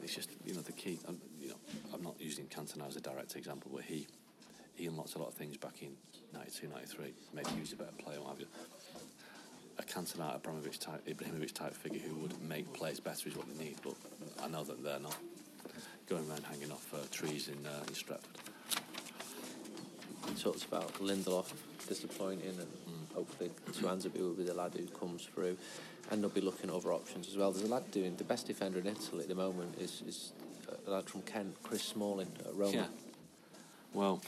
It's 0.02 0.14
just 0.14 0.30
you 0.44 0.54
know 0.54 0.60
the 0.60 0.72
key. 0.72 0.98
I'm, 1.08 1.20
you 1.40 1.48
know, 1.48 1.54
I'm 1.92 2.02
not 2.02 2.16
using 2.18 2.46
Cantona 2.46 2.86
as 2.86 2.96
a 2.96 3.00
direct 3.00 3.36
example, 3.36 3.70
but 3.74 3.84
he 3.84 4.06
he 4.74 4.86
unlocked 4.86 5.14
a 5.14 5.18
lot 5.18 5.28
of 5.28 5.34
things 5.34 5.56
back 5.56 5.82
in 5.82 5.96
92, 6.32 6.68
93. 6.68 7.14
Maybe 7.32 7.48
he 7.54 7.60
was 7.60 7.72
a 7.72 7.76
better 7.76 7.92
player, 7.96 8.20
what 8.20 8.30
have 8.30 8.40
you. 8.40 8.46
A 9.78 9.82
Cantona, 9.82 10.34
Abramovich 10.34 10.78
type, 10.78 11.06
Ibrahimovic 11.06 11.52
type 11.52 11.74
figure 11.74 12.00
who 12.00 12.16
would 12.16 12.40
make 12.42 12.72
players 12.72 13.00
better 13.00 13.28
is 13.28 13.36
what 13.36 13.46
they 13.48 13.64
need. 13.64 13.76
But 13.82 13.94
I 14.42 14.48
know 14.48 14.64
that 14.64 14.82
they're 14.82 15.00
not 15.00 15.16
going 16.08 16.28
around 16.28 16.44
hanging 16.44 16.70
off 16.70 16.92
uh, 16.92 16.98
trees 17.10 17.48
in, 17.48 17.64
uh, 17.66 17.84
in 17.88 17.94
Stratford. 17.94 18.30
You 20.28 20.34
talked 20.34 20.64
about 20.64 20.92
Lindelof 20.94 21.52
disappointing, 21.86 22.48
and 22.58 22.66
hopefully 23.14 23.50
Tuanzebe 23.72 24.18
will 24.18 24.32
be 24.34 24.44
the 24.44 24.54
lad 24.54 24.74
who 24.74 24.86
comes 24.86 25.24
through. 25.34 25.56
And 26.10 26.22
they'll 26.22 26.28
be 26.30 26.42
looking 26.42 26.68
at 26.68 26.76
other 26.76 26.92
options 26.92 27.28
as 27.28 27.36
well. 27.38 27.50
There's 27.50 27.64
a 27.64 27.72
lad 27.72 27.90
doing 27.90 28.14
the 28.16 28.24
best 28.24 28.46
defender 28.46 28.78
in 28.78 28.86
Italy 28.86 29.22
at 29.22 29.28
the 29.28 29.34
moment 29.34 29.74
is, 29.80 30.02
is 30.06 30.32
a 30.86 30.90
lad 30.90 31.08
from 31.08 31.22
Kent, 31.22 31.56
Chris 31.62 31.82
Smalling 31.82 32.30
at 32.46 32.54
Roma. 32.54 32.72
Yeah. 32.74 32.86
Well, 33.94 34.20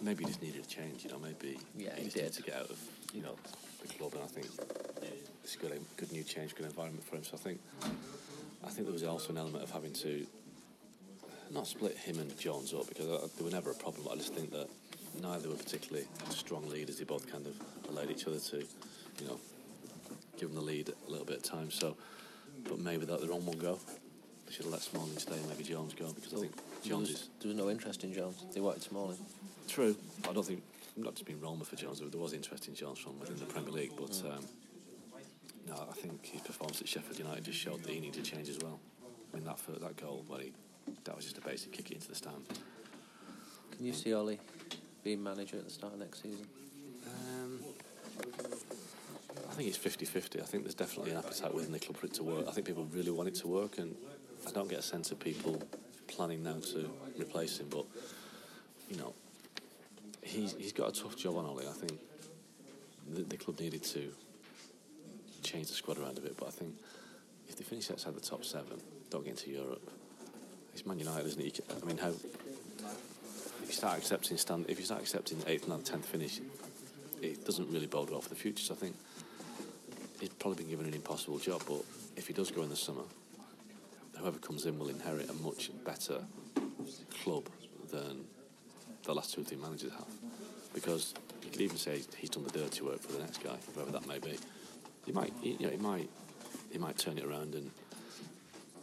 maybe 0.00 0.24
he 0.24 0.30
just 0.30 0.42
needed 0.42 0.64
a 0.64 0.66
change. 0.66 1.04
You 1.04 1.10
know, 1.10 1.18
maybe 1.18 1.58
Yeah, 1.76 1.94
he 1.96 2.04
did. 2.04 2.14
needed 2.16 2.32
to 2.34 2.42
get 2.42 2.54
out 2.56 2.70
of 2.70 2.78
you 3.12 3.22
know 3.22 3.34
the 3.82 3.88
club, 3.88 4.14
and 4.14 4.22
I 4.22 4.26
think 4.26 4.46
it's 5.42 5.54
a 5.54 5.58
good, 5.58 5.78
good 5.96 6.12
new 6.12 6.22
change, 6.22 6.54
good 6.54 6.66
environment 6.66 7.04
for 7.04 7.16
him. 7.16 7.24
So 7.24 7.32
I 7.34 7.38
think 7.38 7.60
I 8.64 8.68
think 8.70 8.86
there 8.86 8.92
was 8.92 9.04
also 9.04 9.30
an 9.32 9.38
element 9.38 9.64
of 9.64 9.70
having 9.70 9.92
to 9.92 10.26
not 11.50 11.66
split 11.66 11.96
him 11.98 12.18
and 12.18 12.36
Jones 12.38 12.72
up 12.72 12.88
because 12.88 13.06
uh, 13.06 13.28
they 13.36 13.44
were 13.44 13.50
never 13.50 13.70
a 13.70 13.74
problem. 13.74 14.08
I 14.10 14.16
just 14.16 14.32
think 14.34 14.50
that 14.52 14.68
neither 15.20 15.48
were 15.48 15.56
particularly 15.56 16.06
strong 16.30 16.68
leaders. 16.68 16.98
They 16.98 17.04
both 17.04 17.30
kind 17.30 17.46
of 17.46 17.54
allowed 17.88 18.10
each 18.10 18.26
other 18.26 18.38
to, 18.38 18.56
you 18.58 19.26
know, 19.26 19.38
give 20.38 20.48
them 20.48 20.56
the 20.56 20.64
lead 20.64 20.90
a 21.06 21.10
little 21.10 21.26
bit 21.26 21.38
of 21.38 21.42
time. 21.42 21.70
So, 21.70 21.96
but 22.68 22.78
maybe 22.78 23.04
that 23.06 23.20
they're 23.20 23.32
on 23.32 23.46
one 23.46 23.58
go. 23.58 23.78
They 24.46 24.52
should 24.52 24.64
have 24.64 24.72
let 24.72 24.82
Smalling 24.82 25.16
stay 25.18 25.34
and 25.34 25.48
maybe 25.48 25.64
Jones 25.64 25.94
go 25.94 26.12
because 26.12 26.34
I 26.34 26.36
think 26.38 26.56
There 26.56 26.90
Jones 26.90 27.08
was, 27.08 27.20
is 27.20 27.28
there 27.40 27.48
was 27.48 27.56
no 27.56 27.70
interest 27.70 28.04
in 28.04 28.12
Jones. 28.12 28.44
They 28.52 28.60
wanted 28.60 28.82
Smalling. 28.82 29.18
True. 29.68 29.96
I 30.28 30.32
don't 30.32 30.44
think 30.44 30.62
not 30.96 31.14
just 31.14 31.24
being 31.26 31.40
Roma 31.40 31.64
for 31.64 31.76
Jones. 31.76 32.00
There 32.00 32.20
was 32.20 32.32
interest 32.32 32.68
in 32.68 32.74
Jones 32.74 32.98
from 32.98 33.18
within 33.18 33.38
the 33.38 33.46
Premier 33.46 33.72
League, 33.72 33.92
but 33.96 34.22
um, 34.26 34.44
no, 35.66 35.74
I 35.90 35.94
think 35.94 36.26
his 36.26 36.42
performance 36.42 36.80
at 36.80 36.88
Sheffield 36.88 37.18
United 37.18 37.44
just 37.44 37.58
showed 37.58 37.82
that 37.82 37.90
he 37.90 38.00
needed 38.00 38.22
to 38.22 38.30
change 38.30 38.48
as 38.48 38.58
well. 38.58 38.78
I 39.32 39.36
mean 39.36 39.46
that 39.46 39.58
for 39.58 39.72
that 39.72 39.96
goal, 39.96 40.24
where 40.28 40.40
he 40.40 40.52
that 41.04 41.16
was 41.16 41.24
just 41.24 41.38
a 41.38 41.40
basic 41.40 41.72
kick 41.72 41.90
into 41.90 42.08
the 42.08 42.14
stand. 42.14 42.46
Can 43.76 43.86
you 43.86 43.92
see 43.92 44.12
Ollie 44.12 44.38
being 45.04 45.22
manager 45.22 45.58
at 45.58 45.64
the 45.64 45.70
start 45.70 45.92
of 45.92 45.98
next 45.98 46.22
season? 46.22 46.46
Um, 47.06 47.60
I 49.48 49.52
think 49.52 49.68
it's 49.68 49.78
50-50. 49.78 50.40
I 50.40 50.44
think 50.44 50.64
there's 50.64 50.74
definitely 50.74 51.12
an 51.12 51.18
appetite 51.18 51.54
within 51.54 51.70
the 51.70 51.78
club 51.78 51.98
for 51.98 52.06
it 52.06 52.14
to 52.14 52.22
work. 52.24 52.46
I 52.48 52.50
think 52.50 52.66
people 52.66 52.86
really 52.86 53.10
want 53.10 53.28
it 53.28 53.34
to 53.36 53.46
work, 53.46 53.78
and 53.78 53.94
I 54.48 54.50
don't 54.50 54.68
get 54.68 54.78
a 54.78 54.82
sense 54.82 55.12
of 55.12 55.20
people 55.20 55.62
planning 56.08 56.42
now 56.42 56.56
to 56.72 56.90
replace 57.20 57.58
him. 57.58 57.68
But 57.70 57.84
you 58.88 58.96
know, 58.96 59.12
he's 60.22 60.54
he's 60.58 60.72
got 60.72 60.96
a 60.96 61.02
tough 61.02 61.16
job 61.16 61.36
on 61.36 61.44
Ollie. 61.44 61.68
I 61.68 61.72
think 61.72 62.00
the, 63.12 63.22
the 63.22 63.36
club 63.36 63.60
needed 63.60 63.84
to 63.84 64.10
change 65.42 65.68
the 65.68 65.74
squad 65.74 65.98
around 65.98 66.16
a 66.16 66.22
bit, 66.22 66.36
but 66.38 66.48
I 66.48 66.50
think 66.50 66.74
if 67.48 67.56
they 67.56 67.64
finish 67.64 67.90
outside 67.90 68.14
the 68.14 68.20
top 68.20 68.44
seven, 68.44 68.80
don't 69.10 69.24
get 69.24 69.32
into 69.32 69.50
Europe. 69.50 69.90
It's 70.72 70.86
Man 70.86 70.98
United, 70.98 71.26
isn't 71.26 71.40
it? 71.40 71.60
I 71.80 71.86
mean, 71.86 71.98
how 71.98 72.12
if 73.64 73.70
you 73.70 73.74
start 73.76 73.96
accepting 73.96 74.36
stand, 74.36 74.66
if 74.68 74.78
you 74.78 74.84
start 74.84 75.00
accepting 75.00 75.42
eighth, 75.46 75.66
ninth, 75.66 75.84
tenth 75.84 76.04
finish, 76.04 76.38
it 77.22 77.46
doesn't 77.46 77.70
really 77.72 77.86
bode 77.86 78.10
well 78.10 78.20
for 78.20 78.28
the 78.28 78.34
future. 78.34 78.62
So 78.62 78.74
I 78.74 78.76
think 78.76 78.94
he's 80.20 80.28
probably 80.28 80.64
been 80.64 80.70
given 80.70 80.86
an 80.86 80.92
impossible 80.92 81.38
job. 81.38 81.62
But 81.66 81.82
if 82.14 82.26
he 82.26 82.34
does 82.34 82.50
go 82.50 82.62
in 82.62 82.68
the 82.68 82.76
summer, 82.76 83.04
whoever 84.18 84.38
comes 84.38 84.66
in 84.66 84.78
will 84.78 84.90
inherit 84.90 85.30
a 85.30 85.32
much 85.34 85.70
better 85.82 86.20
club 87.22 87.48
than 87.90 88.26
the 89.04 89.14
last 89.14 89.32
two 89.32 89.40
or 89.40 89.44
three 89.44 89.56
managers 89.56 89.92
have. 89.92 90.12
Because 90.74 91.14
you 91.42 91.50
could 91.50 91.62
even 91.62 91.78
say 91.78 92.02
he's 92.18 92.28
done 92.28 92.44
the 92.44 92.50
dirty 92.50 92.82
work 92.82 93.00
for 93.00 93.12
the 93.12 93.20
next 93.20 93.42
guy, 93.42 93.56
whoever 93.74 93.92
that 93.92 94.06
may 94.06 94.18
be. 94.18 94.38
He 95.06 95.12
might, 95.12 95.32
you 95.42 95.56
know, 95.60 95.70
he 95.70 95.78
might, 95.78 96.10
he 96.70 96.76
might 96.76 96.98
turn 96.98 97.16
it 97.16 97.24
around 97.24 97.54
and 97.54 97.70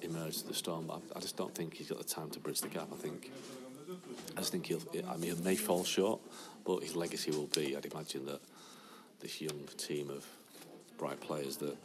emerge 0.01 0.39
to 0.39 0.47
the 0.47 0.55
storm. 0.55 0.87
But 0.87 1.01
I 1.15 1.19
just 1.19 1.37
don't 1.37 1.53
think 1.53 1.75
he's 1.75 1.89
got 1.89 1.99
the 1.99 2.03
time 2.03 2.31
to 2.31 2.39
bridge 2.39 2.61
the 2.61 2.67
gap. 2.67 2.87
I 2.91 2.95
think, 2.95 3.31
I 4.36 4.39
just 4.39 4.51
think 4.51 4.67
he'll. 4.67 4.82
I 5.10 5.17
mean, 5.17 5.36
he 5.36 5.43
may 5.43 5.56
fall 5.56 5.84
short, 5.84 6.19
but 6.65 6.84
his 6.84 6.95
legacy 6.95 7.32
will 7.32 7.47
be. 7.47 7.75
I'd 7.75 7.86
imagine 7.86 8.25
that 8.25 8.41
this 9.19 9.41
young 9.41 9.67
team 9.77 10.10
of 10.10 10.25
bright 10.97 11.19
players 11.19 11.58
that 11.58 11.75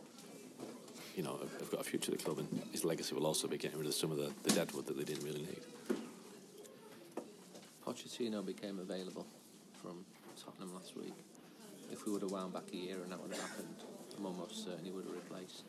you 1.16 1.23
know 1.23 1.38
have, 1.38 1.71
got 1.71 1.81
a 1.81 1.85
future 1.85 2.12
at 2.12 2.19
the 2.19 2.25
club, 2.25 2.38
and 2.38 2.62
his 2.73 2.85
legacy 2.85 3.14
will 3.14 3.27
also 3.27 3.49
be 3.49 3.59
getting 3.59 3.79
rid 3.79 3.88
of 3.88 3.95
some 3.95 4.11
of 4.11 4.16
the, 4.19 4.31
the 4.42 4.51
deadwood 4.51 4.87
that 4.87 4.97
they 4.97 5.05
didn't 5.05 5.25
really 5.25 5.42
need. 5.42 5.62
Pochettino 7.87 8.45
became 8.45 8.79
available 8.81 9.27
from 9.81 10.05
Tottenham 10.42 10.75
last 10.75 10.97
week. 10.97 11.14
If 11.92 12.05
we 12.05 12.12
would 12.12 12.23
have 12.23 12.33
wound 12.33 12.53
back 12.53 12.64
a 12.73 12.77
year 12.77 12.97
and 13.03 13.12
that 13.12 13.21
would 13.23 13.33
have 13.33 13.40
happened, 13.40 13.77
moment 14.21 14.40
almost 14.40 14.64
certainly 14.64 14.90
would 14.90 15.05
have 15.05 15.14
replaced 15.14 15.64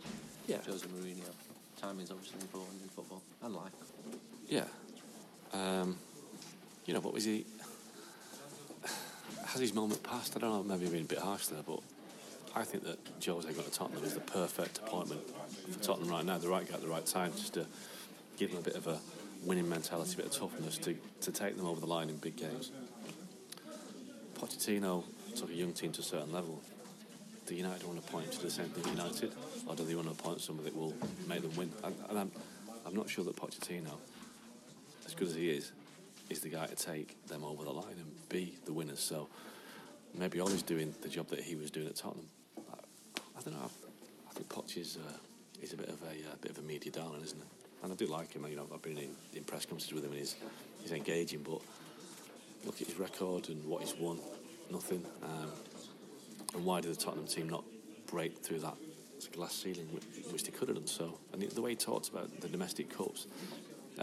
Yeah. 0.47 0.57
Jose 0.65 0.85
Mourinho. 0.87 1.29
Timing's 1.79 2.11
obviously 2.11 2.39
important 2.41 2.81
in 2.81 2.89
football 2.89 3.21
and 3.43 3.53
life. 3.53 3.71
Yeah. 4.47 4.65
Um, 5.53 5.97
you 6.87 6.93
know, 6.93 7.01
what 7.01 7.13
was 7.13 7.25
he? 7.25 7.45
Has 9.47 9.61
his 9.61 9.73
moment 9.73 10.01
passed? 10.01 10.35
I 10.35 10.39
don't 10.39 10.51
know. 10.51 10.63
Maybe 10.63 10.85
I'm 10.87 10.91
being 10.93 11.03
a 11.03 11.07
bit 11.07 11.19
harsh 11.19 11.47
there, 11.47 11.61
but 11.67 11.81
I 12.55 12.63
think 12.63 12.85
that 12.85 12.97
Jose 13.23 13.47
going 13.51 13.63
to 13.63 13.71
Tottenham 13.71 14.03
is 14.03 14.15
the 14.15 14.21
perfect 14.21 14.79
appointment 14.79 15.21
for 15.69 15.83
Tottenham 15.83 16.09
right 16.09 16.25
now. 16.25 16.37
The 16.39 16.47
right 16.47 16.67
guy 16.67 16.75
at 16.75 16.81
the 16.81 16.87
right 16.87 17.05
time, 17.05 17.33
just 17.33 17.53
to 17.53 17.65
give 18.37 18.49
them 18.51 18.59
a 18.59 18.63
bit 18.63 18.75
of 18.75 18.87
a 18.87 18.97
winning 19.43 19.69
mentality, 19.69 20.13
a 20.13 20.17
bit 20.17 20.25
of 20.27 20.31
toughness 20.31 20.77
to, 20.79 20.95
to 21.21 21.31
take 21.31 21.57
them 21.57 21.67
over 21.67 21.79
the 21.79 21.85
line 21.85 22.09
in 22.09 22.15
big 22.17 22.37
games. 22.37 22.71
Pochettino 24.39 25.03
took 25.35 25.49
a 25.49 25.53
young 25.53 25.73
team 25.73 25.91
to 25.91 26.01
a 26.01 26.03
certain 26.03 26.31
level. 26.31 26.61
Do 27.45 27.55
United 27.55 27.85
want 27.85 28.03
to 28.03 28.11
point 28.11 28.31
to 28.31 28.41
the 28.41 28.49
same 28.49 28.67
thing 28.69 28.93
United, 28.93 29.31
or 29.65 29.75
do 29.75 29.83
they 29.83 29.95
want 29.95 30.07
to 30.07 30.13
appoint 30.13 30.41
somebody 30.41 30.69
that 30.69 30.77
will 30.77 30.93
make 31.27 31.41
them 31.41 31.55
win? 31.55 31.71
And, 31.83 31.95
and 32.09 32.19
I'm, 32.19 32.31
I'm 32.85 32.95
not 32.95 33.09
sure 33.09 33.23
that 33.25 33.35
Pochettino, 33.35 33.93
as 35.05 35.13
good 35.13 35.27
as 35.27 35.35
he 35.35 35.49
is, 35.49 35.71
is 36.29 36.41
the 36.41 36.49
guy 36.49 36.67
to 36.67 36.75
take 36.75 37.25
them 37.27 37.43
over 37.43 37.63
the 37.63 37.71
line 37.71 37.95
and 37.97 38.29
be 38.29 38.57
the 38.65 38.73
winners. 38.73 38.99
So 38.99 39.29
maybe 40.13 40.39
Ollie's 40.39 40.63
doing 40.63 40.93
the 41.01 41.09
job 41.09 41.27
that 41.29 41.39
he 41.39 41.55
was 41.55 41.71
doing 41.71 41.87
at 41.87 41.95
Tottenham. 41.95 42.27
I, 42.57 42.79
I 43.37 43.41
don't 43.43 43.53
know. 43.53 43.69
I, 44.29 44.33
think 44.33 44.49
Poch 44.49 44.77
is 44.77 44.97
uh, 44.97 45.17
is 45.61 45.73
a 45.73 45.77
bit 45.77 45.89
of 45.89 46.01
a 46.03 46.31
uh, 46.31 46.35
bit 46.41 46.51
of 46.51 46.57
a 46.57 46.61
media 46.61 46.91
darling, 46.91 47.21
isn't 47.23 47.39
it? 47.39 47.47
And 47.83 47.91
I 47.91 47.95
do 47.95 48.07
like 48.07 48.33
him. 48.33 48.45
You 48.49 48.55
know, 48.55 48.67
I've 48.73 48.81
been 48.81 48.97
in, 48.97 49.15
in 49.33 49.43
press 49.43 49.65
conferences 49.65 49.93
with 49.93 50.03
him, 50.03 50.11
and 50.11 50.19
he's 50.19 50.35
he's 50.81 50.91
engaging. 50.91 51.43
But 51.43 51.61
look 52.65 52.81
at 52.81 52.87
his 52.87 52.99
record 52.99 53.49
and 53.49 53.63
what 53.65 53.81
he's 53.81 53.95
won, 53.95 54.19
nothing. 54.71 55.03
Um, 55.23 55.51
and 56.55 56.65
why 56.65 56.81
did 56.81 56.91
the 56.91 56.95
Tottenham 56.95 57.27
team 57.27 57.49
not 57.49 57.63
break 58.07 58.37
through 58.37 58.59
that 58.59 58.75
glass 59.33 59.53
ceiling, 59.53 59.87
which, 59.91 60.25
which 60.31 60.43
they 60.43 60.51
could 60.51 60.69
have 60.69 60.77
done 60.77 60.87
so? 60.87 61.19
And 61.33 61.41
the 61.41 61.61
way 61.61 61.71
he 61.71 61.75
talked 61.75 62.09
about 62.09 62.41
the 62.41 62.47
domestic 62.47 62.95
cups, 62.95 63.27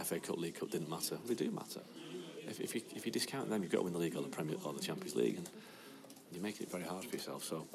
FA 0.03 0.21
Cup, 0.21 0.39
League 0.39 0.59
Cup 0.59 0.71
didn't 0.71 0.91
matter. 0.91 1.17
They 1.27 1.35
do 1.35 1.51
matter. 1.51 1.81
If, 2.49 2.61
if, 2.61 2.75
you, 2.75 2.83
if 2.95 3.07
you 3.07 3.13
discount 3.13 3.51
them, 3.51 3.63
you've 3.63 3.73
got 3.73 3.79
to 3.79 3.85
win 3.85 3.93
the 3.93 3.99
league 3.99 4.17
or 4.17 4.23
the 4.23 4.29
Premier 4.29 4.57
or 4.65 4.73
the 4.73 4.81
Champions 4.81 5.17
League, 5.17 5.37
and 5.37 5.49
you're 6.33 6.43
making 6.43 6.67
it 6.67 6.73
very 6.73 6.85
hard 6.85 7.05
for 7.05 7.17
yourself. 7.17 7.45
So 7.45 7.67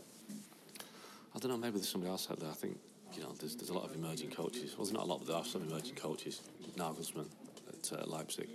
I 1.36 1.40
don't 1.40 1.52
know. 1.52 1.58
Maybe 1.58 1.78
there's 1.78 1.90
somebody 1.90 2.12
else 2.12 2.28
out 2.30 2.40
there. 2.40 2.50
I 2.50 2.54
think 2.54 2.78
you 3.14 3.22
know 3.22 3.34
there's, 3.40 3.56
there's 3.56 3.70
a 3.70 3.74
lot 3.74 3.86
of 3.86 3.96
emerging 3.96 4.32
coaches. 4.32 4.76
Well, 4.78 4.86
there's 4.86 4.94
not 4.94 5.04
a 5.04 5.06
lot, 5.06 5.20
but 5.20 5.28
there 5.28 5.38
are 5.38 5.46
some 5.46 5.64
emerging 5.64 5.96
coaches. 5.96 6.42
Nagelsmann 6.78 7.28
at 7.70 8.00
uh, 8.00 8.06
Leipzig, 8.06 8.50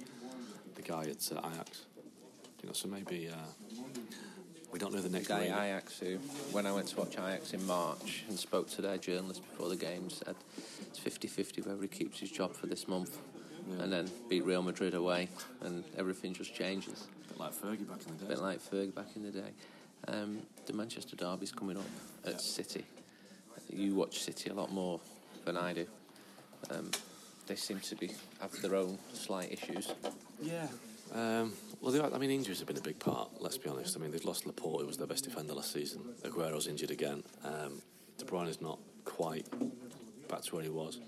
the 0.75 0.83
guy 0.83 1.03
at 1.03 1.31
uh, 1.33 1.49
Ajax. 1.53 1.85
You 2.63 2.69
know, 2.69 2.73
so 2.73 2.89
maybe 2.89 3.29
uh, 3.29 3.37
we 4.73 4.79
don't 4.79 4.95
know 4.95 5.01
the 5.01 5.09
next 5.09 5.29
guy. 5.29 5.45
Ajax 5.45 5.99
who, 5.99 6.17
when 6.53 6.67
I 6.67 6.73
went 6.73 6.89
to 6.89 6.97
watch 6.97 7.15
Ajax 7.15 7.53
in 7.53 7.67
March 7.67 8.25
and 8.29 8.39
spoke 8.39 8.71
to 8.71 8.83
their 8.83 8.97
journalist 8.99 9.43
before 9.51 9.69
the 9.69 9.77
game, 9.77 10.09
said 10.09 10.35
it's 10.81 10.99
50-50 10.99 11.67
whether 11.67 11.83
he 11.83 11.89
keeps 11.89 12.21
his 12.21 12.31
job 12.31 12.55
for 12.55 12.67
this 12.67 12.89
month 12.89 13.19
and 13.81 13.93
then 13.93 14.11
beat 14.29 14.45
Real 14.45 14.63
Madrid 14.63 14.95
away 14.95 15.29
and 15.63 15.85
everything 15.97 16.35
just 16.35 16.55
changes. 16.55 17.07
bit 17.29 17.39
like 17.39 17.53
Fergie 17.53 17.89
back 17.89 18.01
in 18.07 18.17
the 18.19 18.25
A 18.25 18.29
day. 18.29 18.35
bit 18.35 18.39
like 18.41 18.61
Fergie 18.61 18.95
back 18.95 19.07
in 19.17 19.23
the 19.23 19.31
day. 19.31 19.51
Um, 20.09 20.41
the 20.67 20.73
Manchester 20.75 21.17
derby's 21.17 21.53
coming 21.53 21.77
up 21.77 21.85
at 22.25 22.33
Yeah. 22.33 22.39
City. 22.39 22.85
You 23.71 23.95
watch 23.95 24.21
City 24.23 24.51
a 24.51 24.55
lot 24.55 24.71
more 24.73 25.01
than 25.45 25.57
I 25.57 25.73
do. 25.73 25.87
Um, 26.71 26.91
they 27.47 27.57
seem 27.57 27.81
to 27.81 27.97
be 27.97 28.13
have 28.41 28.53
their 28.63 28.75
own 28.75 28.99
slight 29.15 29.53
issues. 29.53 29.93
Yeah. 30.41 30.69
Um, 31.13 31.53
well, 31.81 32.15
I 32.15 32.19
mean, 32.19 32.31
injuries 32.31 32.59
have 32.61 32.69
been 32.69 32.79
a 32.79 32.83
big 32.83 32.99
part. 32.99 33.31
Let's 33.41 33.59
be 33.59 33.69
honest. 33.69 33.97
I 33.97 34.01
mean, 34.01 34.11
they've 34.11 34.25
lost 34.25 34.47
Laporte, 34.47 34.81
who 34.83 34.87
was 34.87 34.97
their 34.97 35.07
best 35.07 35.25
defender 35.25 35.53
last 35.55 35.73
season. 35.73 36.01
Aguero's 36.25 36.67
injured 36.67 36.91
again. 36.91 37.23
Um, 37.45 37.83
De 38.19 38.25
Bruyne 38.25 38.49
is 38.49 38.61
not 38.61 38.79
quite 39.05 39.47
back 40.29 40.43
to 40.43 40.55
where 40.55 40.65
he 40.65 40.71
was. 40.71 40.99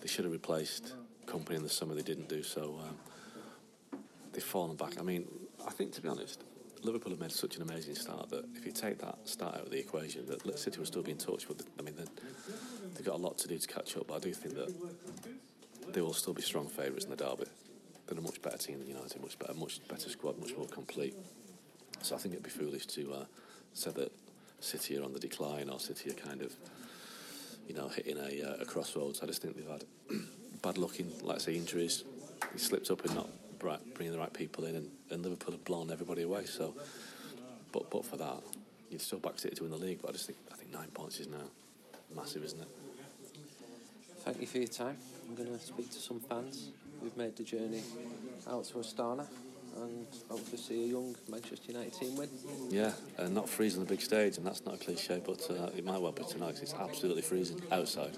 They 0.00 0.06
should 0.08 0.24
have 0.24 0.32
replaced 0.32 0.92
Kompany 1.28 1.56
in 1.56 1.62
the 1.62 1.68
summer. 1.68 1.94
They 1.94 2.02
didn't 2.02 2.28
do 2.28 2.42
so. 2.42 2.80
Um, 2.82 2.96
they've 4.32 4.42
fallen 4.42 4.76
back. 4.76 4.98
I 4.98 5.02
mean, 5.02 5.26
I 5.66 5.70
think 5.70 5.92
to 5.94 6.00
be 6.02 6.08
honest, 6.08 6.42
Liverpool 6.82 7.10
have 7.10 7.20
made 7.20 7.32
such 7.32 7.56
an 7.56 7.62
amazing 7.62 7.94
start 7.96 8.30
that 8.30 8.44
if 8.54 8.64
you 8.64 8.72
take 8.72 8.98
that 9.00 9.18
start 9.28 9.56
out 9.56 9.62
of 9.62 9.70
the 9.70 9.78
equation, 9.78 10.26
that 10.26 10.58
City 10.58 10.78
will 10.78 10.86
still 10.86 11.02
be 11.02 11.10
in 11.12 11.18
touch. 11.18 11.46
But 11.48 11.62
I 11.78 11.82
mean, 11.82 11.96
they- 11.96 12.04
they've 12.94 13.04
got 13.04 13.16
a 13.16 13.22
lot 13.22 13.36
to 13.38 13.48
do 13.48 13.58
to 13.58 13.66
catch 13.68 13.96
up. 13.96 14.06
But 14.06 14.14
I 14.14 14.18
do 14.20 14.32
think 14.32 14.54
that 14.54 14.72
they 15.92 16.00
will 16.00 16.14
still 16.14 16.34
be 16.34 16.42
strong 16.42 16.68
favourites 16.68 17.04
in 17.04 17.10
the 17.10 17.16
derby. 17.16 17.44
They're 18.06 18.18
a 18.18 18.22
much 18.22 18.40
better 18.40 18.58
team 18.58 18.78
than 18.78 18.88
United, 18.88 19.20
much 19.20 19.38
better, 19.38 19.54
much 19.54 19.86
better 19.88 20.08
squad, 20.08 20.38
much 20.38 20.56
more 20.56 20.66
complete. 20.66 21.14
So 22.02 22.14
I 22.14 22.18
think 22.18 22.34
it'd 22.34 22.44
be 22.44 22.50
foolish 22.50 22.86
to 22.86 23.12
uh, 23.12 23.24
say 23.74 23.90
that 23.90 24.12
City 24.60 24.96
are 24.98 25.02
on 25.04 25.12
the 25.12 25.18
decline 25.20 25.68
or 25.68 25.78
City 25.80 26.10
are 26.10 26.14
kind 26.14 26.42
of, 26.42 26.56
you 27.66 27.74
know, 27.74 27.88
hitting 27.88 28.16
a, 28.16 28.42
uh, 28.42 28.56
a 28.62 28.64
crossroads. 28.64 29.20
I 29.22 29.26
just 29.26 29.42
think 29.42 29.56
they've 29.56 29.66
had 29.68 29.84
bad 30.62 30.78
luck 30.78 30.98
in, 31.00 31.12
like 31.22 31.36
I 31.36 31.38
say, 31.40 31.54
injuries. 31.56 32.04
He 32.52 32.58
slipped 32.58 32.90
up 32.90 33.04
in 33.04 33.14
not 33.14 33.28
right, 33.62 33.80
bringing 33.94 34.12
the 34.12 34.18
right 34.18 34.32
people 34.32 34.64
in, 34.64 34.76
and, 34.76 34.90
and 35.10 35.22
Liverpool 35.22 35.52
have 35.52 35.64
blown 35.64 35.90
everybody 35.90 36.22
away. 36.22 36.44
So, 36.46 36.74
but 37.72 37.90
but 37.90 38.04
for 38.04 38.16
that, 38.16 38.42
you'd 38.90 39.00
still 39.00 39.18
back 39.18 39.38
City 39.38 39.56
to 39.56 39.62
win 39.64 39.70
the 39.72 39.78
league. 39.78 40.00
But 40.02 40.10
I 40.10 40.12
just 40.12 40.26
think 40.26 40.38
I 40.52 40.56
think 40.56 40.72
nine 40.72 40.88
points 40.94 41.20
is 41.20 41.26
now 41.28 41.44
massive, 42.14 42.44
isn't 42.44 42.60
it? 42.60 42.68
Thank 44.24 44.40
you 44.40 44.46
for 44.46 44.58
your 44.58 44.68
time. 44.68 44.96
I'm 45.28 45.34
going 45.34 45.48
to 45.58 45.64
speak 45.64 45.90
to 45.90 45.98
some 45.98 46.20
fans 46.20 46.70
who've 47.00 47.16
made 47.16 47.36
the 47.36 47.42
journey 47.44 47.82
out 48.50 48.64
to 48.64 48.74
Astana 48.74 49.26
and 49.76 50.06
hopefully 50.28 50.56
see 50.58 50.84
a 50.84 50.86
young 50.88 51.14
Manchester 51.30 51.72
United 51.72 51.92
team 51.94 52.16
win. 52.16 52.28
Yeah, 52.70 52.92
and 53.18 53.34
not 53.34 53.48
freezing 53.48 53.80
the 53.80 53.86
big 53.88 54.00
stage, 54.00 54.36
and 54.38 54.46
that's 54.46 54.64
not 54.64 54.74
a 54.74 54.78
cliche, 54.78 55.20
but 55.24 55.46
uh, 55.50 55.70
it 55.76 55.84
might 55.84 56.00
well 56.00 56.12
be 56.12 56.24
tonight 56.24 56.54
'cause 56.54 56.62
it's 56.62 56.74
absolutely 56.74 57.22
freezing 57.22 57.60
outside. 57.70 58.16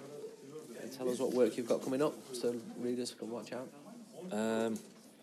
And 1.01 1.09
tell 1.09 1.15
us 1.15 1.19
what 1.19 1.33
work 1.33 1.57
you've 1.57 1.67
got 1.67 1.83
coming 1.83 2.03
up 2.03 2.13
so 2.35 2.55
readers 2.79 3.15
can 3.19 3.31
watch 3.31 3.55
out. 3.55 3.67
Um, 4.31 4.79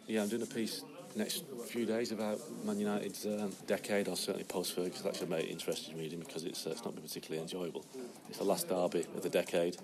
yeah, 0.08 0.24
I'm 0.24 0.28
doing 0.28 0.42
a 0.42 0.48
piece 0.48 0.84
next 1.16 1.44
few 1.68 1.86
days 1.86 2.12
about 2.12 2.40
Man 2.66 2.80
United's 2.80 3.28
um, 3.28 3.52
decade, 3.68 4.08
or 4.08 4.16
certainly 4.16 4.44
post 4.44 4.74
Ferguson. 4.74 5.06
That 5.06 5.16
should 5.16 5.30
make 5.30 5.46
it 5.46 5.52
interesting 5.52 5.96
reading 5.96 6.20
because 6.20 6.46
it's 6.46 6.66
uh, 6.66 6.72
it's 6.72 6.84
not 6.84 6.96
been 6.96 7.04
particularly 7.04 7.44
enjoyable. 7.44 7.86
It's 8.28 8.40
the 8.40 8.44
last 8.44 8.68
derby 8.68 9.06
of 9.16 9.22
the 9.22 9.30
decade. 9.30 9.78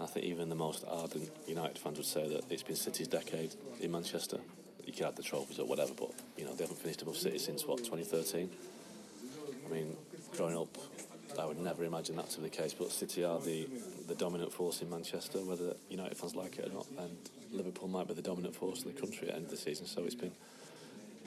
I 0.00 0.06
think 0.06 0.24
even 0.24 0.48
the 0.48 0.54
most 0.54 0.86
ardent 0.88 1.30
United 1.46 1.76
fans 1.78 1.98
would 1.98 2.06
say 2.06 2.26
that 2.26 2.44
it's 2.48 2.62
been 2.62 2.74
City's 2.74 3.08
decade 3.08 3.54
in 3.80 3.92
Manchester. 3.92 4.38
You 4.86 4.94
can 4.94 5.04
add 5.04 5.16
the 5.16 5.22
trophies 5.22 5.58
or 5.58 5.66
whatever, 5.66 5.92
but 5.92 6.12
you 6.38 6.46
know 6.46 6.54
they 6.54 6.64
haven't 6.64 6.80
finished 6.80 7.02
above 7.02 7.18
City 7.18 7.36
since 7.36 7.66
what 7.66 7.78
2013. 7.78 8.48
I 9.66 9.70
mean, 9.70 9.96
growing 10.34 10.56
up, 10.56 10.78
I 11.38 11.44
would 11.44 11.58
never 11.58 11.84
imagine 11.84 12.16
that 12.16 12.30
to 12.30 12.40
be 12.40 12.48
the 12.48 12.56
case. 12.56 12.72
But 12.72 12.90
City 12.90 13.22
are 13.22 13.38
the 13.38 13.68
the 14.06 14.14
dominant 14.14 14.52
force 14.52 14.82
in 14.82 14.90
Manchester, 14.90 15.38
whether 15.38 15.74
United 15.88 16.16
fans 16.16 16.34
like 16.34 16.58
it 16.58 16.68
or 16.68 16.72
not, 16.72 16.86
and 16.98 17.16
Liverpool 17.52 17.88
might 17.88 18.08
be 18.08 18.14
the 18.14 18.22
dominant 18.22 18.54
force 18.54 18.82
in 18.82 18.94
the 18.94 19.00
country 19.00 19.28
at 19.28 19.34
the 19.34 19.36
end 19.36 19.44
of 19.46 19.50
the 19.50 19.56
season. 19.56 19.86
So 19.86 20.04
it's 20.04 20.14
been 20.14 20.32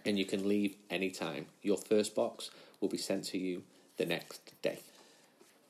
and 0.03 0.17
you 0.17 0.25
can 0.25 0.47
leave 0.47 0.75
anytime. 0.89 1.45
Your 1.61 1.77
first 1.77 2.15
box 2.15 2.49
will 2.81 2.89
be 2.89 2.97
sent 2.97 3.25
to 3.25 3.37
you 3.37 3.63
the 3.97 4.05
next 4.05 4.41
day. 4.61 4.79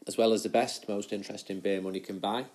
As 0.08 0.17
well 0.17 0.34
as 0.34 0.43
the 0.43 0.49
best, 0.49 0.88
most 0.88 1.12
interesting 1.12 1.60
beer 1.60 1.82
money 1.82 1.99
can 1.99 2.19
buy, 2.19 2.45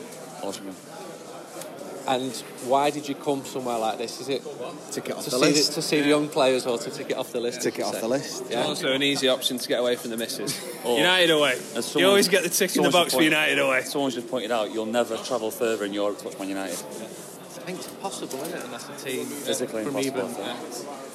And 2.07 2.33
why 2.67 2.91
did 2.91 3.09
you 3.09 3.15
come 3.15 3.45
somewhere 3.47 3.79
like 3.79 3.97
this? 3.97 4.21
Is 4.21 4.29
it 4.29 4.43
ticket 4.91 5.17
off 5.17 5.25
to 5.25 5.31
the 5.31 5.39
see, 5.39 5.45
list. 5.45 5.69
the, 5.71 5.75
to 5.77 5.83
see 5.83 6.01
the 6.03 6.09
young 6.09 6.29
players 6.29 6.67
or 6.67 6.77
to 6.77 6.91
tick 6.91 7.11
it 7.11 7.17
off 7.17 7.33
the 7.33 7.41
list? 7.41 7.63
Ticket 7.63 7.81
as 7.81 7.87
you 7.87 7.87
off 7.87 7.95
say? 7.95 8.01
the 8.01 8.09
list. 8.09 8.45
Yeah. 8.51 8.63
Also, 8.65 8.93
an 8.93 9.03
easy 9.03 9.29
option 9.29 9.57
to 9.57 9.69
get 9.69 9.81
away 9.81 9.97
from 9.97 10.11
the 10.11 10.17
missus. 10.17 10.61
Or- 10.85 10.99
United 10.99 11.31
away. 11.31 11.59
As 11.75 11.95
You 11.95 12.07
always 12.07 12.29
get 12.29 12.43
the 12.43 12.51
tick 12.51 12.77
in 12.77 12.83
the 12.83 12.91
box 12.91 13.15
for 13.15 13.23
United 13.23 13.59
away. 13.59 13.83
Someone's 13.85 14.15
just 14.15 14.29
pointed 14.29 14.51
out 14.51 14.71
you'll 14.71 14.85
never 14.85 15.17
travel 15.17 15.51
further 15.51 15.87
in 15.87 15.95
Europe 15.95 16.19
to 16.19 16.27
watch 16.27 16.39
Man 16.39 16.51
United. 16.51 16.75
I 16.79 17.67
think 17.67 17.79
it's 17.79 17.89
possible, 17.95 18.39
isn't 18.43 18.59
it? 18.59 18.65
Unless 18.67 18.91
a 18.91 19.05
team 19.05 19.25
Physically 19.25 19.85
from 19.85 19.97
impossible, 19.97 20.29
even 20.29 20.47
I 20.47 20.55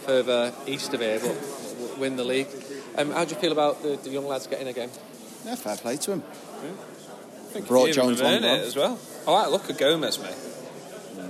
further 0.08 0.54
east 0.66 0.92
of 0.96 1.02
here, 1.02 1.20
but 1.20 1.36
w- 1.36 2.00
win 2.00 2.16
the 2.16 2.24
league. 2.24 2.48
Um, 2.98 3.12
how 3.12 3.26
do 3.26 3.36
you 3.36 3.40
feel 3.40 3.52
about 3.52 3.84
the, 3.84 3.98
the 3.98 4.10
young 4.10 4.26
lads 4.28 4.48
getting 4.48 4.68
a 4.68 4.74
game? 4.74 4.90
Yeah, 5.46 5.54
fair 5.54 5.78
play 5.78 5.98
to 5.98 6.14
him. 6.14 6.24
I 6.26 7.52
think 7.52 7.68
Brought 7.68 7.90
a 7.90 7.94
few 7.94 8.02
of 8.02 8.08
them 8.08 8.16
Jones 8.18 8.44
on, 8.44 8.44
it 8.44 8.64
as 8.66 8.76
well. 8.76 8.98
I 9.28 9.32
like 9.32 9.52
look 9.52 9.70
at 9.70 9.78
Gomes, 9.78 10.20
mate. 10.20 10.36
Yeah, 11.16 11.24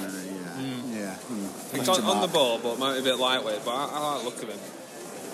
yeah. 0.00 0.82
yeah. 0.92 1.14
Hmm. 1.14 1.63
He's 1.74 1.88
on, 1.88 2.02
on 2.04 2.20
the 2.22 2.28
ball, 2.28 2.58
but 2.58 2.78
might 2.78 2.94
be 2.94 3.00
a 3.00 3.02
bit 3.02 3.18
lightweight. 3.18 3.64
But 3.64 3.72
I, 3.72 3.88
I 3.92 4.14
like 4.14 4.18
the 4.20 4.24
look 4.28 4.42
of 4.42 4.48
him. 4.48 4.60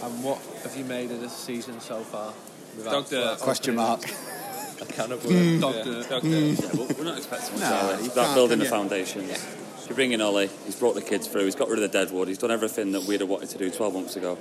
And 0.03 0.25
what 0.25 0.39
have 0.63 0.75
you 0.77 0.85
made 0.85 1.11
of 1.11 1.21
this 1.21 1.37
season 1.37 1.81
so 1.81 2.01
far? 2.01 2.33
Without 2.77 2.93
Dog 2.93 3.09
dirt. 3.09 3.39
Question 3.41 3.77
mark. 3.77 4.03
A 4.81 4.87
can 4.87 5.13
of 5.13 5.25
worms. 5.27 5.61
Dog 5.61 5.75
dirt. 5.85 6.09
dog 6.09 6.23
dirt. 6.23 6.25
Yeah, 6.25 6.55
but 6.57 6.71
hmm. 6.73 6.99
we're 6.99 7.05
not 7.05 7.19
expecting 7.19 7.61
much 7.61 7.61
No, 7.61 7.67
out 7.77 7.95
of 7.95 8.01
you 8.01 8.07
it. 8.07 8.13
About 8.13 8.25
can't, 8.25 8.35
building 8.35 8.59
the 8.59 8.65
you? 8.65 8.71
foundations. 8.71 9.57
You 9.89 9.95
bring 9.95 10.13
in 10.13 10.21
Ollie, 10.21 10.49
he's 10.65 10.77
brought 10.77 10.95
the 10.95 11.03
kids 11.03 11.27
through, 11.27 11.45
he's 11.45 11.57
got 11.57 11.69
rid 11.69 11.83
of 11.83 11.93
the 11.93 11.99
deadwood, 11.99 12.29
he's 12.29 12.39
done 12.39 12.53
everything 12.53 12.93
that 12.93 13.03
we'd 13.05 13.21
have 13.21 13.29
wanted 13.29 13.49
to 13.51 13.59
do 13.59 13.71
12 13.71 13.93
months 13.93 14.15
ago. 14.17 14.39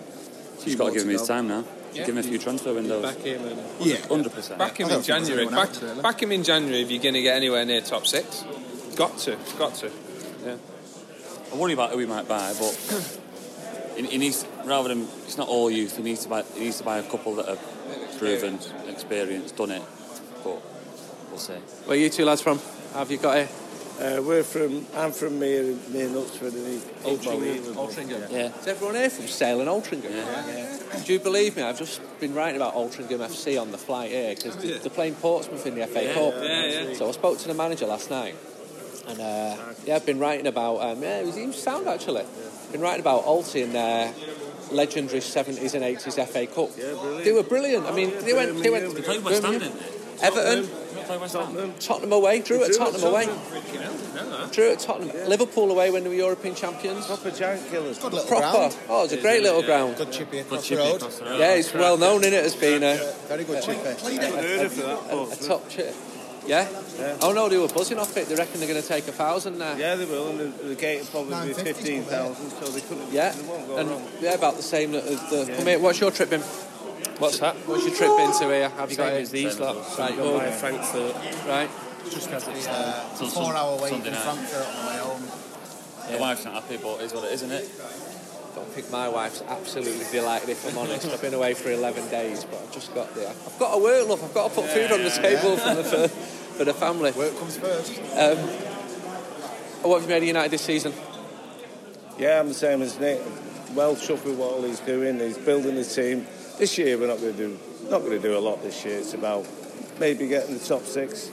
So 0.60 0.68
you've 0.68 0.78
got 0.78 0.90
to 0.90 0.94
give 0.94 1.04
him 1.04 1.10
his 1.10 1.28
time 1.28 1.48
now. 1.48 1.64
Yeah. 1.94 2.06
Give 2.06 2.16
him 2.16 2.20
a 2.20 2.24
few 2.24 2.38
transfer 2.38 2.74
windows. 2.74 3.02
Back 3.02 3.18
him 3.18 3.44
and 3.46 3.60
Yeah. 3.80 3.96
100%. 3.98 4.58
Back 4.58 4.80
him 4.80 4.86
in 4.86 4.90
don't 4.90 5.04
think 5.04 5.06
there's 5.06 5.06
January. 5.08 5.46
Back, 5.48 5.70
else, 5.82 6.02
back 6.02 6.22
him 6.22 6.32
in 6.32 6.44
January 6.44 6.82
if 6.82 6.92
you're 6.92 7.02
going 7.02 7.16
to 7.16 7.22
get 7.22 7.36
anywhere 7.36 7.66
near 7.66 7.82
top 7.82 8.06
six. 8.06 8.44
Got 8.96 9.18
to. 9.20 9.38
Got 9.58 9.74
to. 9.76 9.92
Yeah. 10.46 10.56
I 11.52 11.56
worry 11.56 11.74
about 11.74 11.92
who 11.92 12.00
he 12.00 12.06
might 12.06 12.28
buy, 12.28 12.54
but 12.60 13.20
he, 13.96 14.06
he 14.06 14.18
needs 14.18 14.46
rather 14.66 14.90
than 14.90 15.08
it's 15.26 15.38
not 15.38 15.48
all 15.48 15.70
youth. 15.70 15.98
He 15.98 16.04
needs 16.04 16.24
to 16.24 16.30
buy. 16.30 16.44
He 16.54 16.62
needs 16.62 16.78
to 16.78 16.84
buy 16.84 16.98
a 16.98 17.04
couple 17.04 17.36
that 17.36 17.48
have 17.48 18.18
proven, 18.18 18.60
experienced, 18.88 19.56
done 19.58 19.72
it. 19.72 19.82
But 20.44 20.62
we'll 21.30 21.40
see. 21.40 21.54
Where 21.86 21.98
are 21.98 22.02
you 22.02 22.10
two 22.10 22.26
lads 22.26 22.42
from? 22.42 22.60
How 22.94 23.00
have 23.00 23.12
you 23.12 23.18
got 23.18 23.38
here? 23.38 23.50
Uh, 24.00 24.22
we're 24.22 24.44
from. 24.44 24.86
I'm 24.96 25.12
from 25.12 25.40
Mere, 25.40 25.64
near 25.90 26.08
Knutsford 26.08 26.54
and 26.54 26.82
Altrincham. 27.04 27.76
Altrincham. 27.76 28.32
Yeah. 28.32 28.58
Is 28.58 28.68
everyone 28.68 28.96
here 28.96 29.10
from 29.10 29.28
Sale 29.28 29.60
and 29.60 29.70
Altrincham? 29.70 31.06
Do 31.06 31.14
you 31.14 31.20
believe 31.20 31.58
me? 31.58 31.64
I've 31.64 31.78
just 31.78 32.02
been 32.22 32.34
writing 32.34 32.56
about 32.56 32.76
Altrincham 32.76 33.20
FC 33.20 33.62
on 33.62 33.72
the 33.72 33.78
flight 33.78 34.12
here 34.12 34.36
because 34.36 34.56
they're 34.56 34.90
playing 34.90 35.16
Portsmouth 35.16 35.66
in 35.66 35.76
the 35.76 35.86
FA 35.86 36.14
Cup. 36.14 36.34
Yeah, 36.42 36.66
yeah. 36.66 36.94
So 36.94 37.10
I 37.10 37.12
spoke 37.12 37.40
to 37.40 37.50
the 37.50 37.54
manager 37.54 37.88
last 37.88 38.10
night, 38.10 38.36
and 39.10 39.20
uh, 39.20 39.56
yeah, 39.86 39.96
I've 39.96 40.06
been 40.06 40.20
writing 40.20 40.48
about. 40.48 40.78
Um, 40.82 41.02
yeah, 41.04 41.20
he 41.22 41.26
was, 41.26 41.36
he 41.36 41.46
was 41.48 41.62
sound 41.62 41.88
actually. 41.88 42.26
Been 42.72 42.82
writing 42.82 43.02
about 43.02 43.26
Alty 43.26 43.64
in 43.64 43.74
their 43.74 44.14
legendary 44.72 45.22
seventies 45.22 45.74
and 45.74 45.84
eighties 45.84 46.16
FA 46.16 46.46
Cup. 46.48 46.76
They 46.76 47.32
were 47.32 47.44
brilliant. 47.44 47.86
I 47.88 47.92
mean, 47.92 48.12
they 48.24 48.34
went. 48.34 48.62
They 48.62 48.70
went. 48.70 48.94
They 48.94 49.02
played 49.02 49.24
West 49.24 49.42
Ham, 49.44 49.54
Birmingham, 49.54 49.78
didn't 49.78 49.94
they? 50.20 50.26
Everton, 50.28 50.62
They 50.96 51.04
played 51.04 51.22
West 51.22 51.34
Ham. 51.36 51.74
Tottenham 51.80 52.12
away. 52.12 52.42
Drew 52.42 52.64
at 52.64 52.74
Tottenham 52.74 53.04
away. 53.10 53.26
Drew 54.52 54.72
at 54.72 54.80
Tottenham. 54.80 55.30
Liverpool 55.30 55.72
away 55.72 55.92
when 55.92 56.04
they 56.04 56.10
were 56.10 56.16
European 56.16 56.56
champions. 56.56 57.06
Proper 57.08 57.32
giant 57.32 57.68
killers. 57.72 57.98
Good 58.00 58.14
little 58.14 58.28
Proper. 58.28 58.52
ground. 58.52 58.78
Oh, 58.90 59.04
it's 59.06 59.14
a 59.14 59.22
great 59.22 59.42
little 59.42 59.64
ground. 59.64 59.96
Good 59.98 60.12
chippy 60.12 60.40
across 60.40 60.62
the 60.62 60.76
Chippy 60.76 60.82
road. 60.82 60.96
across 60.98 61.20
the 61.20 61.26
road. 61.26 61.40
Yeah, 61.40 61.54
it's 61.56 61.74
well 61.74 61.98
known 61.98 62.24
in 62.26 62.34
it 62.34 62.44
as 62.44 62.56
being 62.56 62.84
a, 62.84 62.98
Very 63.28 63.44
good 63.46 63.64
chippy. 63.64 63.80
a 64.82 65.36
top 65.48 65.70
chip. 65.70 65.96
Yeah? 66.50 66.68
Oh 67.22 67.32
no, 67.32 67.48
they 67.48 67.58
were 67.58 67.68
buzzing 67.68 68.00
off 68.00 68.18
it. 68.18 68.28
They 68.28 68.34
reckon 68.34 68.60
they're 68.60 68.68
going 68.68 68.82
to 68.82 68.88
take 68.88 69.08
a 69.08 69.12
thousand 69.12 69.60
there. 69.60 69.78
Yeah, 69.78 69.94
they 69.94 70.06
will, 70.06 70.30
and 70.30 70.40
the, 70.40 70.70
the 70.70 70.76
gate 70.76 71.02
will 71.02 71.30
probably 71.30 71.30
be 71.30 71.54
950 71.54 71.62
's 71.62 71.78
fifteen 71.78 72.04
thousand, 72.04 72.50
so 72.50 72.72
they 72.72 72.82
couldn't. 72.82 73.14
Yeah, 73.14 73.32
they 73.32 73.48
won't 73.48 73.68
go 73.68 73.78
and 73.78 73.90
wrong. 73.90 74.08
yeah, 74.20 74.34
about 74.34 74.58
the 74.58 74.64
same 74.64 74.96
as 74.96 75.20
the. 75.30 75.46
Come 75.56 75.68
here, 75.68 75.78
what's 75.78 76.00
your 76.00 76.10
trip 76.10 76.32
been? 76.32 76.42
What's 77.20 77.38
that? 77.38 77.56
What's 77.68 77.86
your 77.86 77.94
trip 77.96 78.18
been 78.18 78.34
to 78.34 78.46
here? 78.50 78.70
Have 78.70 78.90
you 78.90 78.98
got 78.98 79.10
Same 79.10 79.18
it? 79.18 79.22
as 79.22 79.32
these 79.32 79.60
lot. 79.60 79.76
Right, 80.00 80.18
Go 80.18 80.24
well, 80.24 80.40
by 80.40 80.50
Frankfurt. 80.50 81.16
right. 81.46 81.70
Just 82.10 82.26
because 82.26 82.48
it's 82.48 82.68
uh, 82.68 83.06
Till 83.18 83.28
a 83.28 83.30
four 83.30 83.56
hour 83.56 83.78
wait 83.80 83.92
Sunday 83.92 84.08
in 84.08 84.14
night. 84.14 84.24
Frankfurt 84.24 84.68
on 84.68 84.86
the 84.86 84.90
way 84.90 84.98
home. 84.98 86.12
The 86.12 86.18
wife's 86.18 86.46
not 86.46 86.54
happy, 86.56 86.78
but 86.78 87.02
it's 87.02 87.14
what 87.14 87.26
it 87.26 87.34
is, 87.34 87.44
isn't 87.44 87.52
it? 87.52 87.70
don't 88.56 88.68
think 88.72 88.92
my 88.92 89.08
wife's 89.08 89.42
absolutely 89.48 90.06
delighted 90.12 90.50
if 90.50 90.68
I'm 90.68 90.78
honest. 90.78 91.08
I've 91.08 91.22
been 91.22 91.34
away 91.34 91.54
for 91.54 91.72
11 91.72 92.10
days, 92.10 92.44
but 92.44 92.60
I've 92.62 92.74
just 92.74 92.94
got 92.94 93.14
there. 93.16 93.30
I've 93.30 93.60
got 93.60 93.76
to 93.76 93.82
work, 93.82 94.08
love. 94.08 94.24
I've 94.24 94.34
got 94.34 94.50
to 94.50 94.56
put 94.56 94.66
food 94.66 94.92
on 94.92 95.04
the 95.04 95.10
table 95.10 95.56
for, 95.56 95.76
the, 95.76 95.84
for, 95.84 96.08
for 96.60 96.66
the 96.66 96.74
family. 96.74 97.14
Work 97.14 97.40
comes 97.40 97.56
first. 97.56 97.98
Um, 98.18 98.38
what 99.82 100.02
have 100.02 100.04
you 100.04 100.10
made 100.10 100.24
of 100.24 100.28
United 100.28 100.52
this 100.52 100.62
season? 100.62 100.92
Yeah, 102.18 102.42
I'm 102.42 102.50
the 102.50 102.54
same 102.54 102.82
as 102.82 103.00
Nick. 103.00 103.22
Well 103.74 103.96
chuffed 103.96 104.26
with 104.26 104.38
what 104.38 104.56
Ollie's 104.56 104.82
doing. 104.82 105.20
He's 105.20 105.38
building 105.38 105.76
the 105.76 105.86
team. 105.86 106.28
This 106.58 106.78
year 106.78 106.98
we're 106.98 107.08
not 107.08 107.20
going 107.20 107.32
to 107.32 107.38
do 107.38 107.60
not 107.90 108.02
going 108.02 108.12
to 108.12 108.20
do 108.20 108.38
a 108.38 108.40
lot 108.40 108.62
this 108.62 108.84
year. 108.84 108.98
It's 108.98 109.14
about 109.14 109.48
maybe 110.02 110.28
getting 110.28 110.58
the 110.58 110.60
top 110.60 110.84
six. 110.84 111.32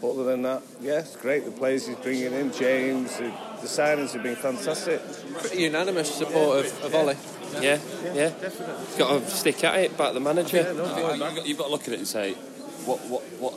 Other 0.00 0.22
than 0.22 0.42
that, 0.42 0.62
yeah, 0.80 1.00
it's 1.00 1.16
great. 1.16 1.44
The 1.44 1.50
players 1.50 1.88
he's 1.88 1.96
bringing 1.96 2.32
in, 2.32 2.52
James, 2.52 3.16
the, 3.18 3.32
the 3.60 3.66
signings 3.66 4.12
have 4.12 4.22
been 4.22 4.36
fantastic. 4.36 5.00
Pretty 5.38 5.62
unanimous 5.62 6.12
support 6.12 6.66
of, 6.66 6.84
of 6.84 6.94
Ollie. 6.94 7.16
Yeah, 7.54 7.78
yeah. 8.12 8.30
Definitely. 8.30 8.98
Got 8.98 9.22
to 9.22 9.30
stick 9.30 9.64
at 9.64 9.78
it, 9.78 9.96
back 9.98 10.12
the 10.14 10.20
manager. 10.20 10.60
I 10.60 10.64
think 10.64 10.76
you've, 10.76 11.18
got, 11.18 11.46
you've 11.46 11.58
got 11.58 11.64
to 11.66 11.70
look 11.70 11.82
at 11.82 11.94
it 11.94 11.98
and 11.98 12.08
say, 12.08 12.34
what, 12.84 12.98
what, 13.08 13.22
what, 13.38 13.54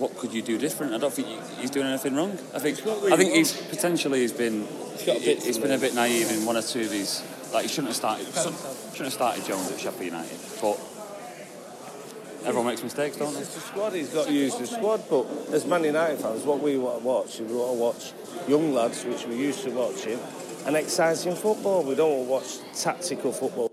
what 0.00 0.16
could 0.16 0.32
you 0.32 0.40
do 0.40 0.58
different? 0.58 0.94
I 0.94 0.98
don't 0.98 1.12
think 1.12 1.28
he's 1.58 1.70
doing 1.70 1.86
anything 1.86 2.16
wrong. 2.16 2.32
I 2.54 2.58
think, 2.58 2.78
I 3.12 3.16
think 3.16 3.34
he's 3.34 3.52
potentially 3.52 4.20
he's 4.20 4.32
been, 4.32 4.62
got 5.06 5.18
a 5.18 5.20
bit 5.20 5.42
he's 5.42 5.58
been 5.58 5.72
a 5.72 5.78
bit 5.78 5.94
naive 5.94 6.30
in 6.32 6.46
one 6.46 6.56
or 6.56 6.62
two 6.62 6.80
of 6.80 6.90
these. 6.90 7.22
Like 7.52 7.62
he 7.62 7.68
shouldn't 7.68 7.88
have 7.88 7.96
started, 7.96 8.26
shouldn't 8.26 8.98
have 8.98 9.12
started 9.12 9.44
Jones 9.44 9.70
at 9.70 9.78
Sheffield 9.78 10.06
United, 10.06 10.38
but 10.62 10.80
everyone 12.46 12.66
makes 12.66 12.82
mistakes, 12.82 13.16
don't 13.16 13.34
they? 13.34 13.40
It's 13.40 13.54
the 13.54 13.60
squad, 13.60 13.92
he's 13.92 14.08
got 14.08 14.26
to 14.26 14.32
use 14.32 14.56
the 14.56 14.66
squad, 14.66 15.02
but 15.10 15.26
as 15.52 15.66
Man 15.66 15.84
United 15.84 16.18
fans, 16.20 16.44
what 16.44 16.60
we 16.60 16.78
want 16.78 17.00
to 17.00 17.06
watch 17.06 17.40
is 17.40 17.50
we 17.50 17.56
want 17.56 17.72
to 17.72 17.78
watch 17.78 18.48
young 18.48 18.72
lads, 18.72 19.04
which 19.04 19.26
we're 19.26 19.34
used 19.34 19.64
to 19.64 19.70
watching, 19.70 20.18
and 20.66 20.76
exciting 20.76 21.34
football. 21.34 21.82
We 21.82 21.94
don't 21.94 22.28
want 22.28 22.44
to 22.44 22.60
watch 22.62 22.80
tactical 22.80 23.32
football. 23.32 23.70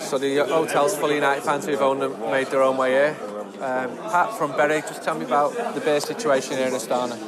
So 0.00 0.18
the 0.18 0.36
hotel's 0.38 0.96
full 0.96 1.10
of 1.10 1.14
United 1.14 1.42
fans 1.42 1.66
who've 1.66 1.80
owned 1.82 2.02
them, 2.02 2.18
made 2.30 2.46
their 2.46 2.62
own 2.62 2.76
way 2.76 2.92
here. 2.92 3.16
Um, 3.60 3.96
Pat 4.10 4.38
from 4.38 4.52
Bury, 4.52 4.80
just 4.80 5.02
tell 5.02 5.18
me 5.18 5.26
about 5.26 5.74
the 5.74 5.80
beer 5.80 6.00
situation 6.00 6.56
here 6.56 6.68
in 6.68 6.72
Astana. 6.72 7.18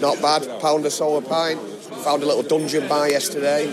Not 0.00 0.22
bad. 0.22 0.60
Pound 0.60 0.86
of 0.86 0.92
sour 0.92 1.20
pint. 1.20 1.60
Found 2.04 2.22
a 2.22 2.26
little 2.26 2.42
dungeon 2.44 2.88
bar 2.88 3.08
yesterday. 3.08 3.66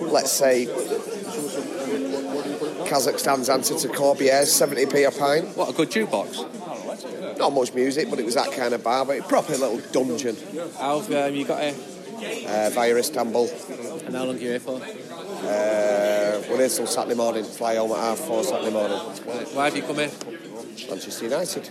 Let's 0.00 0.32
say 0.32 0.66
Kazakhstan's 2.86 3.48
answer 3.48 3.78
to 3.78 3.88
Corbier's 3.88 4.48
70p 4.48 5.06
a 5.08 5.10
pint. 5.10 5.56
What 5.56 5.70
a 5.70 5.72
good 5.72 5.90
jukebox. 5.90 7.38
Not 7.38 7.52
much 7.52 7.72
music, 7.74 8.10
but 8.10 8.18
it 8.18 8.24
was 8.24 8.34
that 8.34 8.52
kind 8.52 8.74
of 8.74 8.82
bar. 8.84 9.06
But 9.06 9.20
a 9.20 9.22
proper 9.22 9.56
little 9.56 9.80
dungeon 9.92 10.36
How've 10.78 11.10
um, 11.12 11.34
you 11.34 11.46
got 11.46 11.62
here? 11.62 11.74
uh, 12.48 12.70
via 12.70 12.96
Istanbul. 12.96 13.48
And 14.06 14.14
how 14.14 14.24
long 14.24 14.36
are 14.36 14.38
you 14.38 14.48
here 14.50 14.60
for? 14.60 14.76
Uh, 14.82 16.42
we're 16.48 16.58
here 16.58 16.68
till 16.68 16.86
Saturday 16.86 17.14
morning. 17.14 17.44
Fly 17.44 17.76
home 17.76 17.92
at 17.92 17.98
half 17.98 18.18
four 18.18 18.42
Saturday 18.44 18.72
morning. 18.72 18.98
Why 19.54 19.64
have 19.66 19.76
you 19.76 19.82
come 19.82 19.96
here? 19.96 20.10
Manchester 20.88 21.24
United. 21.24 21.70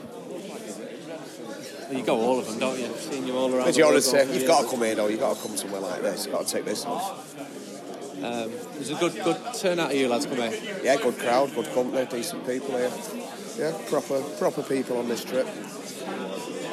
You 1.92 2.04
go 2.04 2.20
all 2.20 2.40
of 2.40 2.48
them, 2.48 2.60
don't 2.60 2.80
you? 2.80 2.86
I've 2.86 3.00
seen 3.00 3.28
you 3.28 3.38
all 3.38 3.54
around. 3.54 3.68
Majority. 3.68 4.00
the 4.00 4.18
world. 4.18 4.30
You've 4.30 4.48
got 4.48 4.62
to 4.64 4.68
come 4.70 4.82
here 4.82 4.96
though. 4.96 5.08
You've 5.08 5.20
got 5.20 5.36
to 5.36 5.42
come 5.42 5.56
somewhere 5.56 5.82
like 5.82 6.02
this. 6.02 6.26
You've 6.26 6.36
got 6.36 6.48
to 6.48 6.54
take 6.54 6.66
this 6.66 6.86
off. 6.86 7.36
Um, 8.24 8.52
there's 8.74 8.90
a 8.90 8.96
good 8.96 9.14
good 9.24 9.38
turnout 9.60 9.92
of 9.92 9.98
you 9.98 10.08
lads 10.08 10.26
come 10.26 10.38
here. 10.38 10.54
Yeah, 10.84 10.96
good 10.96 11.18
crowd, 11.20 11.54
good 11.54 11.72
company, 11.74 12.06
decent 12.10 12.46
people 12.48 12.76
here. 12.78 12.92
Yeah, 13.58 13.78
proper 13.88 14.22
proper 14.40 14.64
people 14.64 14.98
on 14.98 15.08
this 15.08 15.24
trip. 15.24 15.46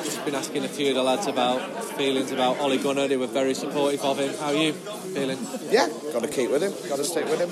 Just 0.05 0.25
been 0.25 0.35
asking 0.35 0.64
a 0.64 0.68
few 0.68 0.88
of 0.90 0.95
the 0.95 1.03
lads 1.03 1.27
about 1.27 1.61
feelings 1.97 2.33
about 2.33 2.59
Ole 2.59 2.79
Gunnar. 2.79 3.07
They 3.07 3.16
were 3.16 3.27
very 3.27 3.55
supportive 3.55 4.03
of 4.03 4.18
him. 4.18 4.35
How 4.38 4.47
are 4.47 4.55
you 4.55 4.73
feeling? 4.73 5.38
Yeah, 5.68 5.88
got 6.12 6.23
to 6.23 6.29
keep 6.29 6.51
with 6.51 6.62
him. 6.62 6.73
Got 6.88 6.97
to 6.97 7.05
stick 7.05 7.27
with 7.27 7.40
him. 7.40 7.51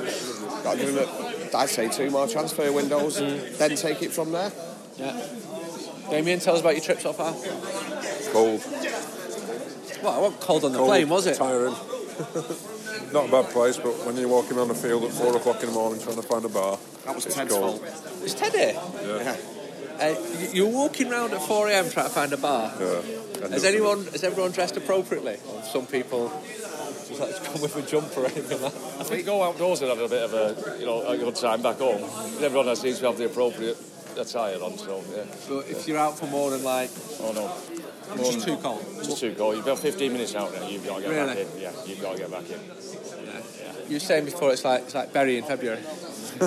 Got 0.65 0.79
to 0.79 0.85
give 0.85 0.97
him, 0.97 1.51
a, 1.53 1.57
I'd 1.57 1.69
say, 1.69 1.89
two 1.89 2.11
more 2.11 2.27
transfer 2.27 2.73
windows, 2.73 3.19
and 3.19 3.41
then 3.57 3.77
take 3.77 4.03
it 4.03 4.13
from 4.13 4.33
there. 4.33 4.51
Yeah. 5.01 6.11
Damien, 6.11 6.41
tell 6.41 6.55
us 6.55 6.61
about 6.61 6.75
your 6.75 6.85
trip 6.85 7.01
so 7.01 7.13
far. 7.13 7.33
Cold. 8.33 8.63
Well, 10.03 10.17
it 10.19 10.23
wasn't 10.23 10.41
cold 10.41 10.65
on 10.65 10.73
the 10.73 10.79
Cold, 10.79 10.89
plane, 10.91 11.09
was 11.09 11.27
it? 11.27 11.37
Tiring. 11.37 11.75
Not 13.13 13.29
a 13.29 13.31
bad 13.31 13.51
place, 13.51 13.77
but 13.77 13.93
when 14.07 14.17
you're 14.17 14.29
walking 14.29 14.57
around 14.57 14.69
the 14.69 14.75
field 14.75 15.05
at 15.05 15.11
four 15.11 15.37
o'clock 15.37 15.61
in 15.63 15.67
the 15.69 15.75
morning 15.75 16.01
trying 16.01 16.17
to 16.17 16.23
find 16.23 16.45
a 16.45 16.49
bar, 16.49 16.79
That 17.07 17.15
was 17.15 17.27
it's 17.27 17.35
Ted's 17.35 17.53
cold. 17.53 17.81
fault. 17.81 18.23
It's 18.23 18.35
Ted 18.35 18.53
here. 18.53 18.81
Yeah, 19.05 19.37
Uh, 20.01 20.15
you- 20.39 20.49
you're 20.65 20.69
walking 20.73 21.11
around 21.13 21.33
at 21.35 21.43
4 21.43 21.69
a.m. 21.69 21.91
trying 21.91 22.07
to 22.07 22.13
find 22.13 22.33
a 22.33 22.37
bar. 22.37 22.73
yeah. 22.81 23.49
Has 23.49 23.65
anyone, 23.65 24.05
has 24.07 24.23
everyone 24.25 24.51
dressed 24.53 24.77
appropriately? 24.77 25.37
Or 25.49 25.63
some 25.63 25.87
people 25.87 26.31
just 27.09 27.21
like 27.21 27.43
come 27.45 27.61
with 27.61 27.77
a 27.77 27.83
jumper 27.83 28.21
or 28.23 28.27
anything 28.27 28.63
like 28.63 28.73
that. 28.73 29.01
I 29.01 29.03
think 29.05 29.21
you 29.21 29.25
go 29.27 29.43
outdoors 29.43 29.81
and 29.83 29.91
have 29.91 29.99
a 30.01 30.09
bit 30.09 30.23
of 30.23 30.33
a, 30.35 30.79
you 30.79 30.87
know, 30.87 31.07
a 31.07 31.17
good 31.19 31.35
time 31.37 31.61
back 31.63 31.79
home. 31.79 32.03
Everyone 32.43 32.75
seems 32.77 33.01
to 33.01 33.07
have 33.07 33.19
the 33.19 33.27
appropriate 33.27 33.77
attire 34.19 34.57
on, 34.63 34.77
so 34.79 35.03
yeah. 35.15 35.25
But 35.49 35.69
if 35.69 35.87
you're 35.89 35.99
out 35.99 36.19
for 36.19 36.27
more 36.27 36.51
than 36.51 36.63
like, 36.65 36.91
Oh 37.21 37.33
no, 37.33 37.53
it's 38.21 38.31
just 38.35 38.47
too 38.47 38.57
cold. 38.57 38.85
it's 38.99 39.07
just 39.09 39.21
too 39.21 39.35
cold. 39.35 39.57
You've 39.57 39.65
got 39.67 39.79
15 39.79 40.13
minutes 40.13 40.35
out 40.35 40.53
now. 40.55 40.67
You've 40.67 40.85
got 40.87 40.97
to 40.97 41.03
get 41.03 41.11
back 41.11 41.37
Really? 41.37 41.43
in. 41.43 41.61
Yeah, 41.61 41.73
you've 41.87 42.01
got 42.01 42.13
to 42.15 42.19
get 42.19 42.31
back 42.31 42.49
in. 42.51 42.61
You 43.89 43.97
were 43.97 44.01
saying 44.01 44.25
before 44.25 44.53
it's 44.53 44.65
like 44.65 44.83
it's 44.83 44.95
like 44.95 45.13
Bury 45.13 45.37
in 45.39 45.45
February. 45.45 45.81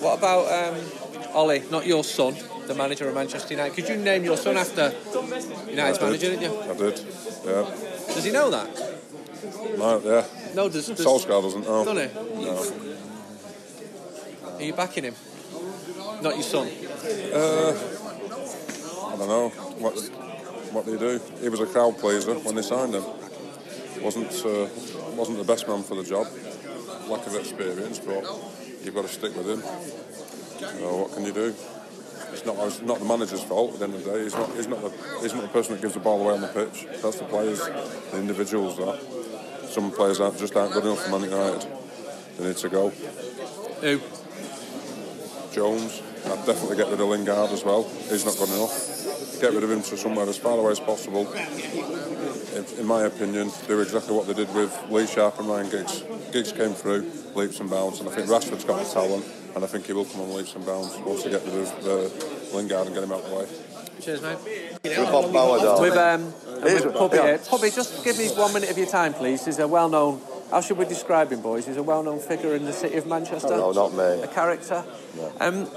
what 0.00 0.18
about 0.18 0.74
um, 0.74 0.80
Ollie? 1.34 1.62
Not 1.70 1.86
your 1.86 2.02
son, 2.04 2.34
the 2.66 2.74
manager 2.74 3.08
of 3.08 3.14
Manchester 3.14 3.54
United. 3.54 3.74
Could 3.74 3.88
you 3.88 3.96
name 3.96 4.24
your 4.24 4.36
son 4.36 4.56
after 4.56 4.92
United's 5.70 5.98
I 5.98 6.02
manager? 6.04 6.30
did. 6.30 6.40
Didn't 6.40 6.52
you? 6.52 6.60
I 6.62 6.74
did. 6.76 7.00
Yeah. 7.44 7.70
Does 8.14 8.24
he 8.24 8.30
know 8.32 8.50
that? 8.50 8.68
No, 9.78 10.00
yeah. 10.04 10.24
No, 10.54 10.68
does, 10.68 10.86
does 10.88 10.98
Solskjaer 11.06 11.42
doesn't 11.42 11.64
know. 11.64 11.84
Doesn't 11.84 12.10
he? 12.10 12.44
No. 12.44 12.62
Are 14.58 14.62
you 14.62 14.72
backing 14.72 15.04
him? 15.04 15.14
Not 16.20 16.34
your 16.34 16.42
son. 16.42 16.66
Uh, 16.66 17.72
I 19.06 19.16
don't 19.16 19.28
know. 19.28 19.48
What, 19.78 19.94
what 20.72 20.84
do 20.84 20.92
you 20.92 20.98
do? 20.98 21.20
He 21.40 21.48
was 21.48 21.60
a 21.60 21.66
crowd 21.66 21.96
pleaser 21.98 22.34
when 22.34 22.56
they 22.56 22.62
signed 22.62 22.94
him. 22.94 23.04
wasn't 24.02 24.32
uh, 24.44 24.66
wasn't 25.14 25.38
the 25.38 25.44
best 25.44 25.68
man 25.68 25.84
for 25.84 25.94
the 25.94 26.02
job. 26.02 26.26
Lack 27.08 27.24
of 27.26 27.36
experience, 27.36 28.00
but 28.00 28.24
you've 28.82 28.94
got 28.96 29.02
to 29.02 29.08
stick 29.08 29.36
with 29.36 29.48
him. 29.48 29.62
You 30.74 30.80
know, 30.80 30.96
what 30.96 31.12
can 31.14 31.24
you 31.24 31.32
do? 31.32 31.54
It's 32.32 32.44
not 32.44 32.56
it's 32.66 32.82
not 32.82 32.98
the 32.98 33.04
manager's 33.04 33.44
fault 33.44 33.74
at 33.74 33.78
the 33.78 33.84
end 33.84 33.94
of 33.94 34.04
the 34.04 34.10
day. 34.10 34.22
He's 34.24 34.34
not 34.34 34.50
he's 34.56 34.66
not 34.66 34.82
the 34.82 35.20
he's 35.22 35.34
not 35.34 35.42
the 35.42 35.48
person 35.48 35.74
that 35.74 35.82
gives 35.82 35.94
the 35.94 36.00
ball 36.00 36.20
away 36.20 36.34
on 36.34 36.40
the 36.40 36.48
pitch. 36.48 36.86
That's 37.00 37.20
the 37.20 37.26
players, 37.26 37.64
the 37.64 38.18
individuals. 38.18 38.76
That 38.76 39.68
some 39.70 39.92
players 39.92 40.18
aren't 40.18 40.36
just 40.38 40.56
aren't 40.56 40.72
good 40.72 40.84
enough 40.84 41.04
for 41.04 41.10
Man 41.10 41.30
United. 41.30 41.64
They 42.38 42.48
need 42.48 42.56
to 42.56 42.68
go. 42.68 42.90
Who? 42.90 44.00
Jones. 45.58 46.02
I'd 46.24 46.46
definitely 46.46 46.76
get 46.76 46.86
rid 46.88 47.00
of 47.00 47.08
Lingard 47.08 47.50
as 47.50 47.64
well. 47.64 47.82
He's 48.08 48.24
not 48.24 48.36
good 48.36 48.48
enough. 48.50 49.40
Get 49.40 49.52
rid 49.52 49.64
of 49.64 49.70
him 49.72 49.82
to 49.82 49.96
somewhere 49.96 50.28
as 50.28 50.36
far 50.38 50.56
away 50.56 50.70
as 50.70 50.78
possible. 50.78 51.26
In, 52.54 52.64
in 52.78 52.86
my 52.86 53.02
opinion, 53.02 53.50
do 53.66 53.80
exactly 53.80 54.14
what 54.14 54.28
they 54.28 54.34
did 54.34 54.54
with 54.54 54.72
Lee 54.88 55.08
Sharpe 55.08 55.36
and 55.40 55.48
Ryan 55.48 55.68
Giggs. 55.68 56.04
Giggs 56.32 56.52
came 56.52 56.74
through 56.74 57.10
leaps 57.34 57.58
and 57.58 57.68
bounds, 57.68 57.98
and 57.98 58.08
I 58.08 58.12
think 58.12 58.28
Rashford's 58.28 58.64
got 58.64 58.84
the 58.84 58.88
talent, 58.88 59.24
and 59.56 59.64
I 59.64 59.66
think 59.66 59.86
he 59.86 59.92
will 59.92 60.04
come 60.04 60.20
on 60.20 60.32
leaps 60.32 60.54
and 60.54 60.64
bounds 60.64 60.96
once 60.98 61.24
they 61.24 61.30
get 61.30 61.44
rid 61.44 61.54
of 61.54 61.86
uh, 61.86 62.56
Lingard 62.56 62.86
and 62.86 62.94
get 62.94 63.02
him 63.02 63.10
out 63.10 63.24
of 63.24 63.30
the 63.30 63.36
way. 63.36 63.46
Cheers, 64.00 64.22
mate. 64.22 64.38
With 64.84 65.10
Bob 65.10 65.32
Bauer. 65.32 65.80
With 65.80 65.96
um, 65.96 66.24
with 66.62 66.84
one. 66.84 66.94
Puppy 66.94 67.16
Yeah. 67.16 67.26
here. 67.26 67.38
Puppy, 67.38 67.70
just 67.70 68.04
give 68.04 68.16
me 68.16 68.28
one 68.28 68.52
minute 68.52 68.70
of 68.70 68.78
your 68.78 68.86
time, 68.86 69.12
please. 69.12 69.44
He's 69.44 69.58
a 69.58 69.66
well-known. 69.66 70.20
How 70.50 70.60
should 70.60 70.78
we 70.78 70.86
describe 70.86 71.30
him, 71.30 71.42
boys? 71.42 71.66
He's 71.66 71.76
a 71.76 71.82
well-known 71.82 72.20
figure 72.20 72.54
in 72.54 72.64
the 72.64 72.72
city 72.72 72.96
of 72.96 73.06
Manchester. 73.06 73.50
No, 73.50 73.72
not 73.72 73.92
me. 73.92 74.22
A 74.22 74.28
character. 74.28 74.84
Um, 75.40 75.68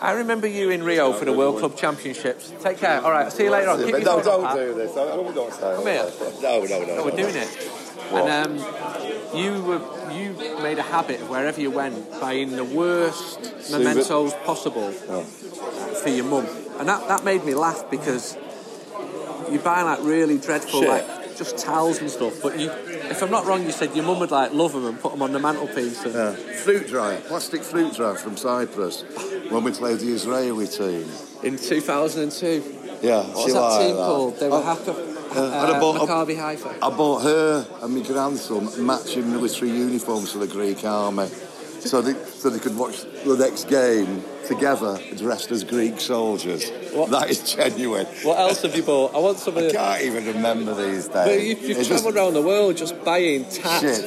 I 0.00 0.12
remember 0.12 0.46
you 0.46 0.70
in 0.70 0.82
Rio 0.82 1.12
for 1.12 1.24
the 1.24 1.32
World 1.32 1.60
Club 1.60 1.76
Championships. 1.76 2.52
Take 2.60 2.78
care. 2.78 3.00
All 3.00 3.10
right. 3.10 3.32
See 3.32 3.44
you 3.44 3.50
later 3.50 3.70
on. 3.70 3.84
Keep 3.84 4.04
no, 4.04 4.22
don't 4.22 4.54
do 4.54 4.74
this. 4.74 4.92
Don't, 4.94 5.34
don't 5.34 5.52
say 5.52 5.74
Come 5.76 5.86
here. 5.86 6.10
No, 6.42 6.64
no, 6.64 6.86
no. 6.86 6.96
No, 6.96 7.04
we're 7.04 7.10
doing 7.12 7.36
it. 7.36 7.70
And 8.12 8.60
um, 8.60 9.36
you 9.36 9.62
were 9.62 9.80
you 10.12 10.34
made 10.62 10.78
a 10.78 10.82
habit 10.82 11.20
of 11.20 11.30
wherever 11.30 11.60
you 11.60 11.70
went 11.70 12.10
buying 12.20 12.50
the 12.54 12.64
worst 12.64 13.40
mementos 13.70 14.34
possible 14.44 14.90
for 14.90 16.08
your 16.08 16.24
mum, 16.26 16.46
and 16.78 16.88
that, 16.88 17.08
that 17.08 17.24
made 17.24 17.44
me 17.44 17.54
laugh 17.54 17.90
because 17.90 18.36
you 19.50 19.58
buy 19.58 19.82
like 19.82 20.00
really 20.02 20.38
dreadful 20.38 20.80
Shit. 20.80 20.88
like 20.88 21.23
just 21.36 21.58
towels 21.58 21.98
and 22.00 22.10
stuff. 22.10 22.40
But 22.42 22.58
you, 22.58 22.70
if 22.70 23.22
I'm 23.22 23.30
not 23.30 23.46
wrong, 23.46 23.64
you 23.64 23.72
said 23.72 23.94
your 23.94 24.04
mum 24.04 24.18
would 24.20 24.30
like 24.30 24.52
love 24.52 24.72
them 24.72 24.86
and 24.86 24.98
put 25.00 25.12
them 25.12 25.22
on 25.22 25.32
the 25.32 25.38
mantelpiece. 25.38 26.04
And, 26.04 26.14
Yeah. 26.14 26.32
Fruit 26.64 26.86
dryer, 26.88 27.20
plastic 27.20 27.62
fruit 27.62 27.94
dryer 27.94 28.14
from 28.14 28.36
Cyprus 28.36 29.02
when 29.50 29.64
we 29.64 29.72
played 29.72 29.98
the 30.00 30.12
Israeli 30.12 30.66
team. 30.66 31.06
In 31.42 31.56
2002. 31.58 32.62
Yeah, 33.02 33.18
What 33.22 33.36
she 33.38 33.44
was 33.44 33.52
that 33.54 33.60
like 33.60 33.80
team 33.86 33.96
that. 33.96 34.02
called? 34.06 34.40
They 34.40 34.48
were 34.48 34.56
Oh, 34.56 34.62
Haka, 34.62 34.90
uh, 34.92 34.94
and 35.66 35.76
I 35.76 35.80
bought- 35.80 36.08
Maccabi 36.08 36.36
Haifa. 36.38 36.74
I 36.80 36.90
bought 36.90 37.22
her 37.22 37.66
and 37.82 37.94
my 37.94 38.00
grandson 38.00 38.86
matching 38.86 39.30
military 39.30 39.70
uniforms 39.72 40.32
for 40.32 40.38
the 40.38 40.46
Greek 40.46 40.84
army. 40.84 41.28
So 41.94 42.00
they, 42.00 42.14
so 42.14 42.48
they 42.48 42.58
could 42.58 42.76
watch 42.76 43.02
the 43.02 43.36
next 43.36 43.68
game 43.68 44.24
together 44.46 44.98
dressed 45.16 45.50
as 45.50 45.64
Greek 45.64 46.00
soldiers. 46.00 46.70
That 47.10 47.26
is 47.28 47.54
genuine. 47.54 48.06
What 48.22 48.38
else 48.38 48.62
have 48.62 48.74
you 48.74 48.82
bought? 48.82 49.14
I 49.14 49.18
want 49.18 49.38
some 49.38 49.56
of 49.56 49.64
I 49.64 49.70
can't 49.70 50.02
even 50.02 50.26
remember 50.26 50.74
these 50.74 51.08
days. 51.08 51.12
But 51.12 51.42
you've, 51.42 51.62
you've 51.62 51.86
travelled 51.86 52.16
around 52.16 52.34
the 52.34 52.42
world 52.42 52.78
just 52.78 53.04
buying 53.04 53.44
tat. 53.44 53.80
shit. 53.82 54.04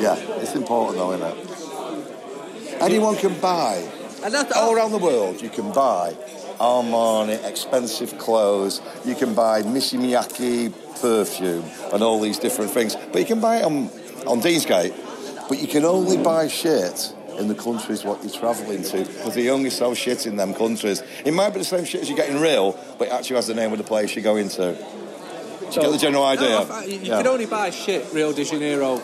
Yeah, 0.00 0.14
it's 0.40 0.54
important 0.54 0.98
though, 0.98 1.12
isn't 1.12 1.26
it? 1.26 2.82
Anyone 2.82 3.16
can 3.16 3.38
buy. 3.40 3.76
And 4.22 4.32
that, 4.34 4.52
All 4.52 4.74
around 4.74 4.92
the 4.92 4.98
world, 4.98 5.42
you 5.42 5.48
can 5.48 5.72
buy 5.72 6.16
Armani, 6.60 7.44
expensive 7.44 8.16
clothes. 8.18 8.80
You 9.04 9.14
can 9.16 9.34
buy 9.34 9.62
Missy 9.62 9.96
Miyake 9.96 10.72
perfume 11.00 11.64
and 11.92 12.02
all 12.02 12.20
these 12.20 12.38
different 12.38 12.70
things. 12.70 12.96
But 12.96 13.18
you 13.18 13.26
can 13.26 13.40
buy 13.40 13.58
it 13.58 13.64
on, 13.64 13.90
on 14.26 14.40
Deansgate. 14.40 14.94
But 15.48 15.58
you 15.60 15.66
can 15.68 15.84
only 15.84 16.16
buy 16.18 16.48
shit 16.48 17.14
in 17.38 17.48
the 17.48 17.54
countries 17.54 18.04
what 18.04 18.22
you're 18.22 18.32
travelling 18.32 18.82
to 18.82 18.98
because 19.04 19.34
they 19.34 19.48
only 19.48 19.70
sell 19.70 19.94
shit 19.94 20.26
in 20.26 20.36
them 20.36 20.54
countries. 20.54 21.02
It 21.24 21.32
might 21.32 21.50
be 21.50 21.60
the 21.60 21.64
same 21.64 21.84
shit 21.84 22.02
as 22.02 22.10
you 22.10 22.16
get 22.16 22.28
in 22.28 22.40
real, 22.40 22.78
but 22.98 23.08
it 23.08 23.12
actually 23.12 23.36
has 23.36 23.46
the 23.46 23.54
name 23.54 23.72
of 23.72 23.78
the 23.78 23.84
place 23.84 24.14
you're 24.14 24.24
going 24.24 24.48
to. 24.50 24.74
Do 24.74 25.74
you 25.74 25.82
get 25.82 25.92
the 25.92 25.98
general 25.98 26.24
idea? 26.24 26.64
No, 26.64 26.80
you 26.80 26.92
you 26.94 26.98
Yeah. 27.04 27.18
can 27.18 27.26
only 27.28 27.46
buy 27.46 27.70
shit 27.70 28.06
Rio 28.12 28.32
de 28.32 28.44
Janeiro 28.44 29.00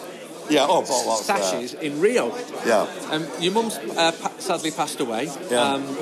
Yeah, 0.50 0.66
oh, 0.68 0.80
bottle 0.82 1.06
lots 1.06 1.26
there. 1.26 1.36
sashes 1.36 1.74
in 1.74 2.00
Rio. 2.00 2.34
Yeah. 2.66 2.86
Um, 3.10 3.26
your 3.38 3.52
mum's 3.52 3.76
uh, 3.76 4.12
pa- 4.12 4.32
sadly 4.38 4.70
passed 4.70 5.00
away. 5.00 5.30
Yeah. 5.50 5.60
Um, 5.74 5.96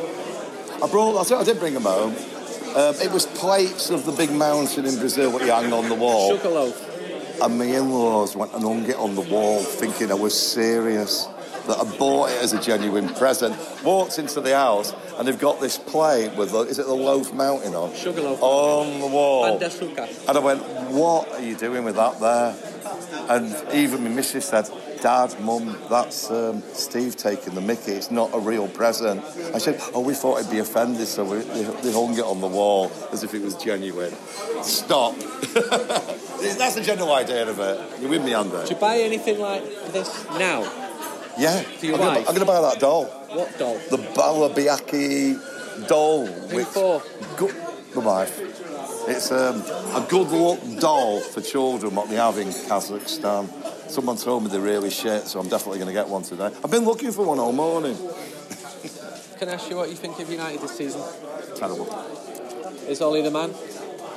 I 0.82 0.86
brought. 0.88 1.30
I, 1.30 1.36
I 1.40 1.44
did 1.44 1.58
bring 1.60 1.74
them 1.74 1.82
home. 1.84 2.14
Um, 2.74 2.94
it 3.02 3.10
was 3.12 3.26
plates 3.26 3.90
of 3.90 4.06
the 4.06 4.12
big 4.12 4.30
mountain 4.32 4.86
in 4.86 4.98
Brazil 4.98 5.30
what 5.32 5.42
you 5.44 5.50
hang 5.52 5.72
on 5.72 5.88
the 5.88 5.94
wall. 5.94 6.34
Sugarloaf. 6.36 6.88
And 7.42 7.58
my 7.58 7.64
in-laws 7.64 8.36
went 8.36 8.52
and 8.54 8.62
hung 8.62 8.88
it 8.88 8.96
on 8.96 9.16
the 9.16 9.20
wall, 9.22 9.58
thinking 9.58 10.12
I 10.12 10.14
was 10.14 10.38
serious. 10.38 11.26
That 11.66 11.78
I 11.78 11.96
bought 11.96 12.30
it 12.30 12.42
as 12.42 12.52
a 12.52 12.60
genuine 12.60 13.08
present. 13.08 13.56
Walked 13.84 14.18
into 14.18 14.40
the 14.40 14.56
house 14.56 14.92
and 15.16 15.26
they've 15.28 15.38
got 15.38 15.60
this 15.60 15.78
plate 15.78 16.34
with 16.36 16.50
the, 16.50 16.60
is 16.60 16.78
it 16.78 16.86
the 16.86 16.94
loaf 16.94 17.32
mountain 17.32 17.74
on? 17.74 17.94
Sugarloaf. 17.94 18.42
On 18.42 19.00
the 19.00 19.06
wall. 19.06 19.44
And. 19.44 19.62
And 20.28 20.38
I 20.38 20.40
went, 20.40 20.62
what 20.90 21.28
are 21.32 21.42
you 21.42 21.56
doing 21.56 21.84
with 21.84 21.96
that 21.96 22.18
there? 22.18 22.56
And 23.28 23.74
even 23.74 24.02
my 24.02 24.10
missus 24.10 24.46
said, 24.46 24.68
Dad, 25.00 25.38
Mum, 25.40 25.76
that's 25.90 26.30
um, 26.30 26.62
Steve 26.72 27.16
taking 27.16 27.54
the 27.54 27.60
mickey. 27.60 27.92
It's 27.92 28.10
not 28.10 28.30
a 28.32 28.38
real 28.38 28.68
present. 28.68 29.22
I 29.52 29.58
said, 29.58 29.80
oh, 29.94 30.00
we 30.00 30.14
thought 30.14 30.42
he'd 30.42 30.50
be 30.50 30.60
offended, 30.60 31.08
so 31.08 31.24
we, 31.24 31.38
they, 31.38 31.62
they 31.62 31.92
hung 31.92 32.16
it 32.16 32.24
on 32.24 32.40
the 32.40 32.46
wall 32.46 32.90
as 33.12 33.24
if 33.24 33.34
it 33.34 33.42
was 33.42 33.56
genuine. 33.56 34.12
Stop. 34.62 35.16
that's 36.42 36.74
the 36.74 36.82
general 36.82 37.12
idea 37.12 37.48
of 37.48 37.58
it. 37.58 38.00
You're 38.00 38.10
with 38.10 38.24
me, 38.24 38.34
Andy? 38.34 38.50
Do 38.50 38.74
you 38.74 38.80
buy 38.80 38.96
anything 38.98 39.38
like 39.38 39.62
this 39.92 40.24
now? 40.38 40.62
Yeah. 41.38 41.60
For 41.62 41.86
your 41.86 41.94
I'm 41.96 42.00
gonna- 42.00 42.18
I'm 42.20 42.24
going 42.24 42.38
to 42.40 42.44
buy 42.44 42.60
that 42.60 42.78
doll. 42.80 43.04
What 43.06 43.58
doll? 43.58 43.78
The 43.90 43.98
Balabiaki 43.98 45.88
doll. 45.88 46.26
Who 46.26 46.64
for? 46.64 47.02
Good, 47.36 47.54
my 47.96 48.04
wife. 48.04 48.38
It's 49.08 49.32
um, 49.32 49.62
a 49.96 50.06
good 50.08 50.28
luck 50.30 50.60
doll 50.80 51.20
for 51.20 51.40
children, 51.40 51.94
what 51.94 52.08
they 52.08 52.14
have 52.16 52.38
in 52.38 52.48
Kazakhstan. 52.48 53.48
Someone 53.90 54.16
told 54.16 54.44
me 54.44 54.50
they're 54.50 54.60
really 54.60 54.90
shit, 54.90 55.26
so 55.26 55.40
I'm 55.40 55.48
definitely 55.48 55.78
going 55.78 55.88
to 55.88 55.92
get 55.92 56.08
one 56.08 56.22
today. 56.22 56.50
I've 56.64 56.70
been 56.70 56.84
looking 56.84 57.10
for 57.10 57.24
one 57.26 57.38
all 57.38 57.52
morning. 57.52 57.96
Can 59.38 59.48
I 59.48 59.54
ask 59.54 59.68
you 59.68 59.76
what 59.76 59.88
you 59.88 59.96
think 59.96 60.20
of 60.20 60.30
United 60.30 60.60
this 60.60 60.76
season? 60.76 61.02
Terrible. 61.56 61.88
Is 62.88 63.00
Ollie 63.02 63.22
the 63.22 63.30
man? 63.30 63.52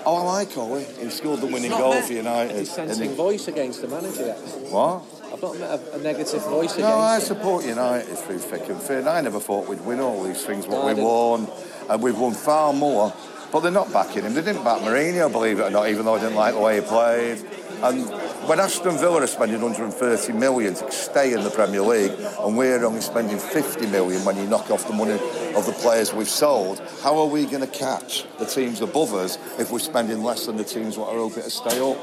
Oh, 0.05 0.17
I 0.17 0.21
like 0.21 0.57
Ollie. 0.57 0.83
He 0.99 1.09
scored 1.09 1.41
the 1.41 1.47
winning 1.47 1.71
goal 1.71 1.93
met 1.93 2.05
for 2.05 2.13
a 2.13 2.15
United. 2.17 2.53
dissenting 2.57 3.01
And 3.01 3.09
he- 3.11 3.15
voice 3.15 3.47
against 3.47 3.81
the 3.81 3.87
manager. 3.87 4.33
What? 4.69 5.03
I've 5.33 5.41
not 5.41 5.59
met 5.59 5.79
a, 5.79 5.95
a 5.95 5.97
negative 5.99 6.43
voice 6.43 6.73
against 6.73 6.77
him. 6.77 6.81
No, 6.85 6.97
I 6.99 7.15
him. 7.15 7.21
support 7.21 7.65
United 7.65 8.15
through 8.17 8.37
thick 8.37 8.69
and 8.69 8.79
thin. 8.79 9.07
I 9.07 9.21
never 9.21 9.39
thought 9.39 9.67
we'd 9.67 9.81
win 9.81 9.99
all 9.99 10.23
these 10.23 10.45
things, 10.45 10.67
what 10.67 10.77
No, 10.81 10.85
we 10.85 10.93
didn't. 10.93 11.03
won. 11.05 11.47
And 11.89 12.01
we've 12.03 12.17
won 12.17 12.33
far 12.33 12.71
more. 12.71 13.13
But 13.51 13.61
they're 13.61 13.71
not 13.71 13.91
backing 13.93 14.23
him. 14.23 14.33
They 14.33 14.41
didn't 14.41 14.63
back 14.63 14.81
Mourinho, 14.81 15.31
believe 15.31 15.59
it 15.59 15.63
or 15.63 15.69
not, 15.69 15.87
even 15.89 16.05
though 16.05 16.15
I 16.15 16.19
didn't 16.19 16.35
like 16.35 16.53
the 16.55 16.59
way 16.59 16.75
he 16.75 16.81
played. 16.81 17.37
And 17.83 18.05
when 18.47 18.59
Aston 18.59 18.97
Villa 18.97 19.21
are 19.23 19.27
spending 19.27 19.61
130 19.61 20.33
million 20.33 20.73
to 20.75 20.91
stay 20.91 21.33
in 21.33 21.43
the 21.43 21.49
Premier 21.49 21.81
League, 21.81 22.13
and 22.39 22.57
we're 22.57 22.83
only 22.83 23.01
spending 23.01 23.37
50 23.37 23.87
million 23.87 24.23
when 24.25 24.37
you 24.37 24.45
knock 24.47 24.71
off 24.71 24.87
the 24.87 24.93
money 24.93 25.13
of 25.55 25.65
the 25.65 25.75
players 25.81 26.13
we've 26.13 26.29
sold, 26.29 26.79
how 27.03 27.17
are 27.17 27.27
we 27.27 27.45
going 27.45 27.61
to 27.61 27.67
catch 27.67 28.25
the 28.39 28.45
teams 28.45 28.81
above 28.81 29.13
us 29.13 29.37
if 29.59 29.71
we're 29.71 29.79
spending 29.79 30.23
less 30.23 30.45
than 30.45 30.57
the 30.57 30.63
teams 30.63 30.97
what 30.97 31.09
are 31.09 31.17
hoping 31.17 31.43
to 31.43 31.49
stay 31.49 31.79
up? 31.79 31.97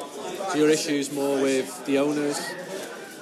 So 0.51 0.59
your 0.59 0.71
issues 0.71 1.13
more 1.13 1.41
with 1.41 1.85
the 1.87 1.99
owners? 1.99 2.41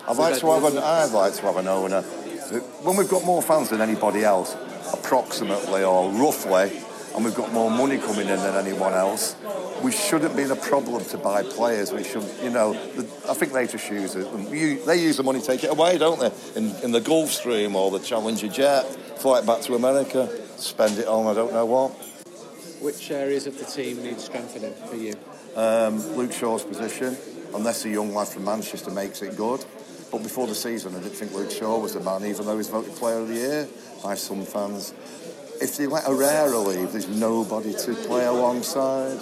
I'd 0.09 0.17
like 0.17 0.39
to 0.41 0.47
have 0.51 0.65
an, 0.65 0.79
I'd 0.79 1.13
like 1.13 1.35
to 1.35 1.43
have 1.43 1.57
an 1.57 1.69
owner. 1.69 2.03
When 2.03 2.97
we've 2.97 3.09
got 3.09 3.25
more 3.25 3.43
fans 3.43 3.71
than 3.71 3.81
anybody 3.81 4.25
else, 4.25 4.57
approximately 4.93 5.85
or 5.85 6.11
roughly, 6.11 6.83
and 7.15 7.25
we've 7.25 7.35
got 7.35 7.53
more 7.53 7.71
money 7.71 7.99
coming 7.99 8.29
in 8.29 8.39
than 8.39 8.55
anyone 8.55 8.93
else, 8.93 9.37
we 9.83 9.93
shouldn't 9.93 10.37
be 10.37 10.43
in 10.43 10.51
a 10.51 10.57
problem 10.57 11.05
to 11.07 11.19
buy 11.19 11.43
players. 11.43 11.93
We 11.93 12.05
should, 12.05 12.25
you 12.43 12.51
know, 12.51 12.73
the, 12.73 13.03
I 13.29 13.35
think 13.35 13.53
they 13.53 13.67
just 13.67 13.91
use 13.91 14.15
it. 14.15 14.27
You, 14.51 14.85
they 14.85 15.03
use 15.03 15.17
the 15.17 15.23
money, 15.23 15.41
take 15.41 15.65
it 15.65 15.71
away, 15.71 15.99
don't 15.99 16.21
they? 16.21 16.33
In, 16.57 16.75
in 16.83 16.93
the 16.93 17.01
Gulfstream 17.01 17.75
or 17.75 17.91
the 17.91 17.99
Challenger 17.99 18.49
jet, 18.49 18.83
fly 19.19 19.39
it 19.39 19.47
back 19.47 19.63
to 19.63 19.75
America, 19.75 20.29
spend 20.57 20.99
it 20.99 21.07
on 21.07 21.27
I 21.27 21.35
don't 21.35 21.53
know 21.53 21.67
what. 21.67 21.91
Which 22.83 23.11
areas 23.11 23.47
of 23.47 23.59
the 23.59 23.65
team 23.65 24.03
need 24.03 24.21
strengthening 24.21 24.75
for 24.89 24.97
you? 24.97 25.15
Um, 25.57 25.99
Luke 26.17 26.33
Shaw's 26.33 26.65
position, 26.65 27.17
unless 27.55 27.85
a 27.85 27.91
young 27.91 28.15
lad 28.15 28.29
from 28.29 28.45
Manchester 28.45 28.91
makes 28.91 29.23
it 29.23 29.37
good. 29.37 29.65
But 30.11 30.23
before 30.23 30.47
the 30.47 30.55
season, 30.55 30.95
I 30.95 30.99
didn't 30.99 31.15
think 31.15 31.33
Luke 31.35 31.51
Shaw 31.51 31.79
was 31.79 31.95
the 31.95 32.01
man, 32.01 32.25
even 32.25 32.45
though 32.45 32.57
he's 32.57 32.69
voted 32.69 32.95
Player 32.97 33.19
of 33.19 33.29
the 33.29 33.35
Year 33.35 33.69
by 34.03 34.15
some 34.15 34.45
fans. 34.45 34.93
If 35.61 35.77
they 35.77 35.87
let 35.87 36.05
Herrera 36.05 36.59
leave, 36.59 36.93
there's 36.93 37.09
nobody 37.09 37.75
to 37.75 37.95
play 37.95 38.25
alongside. 38.25 39.21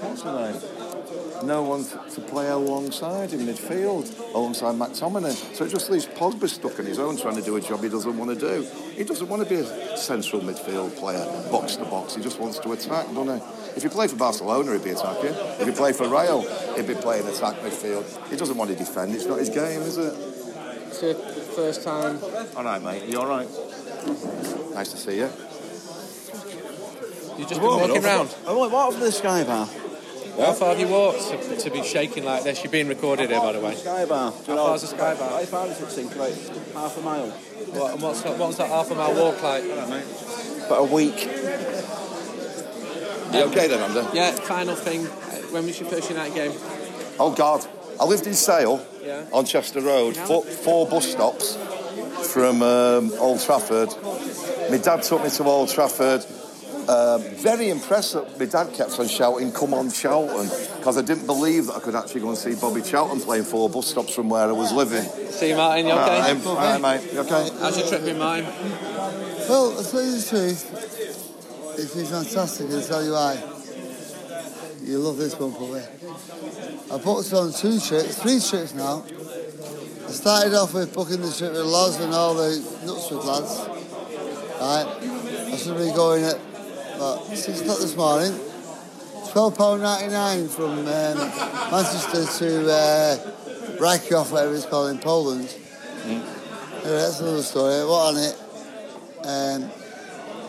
What's 0.00 0.22
her 0.22 0.52
name? 0.52 1.46
No 1.46 1.62
one 1.62 1.84
to 1.84 2.18
to 2.18 2.30
play 2.30 2.48
alongside 2.48 3.32
in 3.32 3.40
midfield, 3.40 4.34
alongside 4.34 4.74
McTominay. 4.74 5.54
So 5.54 5.64
it 5.64 5.70
just 5.70 5.90
leaves 5.90 6.06
Pogba 6.06 6.48
stuck 6.48 6.78
on 6.78 6.86
his 6.86 6.98
own, 6.98 7.16
trying 7.16 7.36
to 7.36 7.42
do 7.42 7.56
a 7.56 7.60
job 7.60 7.82
he 7.82 7.88
doesn't 7.88 8.16
want 8.16 8.38
to 8.38 8.38
do. 8.38 8.66
He 8.96 9.04
doesn't 9.04 9.28
want 9.28 9.42
to 9.42 9.48
be 9.48 9.56
a 9.56 9.96
central 9.96 10.42
midfield 10.42 10.96
player, 10.96 11.24
box 11.50 11.76
to 11.76 11.84
box. 11.84 12.16
He 12.16 12.22
just 12.22 12.40
wants 12.40 12.58
to 12.60 12.72
attack, 12.72 13.06
doesn't 13.14 13.40
he? 13.40 13.76
If 13.76 13.82
he 13.82 13.88
played 13.88 14.10
for 14.10 14.16
Barcelona, 14.16 14.72
he'd 14.72 14.84
be 14.84 14.90
attacking. 14.90 15.34
If 15.60 15.66
he 15.66 15.72
played 15.72 15.94
for 15.94 16.08
Real, 16.08 16.42
he'd 16.74 16.86
be 16.86 16.94
playing 16.94 17.26
attack 17.28 17.56
midfield. 17.56 18.04
He 18.30 18.36
doesn't 18.36 18.56
want 18.56 18.70
to 18.70 18.76
defend. 18.76 19.14
It's 19.14 19.26
not 19.26 19.38
his 19.38 19.50
game, 19.50 19.82
is 19.82 19.96
it? 19.96 20.14
It's 20.88 21.02
your 21.02 21.14
first 21.14 21.84
time. 21.84 22.18
All 22.56 22.64
right, 22.64 22.82
mate. 22.82 23.04
You 23.04 23.20
all 23.20 23.28
right? 23.28 23.48
Nice 24.74 24.90
to 24.90 24.96
see 24.96 25.18
you. 25.18 25.30
You've 27.38 27.48
just 27.48 27.60
been 27.60 27.70
walking 27.70 28.02
round. 28.02 28.34
Oh, 28.46 28.58
what 28.58 28.70
happened 28.70 28.98
to 28.98 29.04
the 29.04 29.12
Sky 29.12 29.44
Bar? 29.44 29.68
How 30.38 30.52
far 30.52 30.68
have 30.70 30.78
you 30.80 30.86
walked 30.88 31.28
to, 31.30 31.56
to 31.56 31.70
be 31.70 31.82
shaking 31.82 32.24
like 32.24 32.44
this? 32.44 32.62
You're 32.62 32.70
being 32.70 32.86
recorded 32.88 33.28
here, 33.30 33.40
by 33.40 33.52
the 33.52 33.60
way. 33.60 33.74
Sky 33.74 34.04
Bar. 34.04 34.30
How 34.30 34.56
far's 34.56 34.82
the 34.82 34.86
Sky 34.88 35.14
Bar? 35.14 35.32
I 35.40 35.44
found 35.44 35.70
it 35.72 35.80
at 35.80 36.16
like 36.16 36.34
half 36.74 36.96
a 36.96 37.00
mile. 37.00 37.28
What, 37.30 37.92
and 37.94 38.02
what's, 38.02 38.22
that- 38.22 38.38
what's 38.38 38.56
that 38.58 38.68
half 38.68 38.90
a 38.90 38.94
mile 38.94 39.14
walk 39.14 39.42
like? 39.42 39.64
But 40.68 40.78
a 40.78 40.84
week. 40.84 41.24
You 43.32 43.42
okay 43.44 43.66
then, 43.68 43.80
Andy? 43.90 44.16
Yeah, 44.16 44.30
final 44.32 44.74
thing. 44.76 45.04
When 45.52 45.64
was 45.66 45.78
your 45.80 45.88
first 45.90 46.08
United 46.08 46.34
game? 46.34 46.52
Oh 47.18 47.34
God, 47.36 47.66
I 48.00 48.04
lived 48.04 48.26
in 48.26 48.34
Sale 48.34 48.86
Yeah. 49.02 49.24
on 49.32 49.44
Chester 49.44 49.80
Road, 49.80 50.16
four, 50.16 50.44
four 50.44 50.86
bus 50.86 51.10
stops 51.10 51.56
from 52.32 52.62
um, 52.62 53.12
Old 53.18 53.40
Trafford. 53.40 53.88
My 54.70 54.78
dad 54.78 55.02
took 55.02 55.22
me 55.24 55.30
to 55.30 55.44
Old 55.44 55.68
Trafford. 55.70 56.24
Um, 56.88 57.20
very 57.36 57.68
impressed 57.68 58.14
that 58.14 58.38
my 58.38 58.46
dad 58.46 58.72
kept 58.72 58.98
on 58.98 59.08
shouting, 59.08 59.52
"Come 59.52 59.74
on, 59.74 59.90
Charlton," 59.90 60.48
because 60.78 60.96
I 60.96 61.02
didn't 61.02 61.26
believe 61.26 61.66
that 61.66 61.76
I 61.76 61.80
could 61.80 61.94
actually 61.94 62.22
go 62.22 62.30
and 62.30 62.38
see 62.38 62.54
Bobby 62.54 62.80
Charlton 62.80 63.20
playing 63.20 63.44
four 63.44 63.68
bus 63.68 63.88
stops 63.88 64.14
from 64.14 64.30
where 64.30 64.48
I 64.48 64.52
was 64.52 64.72
living. 64.72 65.04
See 65.30 65.50
you, 65.50 65.56
Martin. 65.56 65.86
You 65.86 65.92
okay? 65.92 66.32
Right, 66.32 66.46
all 66.46 66.56
right, 66.56 66.80
mate. 66.80 67.12
You 67.12 67.20
okay? 67.20 67.50
How's 67.60 67.78
your 67.78 67.88
trip 67.88 68.04
been, 68.06 68.18
Martin? 68.18 68.46
Well, 68.46 69.76
to 69.76 69.90
tell 69.90 70.02
you 70.02 70.16
the 70.16 70.26
truth, 70.28 71.76
it's 71.78 71.94
been 71.94 72.06
fantastic, 72.06 72.70
I'll 72.70 72.82
tell 72.82 73.04
you 73.04 73.12
why. 73.12 73.42
You 74.82 74.98
love 75.00 75.18
this 75.18 75.38
one, 75.38 75.52
probably. 75.52 75.82
I 76.90 76.96
booked 76.96 77.32
on 77.34 77.52
two 77.52 77.78
trips, 77.80 78.16
three 78.16 78.40
trips 78.40 78.72
now. 78.72 79.04
I 80.06 80.10
started 80.10 80.54
off 80.54 80.72
with 80.72 80.94
booking 80.94 81.20
the 81.20 81.30
trip 81.30 81.52
with 81.52 81.66
Loz 81.66 82.00
and 82.00 82.14
all 82.14 82.32
the 82.32 82.56
Knutsford 82.84 83.24
lads. 83.26 83.58
Right? 84.58 85.52
I 85.52 85.56
should 85.58 85.76
be 85.76 85.92
going 85.92 86.24
at 86.24 86.38
about 86.98 87.24
six 87.36 87.60
o'clock 87.60 87.78
this 87.78 87.94
morning. 87.96 88.32
£12.99 88.32 90.48
from 90.50 90.78
um, 90.78 90.84
Manchester 91.70 92.24
to 92.38 92.70
uh, 92.70 93.16
whatever 94.32 94.54
it's 94.54 94.66
called 94.66 94.90
in 94.90 94.98
Poland. 94.98 95.54
Anyway, 96.04 96.22
that's 96.82 97.20
another 97.20 97.42
story. 97.42 97.84
What 97.84 98.14
on 98.14 98.16
it? 98.16 98.36
Um, 99.24 99.70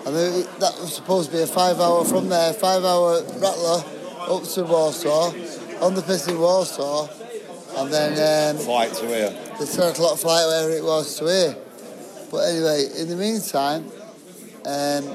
and 0.08 0.16
then 0.16 0.34
it- 0.42 0.60
that 0.60 0.74
was 0.80 0.94
supposed 0.96 1.30
to 1.32 1.38
be 1.38 1.44
a 1.44 1.48
five 1.48 1.80
hour 1.80 2.04
from 2.06 2.30
there, 2.30 2.54
five 2.54 2.84
hour 2.84 3.22
rattler 3.38 3.84
up 4.30 4.44
to 4.44 4.64
Warsaw, 4.64 5.34
on 5.82 5.94
the 5.94 6.02
piss 6.02 6.28
in 6.28 6.40
Warsaw, 6.40 7.08
and 7.78 7.92
then 7.94 8.56
um, 8.56 8.62
Flight 8.64 8.94
to 8.94 9.06
here. 9.08 9.30
the 9.60 9.66
10 9.68 9.90
o'clock 9.92 10.18
flight, 10.18 10.46
wherever 10.48 10.72
it 10.72 10.84
was, 10.84 11.16
to 11.20 11.26
here. 11.26 11.56
But 12.32 12.48
anyway, 12.50 12.88
in 12.98 13.08
the 13.10 13.16
meantime, 13.16 13.86
um, 14.66 15.06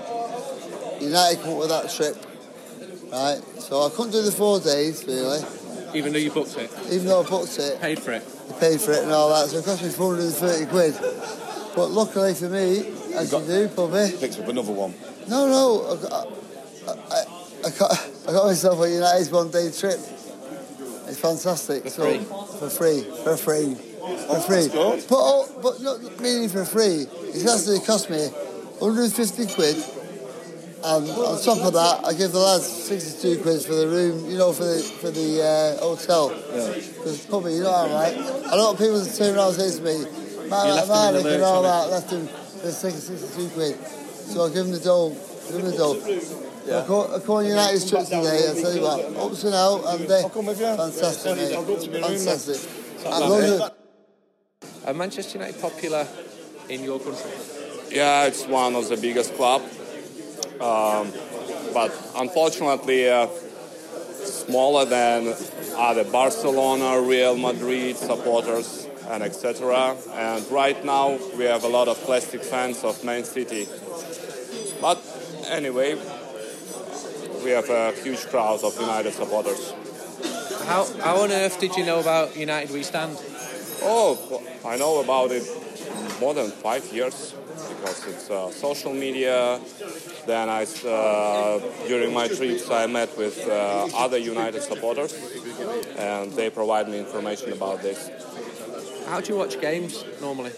United 1.04 1.40
come 1.42 1.52
up 1.54 1.58
with 1.60 1.68
that 1.68 1.90
trip, 1.90 2.16
right? 3.12 3.40
So 3.60 3.82
I 3.86 3.90
couldn't 3.90 4.12
do 4.12 4.22
the 4.22 4.32
four 4.32 4.60
days, 4.60 5.04
really, 5.06 5.40
Even 5.94 6.12
though 6.12 6.18
you 6.18 6.30
booked 6.30 6.56
it? 6.56 6.70
even 6.90 7.06
though 7.06 7.22
I 7.22 7.28
booked 7.28 7.58
it. 7.58 7.80
Paid 7.80 7.98
for 8.00 8.12
it? 8.12 8.22
I 8.50 8.52
paid 8.60 8.80
for 8.80 8.92
it 8.92 9.02
and 9.04 9.12
all 9.12 9.28
that, 9.30 9.50
so 9.50 9.58
it 9.58 9.64
cost 9.64 9.82
me 9.82 9.90
430 9.90 10.66
quid. 10.70 10.94
But 11.74 11.90
luckily 11.90 12.34
for 12.34 12.48
me, 12.48 12.92
as 13.14 13.32
you, 13.32 13.40
do, 13.40 13.68
probably, 13.68 14.12
Picked 14.18 14.38
up 14.40 14.48
another 14.48 14.72
one. 14.72 14.94
no, 15.28 15.46
no, 15.46 15.92
I 15.92 16.02
got, 16.02 16.28
I, 16.88 16.92
I, 17.14 17.24
I 17.66 17.70
got, 17.78 18.10
I 18.28 18.32
got 18.32 18.46
myself 18.46 18.80
a 18.80 18.90
United's 18.90 19.30
one 19.30 19.50
day 19.50 19.70
trip. 19.70 19.98
It's 21.06 21.20
fantastic. 21.20 21.82
For 21.84 21.90
so, 21.90 22.02
free? 22.02 22.24
For 22.58 22.70
free. 22.70 23.02
For 23.24 23.36
free. 23.36 23.74
For 23.74 24.36
oh, 24.36 24.40
free. 24.40 24.68
But, 24.68 25.16
oh, 25.18 25.60
but 25.62 25.80
not 25.82 26.20
meaning 26.20 26.48
for 26.48 26.64
free. 26.64 27.06
It 27.34 27.46
actually 27.46 27.80
cost 27.80 28.08
me 28.10 28.26
150 28.78 29.54
quid 29.54 29.76
And 30.86 31.08
on 31.10 31.40
top 31.40 31.64
of 31.64 31.72
that, 31.72 32.04
I 32.04 32.12
give 32.12 32.32
the 32.32 32.38
lads 32.38 32.66
62 32.66 33.40
quid 33.42 33.62
for 33.62 33.74
the 33.74 33.88
room, 33.88 34.28
you 34.30 34.36
know, 34.36 34.52
for 34.52 34.64
the 34.64 34.80
for 35.00 35.10
the 35.10 35.40
uh, 35.42 35.80
hotel. 35.80 36.28
Because 36.28 37.24
probably, 37.26 37.54
you 37.56 37.62
know 37.62 37.72
how 37.72 37.86
right. 37.94 38.14
A 38.16 38.56
lot 38.56 38.72
of 38.74 38.78
people 38.78 39.02
turn 39.06 39.34
around 39.34 39.54
and 39.54 39.62
say 39.62 39.78
to 39.78 39.82
me, 39.82 39.96
You 40.44 40.50
Matt, 40.50 40.66
left 40.66 40.88
Matt, 40.88 41.12
them 41.14 41.16
in 41.16 41.22
the 41.24 41.34
and 41.36 41.42
all 41.42 41.62
that, 41.62 41.88
left 41.90 42.10
him, 42.10 42.26
let's 42.62 42.82
take 42.82 42.92
62 42.92 43.48
quid. 43.54 43.76
So 44.28 44.44
I 44.44 44.48
give 44.52 44.66
him 44.66 44.72
the 44.72 44.80
dough, 44.80 45.08
give 45.48 45.56
him 45.56 45.70
the 45.70 45.76
dough. 45.76 45.96
Yeah. 46.66 46.80
I 46.82 46.86
call, 46.86 47.14
I 47.14 47.18
call 47.20 47.42
United's 47.42 47.88
trips 47.90 48.08
today, 48.08 48.50
I 48.50 48.60
tell 48.60 48.74
you 48.74 48.82
what, 48.82 49.16
ups 49.32 49.44
and 49.44 49.54
out, 49.54 49.84
and 49.84 50.10
uh, 50.10 50.28
fantastic, 50.28 51.36
mate. 51.36 51.52
Fantastic. 52.02 52.70
And 53.06 53.22
those 53.32 53.60
are- 53.60 53.72
Are 54.86 54.94
Manchester 54.94 55.38
United 55.38 55.60
popular 55.62 56.06
in 56.68 56.84
your 56.84 56.98
country? 57.00 57.30
Yeah, 57.90 58.24
it's 58.26 58.46
one 58.46 58.74
of 58.76 58.88
the 58.88 58.96
biggest 58.96 59.34
club, 59.34 59.62
um, 60.60 61.12
but 61.72 61.92
unfortunately 62.16 63.08
uh, 63.08 63.26
smaller 64.24 64.84
than 64.84 65.34
other 65.76 66.04
Barcelona, 66.04 67.00
Real 67.00 67.36
Madrid 67.36 67.96
supporters, 67.96 68.88
and 69.08 69.22
etc. 69.22 69.96
And 70.12 70.50
right 70.50 70.82
now 70.84 71.18
we 71.36 71.44
have 71.44 71.64
a 71.64 71.68
lot 71.68 71.88
of 71.88 71.98
plastic 71.98 72.42
fans 72.42 72.84
of 72.84 73.04
Man 73.04 73.24
City. 73.24 73.68
But 74.80 75.02
anyway, 75.48 75.94
we 77.44 77.50
have 77.50 77.68
a 77.68 77.92
huge 78.02 78.26
crowd 78.26 78.64
of 78.64 78.78
United 78.80 79.12
supporters. 79.12 79.72
How, 80.66 80.86
how 81.02 81.16
on 81.22 81.30
earth 81.30 81.60
did 81.60 81.76
you 81.76 81.84
know 81.84 82.00
about 82.00 82.36
United 82.36 82.70
We 82.70 82.82
Stand? 82.82 83.18
Oh, 83.82 84.42
I 84.64 84.76
know 84.76 85.00
about 85.00 85.30
it 85.30 85.44
more 86.20 86.32
than 86.32 86.50
five 86.50 86.90
years 86.92 87.34
because 87.84 88.06
it's 88.06 88.30
uh, 88.30 88.50
social 88.50 88.94
media. 88.94 89.60
Then 90.26 90.48
I, 90.48 90.64
uh, 90.86 91.60
during 91.86 92.14
my 92.14 92.28
trips, 92.28 92.70
I 92.70 92.86
met 92.86 93.16
with 93.18 93.46
uh, 93.46 93.88
other 93.94 94.16
United 94.16 94.62
supporters, 94.62 95.12
and 95.98 96.32
they 96.32 96.48
provide 96.48 96.88
me 96.88 96.98
information 96.98 97.52
about 97.52 97.82
this. 97.82 98.10
How 99.06 99.20
do 99.20 99.32
you 99.32 99.38
watch 99.38 99.60
games 99.60 100.02
normally? 100.20 100.52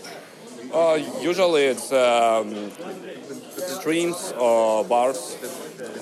Uh, 0.72 0.98
usually 1.20 1.64
it's 1.64 1.92
um, 1.92 2.70
streams 3.56 4.32
or 4.38 4.84
bars. 4.84 5.36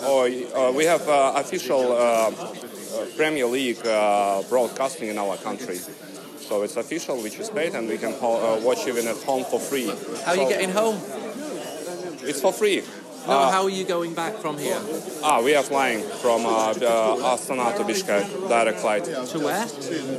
Or 0.06 0.26
uh, 0.26 0.72
we 0.72 0.84
have 0.84 1.08
uh, 1.08 1.32
official 1.36 1.92
uh, 1.92 2.30
Premier 3.16 3.46
League 3.46 3.84
uh, 3.86 4.42
broadcasting 4.50 5.08
in 5.08 5.18
our 5.18 5.36
country. 5.38 5.78
So 6.48 6.62
it's 6.62 6.76
official, 6.76 7.16
which 7.22 7.38
is 7.38 7.48
paid, 7.50 7.74
and 7.74 7.88
we 7.88 7.96
can 7.98 8.12
ho- 8.12 8.36
uh, 8.56 8.60
watch 8.60 8.86
even 8.86 9.06
at 9.08 9.16
home 9.24 9.44
for 9.44 9.58
free. 9.58 9.88
How 10.24 10.32
are 10.32 10.36
you 10.36 10.48
getting 10.48 10.70
home? 10.70 10.96
It's 12.22 12.40
for 12.40 12.52
free. 12.52 12.82
No, 13.26 13.32
Uh, 13.32 13.50
how 13.50 13.62
are 13.64 13.70
you 13.70 13.84
going 13.84 14.12
back 14.14 14.34
from 14.36 14.58
here? 14.58 14.78
Ah, 15.22 15.40
we 15.40 15.54
are 15.56 15.62
flying 15.62 16.02
from 16.20 16.44
uh, 16.44 16.50
uh, 16.76 17.32
Astana 17.32 17.74
to 17.76 17.82
Bishkek, 17.84 18.24
direct 18.48 18.80
flight. 18.80 19.04
To 19.04 19.38
where? 19.40 19.66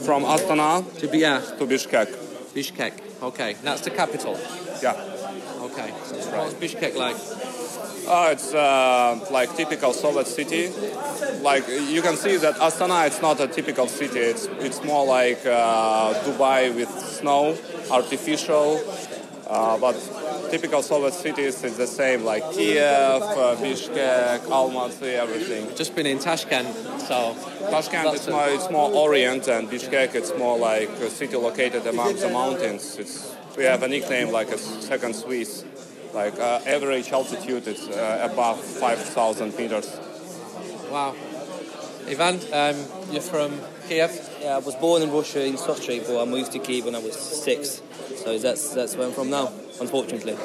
From 0.07 0.23
Astana 0.23 0.81
to, 0.99 1.05
yeah. 1.17 1.41
to 1.59 1.65
Bishkek. 1.67 2.09
Bishkek. 2.55 2.93
Okay, 3.21 3.53
that's 3.63 3.81
the 3.81 3.91
capital. 3.91 4.33
Yeah. 4.81 4.93
Okay. 5.61 5.89
What's 6.33 6.55
Bishkek 6.55 6.95
like? 6.95 7.15
Uh, 8.07 8.29
it's 8.31 8.53
uh, 8.53 9.19
like 9.31 9.55
typical 9.55 9.91
Soviet 9.91 10.27
city. 10.27 10.69
Like 11.41 11.67
you 11.67 12.01
can 12.01 12.15
see 12.15 12.37
that 12.37 12.55
Astana, 12.55 13.07
it's 13.07 13.21
not 13.21 13.39
a 13.39 13.47
typical 13.47 13.87
city. 13.87 14.19
It's 14.19 14.45
it's 14.59 14.83
more 14.83 15.05
like 15.05 15.43
uh, 15.45 16.13
Dubai 16.25 16.73
with 16.75 16.89
snow, 16.99 17.57
artificial. 17.91 18.79
Uh, 19.47 19.77
but 19.77 19.93
typical 20.49 20.81
Soviet 20.81 21.13
cities 21.13 21.63
is 21.63 21.77
the 21.77 21.85
same, 21.85 22.23
like 22.23 22.43
Kiev, 22.51 23.21
uh, 23.21 23.55
Bishkek, 23.57 24.39
Almaty, 24.47 25.13
everything. 25.13 25.75
Just 25.75 25.95
been 25.95 26.07
in 26.07 26.17
Tashkent, 26.17 26.73
so 26.99 27.35
Tashkent 27.69 28.11
is 28.15 28.27
more, 28.27 28.47
it's 28.49 28.71
more 28.71 28.91
orient, 28.91 29.47
and 29.47 29.69
Bishkek 29.69 30.15
it's 30.15 30.35
more 30.37 30.57
like 30.57 30.89
a 30.89 31.11
city 31.11 31.37
located 31.37 31.85
among 31.85 32.15
the 32.15 32.29
mountains. 32.29 32.97
It's 32.97 33.35
we 33.55 33.65
have 33.65 33.83
a 33.83 33.87
nickname 33.87 34.31
like 34.31 34.49
a 34.49 34.57
second 34.57 35.15
Swiss. 35.15 35.63
Like 36.15 36.39
uh, 36.39 36.61
average 36.65 37.11
altitude 37.11 37.67
is 37.67 37.89
uh, 37.89 38.29
above 38.31 38.61
5,000 38.63 39.57
meters. 39.57 39.99
Wow. 40.89 41.13
Ivan, 42.07 42.35
um, 42.53 43.11
you're 43.11 43.21
from 43.21 43.59
Kiev? 43.89 44.29
Yeah, 44.41 44.55
I 44.55 44.59
was 44.59 44.75
born 44.75 45.01
in 45.01 45.11
Russia 45.11 45.45
in 45.45 45.55
Sochi, 45.55 46.07
but 46.07 46.21
I 46.21 46.23
moved 46.23 46.53
to 46.53 46.59
Kiev 46.59 46.85
when 46.85 46.95
I 46.95 46.99
was 46.99 47.17
six. 47.17 47.81
So 48.23 48.37
that's 48.37 48.73
that's 48.73 48.95
where 48.95 49.07
I'm 49.07 49.13
from 49.13 49.29
now, 49.29 49.51
unfortunately. 49.81 50.35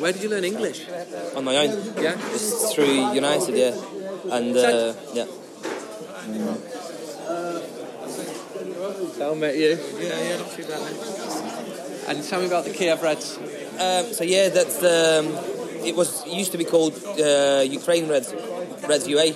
Where 0.00 0.12
did 0.12 0.22
you 0.22 0.30
learn 0.30 0.44
English? 0.44 0.88
On 1.36 1.44
my 1.44 1.56
own. 1.56 1.70
Yeah. 2.00 2.16
Just 2.32 2.74
through 2.74 3.12
United, 3.12 3.54
yeah. 3.54 3.76
And 4.32 4.56
uh, 4.56 4.94
yeah. 5.12 5.26
Tell 9.18 9.34
me 9.34 9.48
you. 9.60 9.78
Yeah, 10.00 10.22
yeah, 10.22 10.36
not 10.38 10.50
too 10.50 10.64
bad. 10.64 11.41
And 12.08 12.22
tell 12.24 12.40
me 12.40 12.46
about 12.46 12.64
the 12.64 12.70
Kiev 12.70 13.02
Reds. 13.02 13.38
Um, 13.38 14.12
so 14.12 14.24
yeah, 14.24 14.48
that's 14.48 14.78
um, 14.78 15.26
it 15.84 15.94
was 15.94 16.26
used 16.26 16.52
to 16.52 16.58
be 16.58 16.64
called 16.64 16.94
uh, 17.18 17.62
Ukraine 17.64 18.08
Reds, 18.08 18.34
Reds 18.88 19.06
UA, 19.08 19.34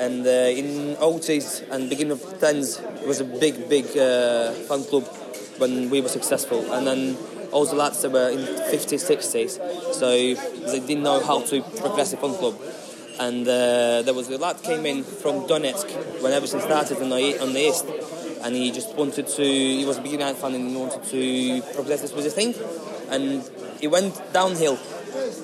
and 0.00 0.26
uh, 0.26 0.30
in 0.30 0.96
80s 0.96 1.68
and 1.70 1.90
beginning 1.90 2.12
of 2.12 2.20
10s 2.20 3.02
it 3.02 3.06
was 3.06 3.20
a 3.20 3.24
big, 3.24 3.68
big 3.68 3.86
uh, 3.96 4.52
fan 4.68 4.84
club 4.84 5.04
when 5.58 5.90
we 5.90 6.00
were 6.00 6.08
successful, 6.08 6.72
and 6.72 6.86
then 6.86 7.16
all 7.52 7.66
the 7.66 7.74
lads 7.74 8.02
that 8.02 8.12
were 8.12 8.30
in 8.30 8.38
50s, 8.38 9.02
60s, 9.16 9.94
so 9.94 10.10
they 10.10 10.80
didn't 10.80 11.02
know 11.02 11.20
how 11.24 11.40
to 11.40 11.62
progress 11.80 12.12
a 12.12 12.16
fan 12.16 12.34
club. 12.34 12.60
And 13.18 13.48
uh, 13.48 14.02
there 14.02 14.14
was 14.14 14.28
a 14.28 14.38
lad 14.38 14.62
came 14.62 14.86
in 14.86 15.02
from 15.02 15.48
Donetsk 15.48 16.22
when 16.22 16.32
everything 16.32 16.60
started 16.60 16.98
on 17.02 17.08
the, 17.08 17.42
on 17.42 17.52
the 17.52 17.60
east, 17.60 17.86
and 18.42 18.54
he 18.54 18.70
just 18.70 18.94
wanted 18.94 19.26
to. 19.26 19.42
He 19.42 19.84
was 19.84 19.98
a 19.98 20.02
big 20.02 20.12
United 20.12 20.36
fan 20.36 20.54
and 20.54 20.70
he 20.70 20.76
wanted 20.76 21.04
to 21.04 21.62
progress 21.74 22.02
this 22.02 22.12
with 22.12 22.24
his 22.24 22.34
thing, 22.34 22.54
and 23.10 23.48
it 23.80 23.88
went 23.88 24.20
downhill. 24.32 24.78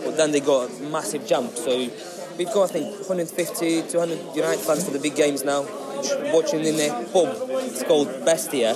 But 0.04 0.16
then 0.16 0.32
they 0.32 0.40
got 0.40 0.70
a 0.70 0.82
massive 0.84 1.26
jump. 1.26 1.56
So 1.56 1.76
we've 2.38 2.52
got 2.52 2.70
I 2.70 2.72
think 2.72 2.86
150, 3.08 3.82
200 3.90 4.36
United 4.36 4.60
fans 4.60 4.84
for 4.84 4.90
the 4.90 4.98
big 4.98 5.16
games 5.16 5.44
now, 5.44 5.62
watching 6.32 6.64
in 6.64 6.76
their 6.76 6.92
pub. 7.06 7.36
It's 7.66 7.82
called 7.82 8.08
Bestia, 8.24 8.74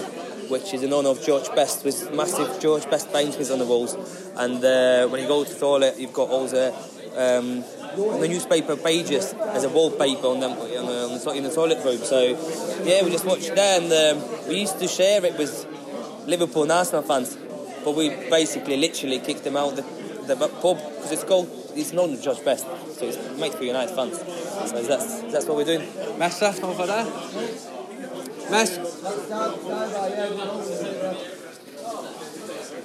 which 0.48 0.74
is 0.74 0.82
in 0.82 0.92
honour 0.92 1.10
of 1.10 1.22
George 1.24 1.48
Best, 1.54 1.84
with 1.84 2.12
massive 2.14 2.60
George 2.60 2.88
Best 2.90 3.12
paintings 3.12 3.50
on 3.50 3.58
the 3.58 3.66
walls. 3.66 3.94
And 4.36 4.64
uh, 4.64 5.08
when 5.08 5.22
you 5.22 5.28
go 5.28 5.44
to 5.44 5.52
the 5.52 5.58
toilet, 5.58 5.98
you've 5.98 6.12
got 6.12 6.28
all 6.30 6.46
the 6.46 6.74
um, 7.16 7.64
on 7.98 8.20
the 8.20 8.28
newspaper 8.28 8.76
pages 8.76 9.34
as 9.34 9.64
a 9.64 9.68
wallpaper 9.68 10.26
on 10.26 10.40
them 10.40 10.52
on 10.52 10.68
the, 10.68 10.78
on 10.78 11.18
the, 11.18 11.30
in 11.32 11.44
the 11.44 11.50
toilet 11.50 11.84
room. 11.84 11.98
So 11.98 12.20
yeah, 12.84 13.04
we 13.04 13.10
just 13.10 13.24
watched 13.24 13.54
there, 13.54 13.80
and 13.80 13.92
um, 13.92 14.48
we 14.48 14.60
used 14.60 14.78
to 14.78 14.88
share 14.88 15.24
it 15.24 15.36
with 15.36 15.66
Liverpool 16.26 16.62
and 16.62 16.72
Arsenal 16.72 17.02
fans, 17.02 17.36
but 17.84 17.94
we 17.94 18.10
basically 18.30 18.76
literally 18.76 19.18
kicked 19.18 19.44
them 19.44 19.56
out 19.56 19.76
the, 19.76 19.82
the 20.26 20.36
pub 20.36 20.78
because 20.78 21.12
it's 21.12 21.24
called 21.24 21.48
it's 21.74 21.92
as 22.12 22.22
George 22.22 22.44
Best, 22.44 22.66
so 22.98 23.06
it's 23.06 23.18
made 23.38 23.54
for 23.54 23.64
United 23.64 23.94
fans. 23.94 24.18
So 24.18 24.82
that's 24.82 25.22
that's 25.32 25.46
what 25.46 25.56
we're 25.56 25.64
doing. 25.64 25.86
Messer 26.18 26.52
over 26.64 26.86
there. 26.86 27.04
Mess. 28.50 28.78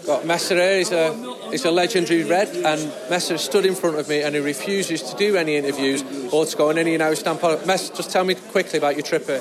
Got 0.06 0.26
Messer 0.26 0.56
here. 0.56 0.78
He's 0.80 0.92
a, 0.92 1.14
he's 1.54 1.64
a 1.66 1.72
legendary 1.72 2.24
red, 2.24 2.50
and 2.50 2.92
Messer 3.10 3.38
stood 3.38 3.66
in 3.66 3.76
front 3.76 3.98
of 3.98 4.10
me 4.10 4.22
and 4.24 4.36
he 4.36 4.42
refuses 4.42 5.02
to 5.04 5.16
do 5.16 5.38
any 5.38 5.56
interviews 5.56 6.04
or 6.34 6.46
to 6.46 6.58
go 6.58 6.70
on 6.70 6.78
any 6.78 6.92
United 6.92 7.16
stand 7.16 7.40
product. 7.40 7.66
Mess, 7.66 7.90
just 7.90 8.12
tell 8.12 8.26
me 8.26 8.36
quickly 8.36 8.78
about 8.80 8.96
your 8.96 9.04
trip 9.04 9.26
here. 9.28 9.40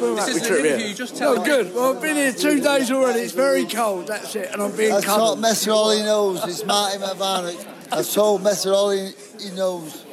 Well, 0.00 0.14
This 0.14 0.26
that 0.26 0.30
isn't 0.30 0.42
we 0.42 0.48
trip 0.48 0.60
an 0.60 0.66
interview, 0.66 0.86
here. 0.86 0.94
just 0.96 1.16
tell 1.16 1.32
Oh, 1.32 1.40
me. 1.40 1.44
good. 1.44 1.74
Well, 1.74 1.94
I've 1.96 2.02
been 2.02 2.16
here 2.16 2.32
two 2.32 2.60
days 2.60 2.90
already. 2.90 3.20
It's 3.20 3.32
very 3.32 3.64
cold. 3.66 4.06
That's 4.08 4.34
it. 4.36 4.50
And 4.52 4.62
I'm 4.62 4.74
being 4.76 4.90
That's 4.92 5.04
covered. 5.04 5.18
not 5.18 5.38
Messer 5.40 5.70
all 5.72 5.90
he 5.90 6.02
knows. 6.02 6.44
It's 6.44 6.64
Martin 6.64 7.00
McVarnick. 7.02 7.66
I've 7.92 8.10
told 8.10 8.42
Messer 8.42 8.72
all 8.72 8.90
he, 8.90 9.10
he 9.40 9.50
knows. 9.50 10.04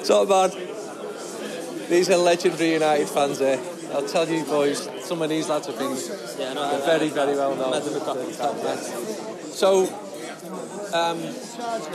It's 0.00 0.08
not 0.08 0.28
bad. 0.28 0.52
These 1.88 2.08
are 2.10 2.16
legendary 2.16 2.72
United 2.72 3.08
fans 3.08 3.38
here. 3.38 3.60
I'll 3.92 4.06
tell 4.08 4.28
you 4.28 4.42
boys, 4.44 4.88
some 5.02 5.22
of 5.22 5.28
these 5.28 5.48
lads 5.48 5.66
have 5.68 5.78
been 5.78 5.94
they're 5.94 6.80
very, 6.80 7.08
very 7.10 7.36
well 7.36 7.54
known. 7.54 9.33
So, 9.54 9.86
um, 10.92 11.18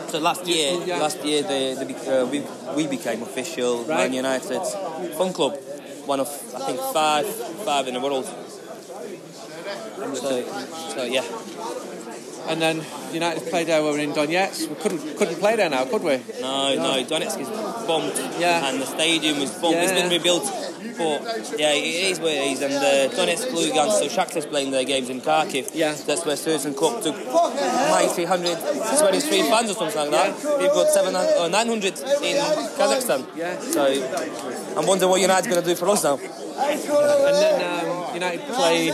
So 0.10 0.20
last 0.20 0.45
year, 0.47 0.74
last 0.97 1.24
year 1.24 1.43
they, 1.43 1.74
they, 1.76 1.95
uh, 2.07 2.26
we, 2.26 2.43
we 2.76 2.88
became 2.88 3.22
official 3.22 3.86
Man 3.88 4.14
United 4.14 4.62
Fun 5.18 5.34
club, 5.34 5.55
one 6.05 6.20
of 6.20 6.28
I 6.55 6.60
think 6.66 6.80
five 6.93 7.26
five 7.66 7.88
in 7.88 7.93
the 7.93 7.99
world. 7.99 8.26
So, 10.16 10.43
so 10.95 11.03
yeah. 11.03 11.24
And 12.48 12.62
then 12.62 12.84
United 13.14 13.48
played 13.50 13.68
there. 13.68 13.84
when 13.84 13.94
We 13.94 13.98
were 13.98 14.04
in 14.04 14.14
Donetsk. 14.14 14.70
We 14.70 14.76
couldn't 14.76 15.18
couldn't 15.18 15.36
play 15.40 15.56
there 15.56 15.70
now, 15.70 15.86
could 15.86 16.04
we? 16.04 16.18
No, 16.42 16.76
no, 16.76 17.04
Donetsk 17.04 17.40
is 17.42 17.50
bombed, 17.88 18.14
Yeah. 18.40 18.68
and 18.68 18.82
the 18.82 18.86
stadium 18.86 19.40
was 19.40 19.52
bombed. 19.52 19.76
It's 19.76 19.92
Yeah. 19.92 20.02
been 20.02 20.10
rebuilt, 20.12 20.46
but 20.98 21.60
yeah, 21.60 21.74
it 21.74 22.12
is 22.12 22.20
where 22.20 22.34
it 22.42 22.52
is. 22.54 22.62
And 22.62 22.74
uh, 22.74 23.14
Donetsk 23.16 23.48
Lugansk, 23.50 24.00
so 24.00 24.06
Shakhtar's 24.08 24.46
playing 24.48 24.72
their 24.72 24.84
games 24.84 25.10
in 25.10 25.22
Kharkiv. 25.22 25.70
Yeah, 25.74 25.94
that's 25.94 26.26
where 26.26 26.36
Susan 26.38 26.74
Cup 26.74 27.04
took 27.04 27.16
mighty 27.34 28.26
123 28.26 29.44
fans 29.44 29.70
or 29.72 29.76
something 29.76 29.98
like 29.98 30.12
that. 30.12 30.60
We've 30.60 30.72
got 30.72 30.88
700 30.90 31.38
or 31.38 31.50
900 31.50 32.00
in 32.24 32.36
Kazakhstan. 32.78 33.26
Yeah. 33.36 33.60
So 33.60 33.84
I'm 34.78 34.86
wondering 34.88 35.12
what 35.12 35.22
United's 35.22 35.48
going 35.48 35.62
to 35.62 35.68
do 35.68 35.76
for 35.76 35.90
us 35.90 36.04
now. 36.04 36.20
And 36.60 37.36
then 37.36 37.86
um, 37.86 38.14
United 38.14 38.41
played 38.47 38.93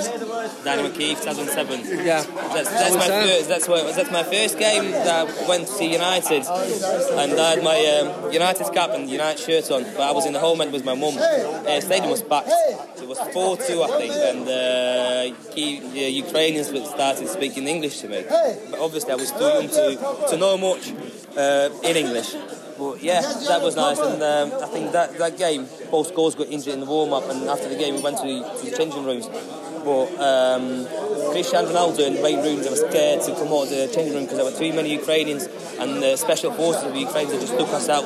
Dynamo 0.64 0.90
Kiev 0.92 1.20
2007. 1.20 2.06
Yeah. 2.06 2.22
That's, 2.22 2.70
that's 2.70 2.96
my 2.96 3.08
first. 3.08 3.50
That's 3.50 3.68
what, 3.68 3.96
that's 3.96 4.12
my 4.12 4.24
first 4.24 4.60
game 4.60 4.92
that 4.92 5.28
I 5.28 5.48
went 5.48 5.68
to 5.68 5.74
see 5.74 5.92
United, 5.92 6.44
and 6.46 7.40
I 7.40 7.50
had 7.56 7.64
my 7.64 7.78
um, 8.02 8.32
United 8.32 8.72
cap 8.74 8.92
and 8.92 9.10
United 9.10 9.40
shirt 9.40 9.72
on. 9.72 9.84
But 9.84 10.02
I 10.02 10.12
was 10.12 10.26
in 10.26 10.34
the 10.34 10.40
home 10.40 10.62
end 10.62 10.72
with 10.72 10.86
my 10.86 10.96
mum. 10.96 11.16
Uh, 11.18 11.82
stadium 11.82 12.12
was 12.12 12.22
packed. 12.22 12.50
It 12.50 13.08
was 13.08 13.20
four 13.34 13.58
two, 13.58 13.84
I 13.84 13.88
think, 14.00 14.14
and 14.14 14.48
uh, 14.48 15.52
Kiev, 15.54 15.92
the 15.94 16.10
Ukrainians 16.10 16.68
started 16.90 17.28
speaking 17.28 17.68
English 17.68 18.00
to 18.02 18.10
me. 18.10 18.24
But 18.70 18.80
obviously, 18.80 19.12
I 19.12 19.16
was 19.16 19.32
too 19.32 19.46
young 19.46 19.68
to 19.70 20.28
to 20.30 20.38
know 20.38 20.58
much 20.58 20.94
uh, 21.38 21.70
in 21.84 21.98
English. 21.98 22.36
But 22.78 23.02
yeah, 23.02 23.22
that 23.22 23.62
was 23.62 23.76
nice, 23.76 24.00
and 24.00 24.22
um, 24.22 24.62
I 24.62 24.68
think 24.68 24.92
that, 24.92 25.18
that 25.18 25.38
game, 25.38 25.68
both 25.90 26.14
goals 26.14 26.36
got 26.36 26.48
injured 26.48 26.74
in 26.74 26.82
the 26.82 26.86
warm 26.86 27.14
up, 27.14 27.30
and 27.30 27.48
after 27.48 27.70
the 27.70 27.76
game, 27.76 27.96
we 27.96 28.02
went 28.02 28.18
to, 28.18 28.24
to 28.24 28.70
the 28.70 28.76
changing 28.76 29.06
rooms. 29.06 29.28
But 29.28 30.08
um, 30.20 30.86
Cristiano 31.32 31.70
Ronaldo 31.70 32.08
and 32.08 32.22
Wayne 32.22 32.44
Rooney 32.44 32.68
were 32.70 32.76
scared 32.76 33.22
to 33.24 33.36
come 33.36 33.48
out 33.48 33.64
of 33.64 33.70
the 33.70 33.90
changing 33.94 34.16
room 34.16 34.24
because 34.24 34.38
there 34.38 34.46
were 34.46 34.58
too 34.58 34.74
many 34.74 34.92
Ukrainians, 34.92 35.46
and 35.80 36.04
the 36.04 36.18
special 36.18 36.52
forces 36.52 36.84
of 36.84 36.94
the 36.94 37.00
Ukrainians 37.00 37.40
just 37.40 37.58
took 37.58 37.70
us 37.70 37.88
out, 37.88 38.04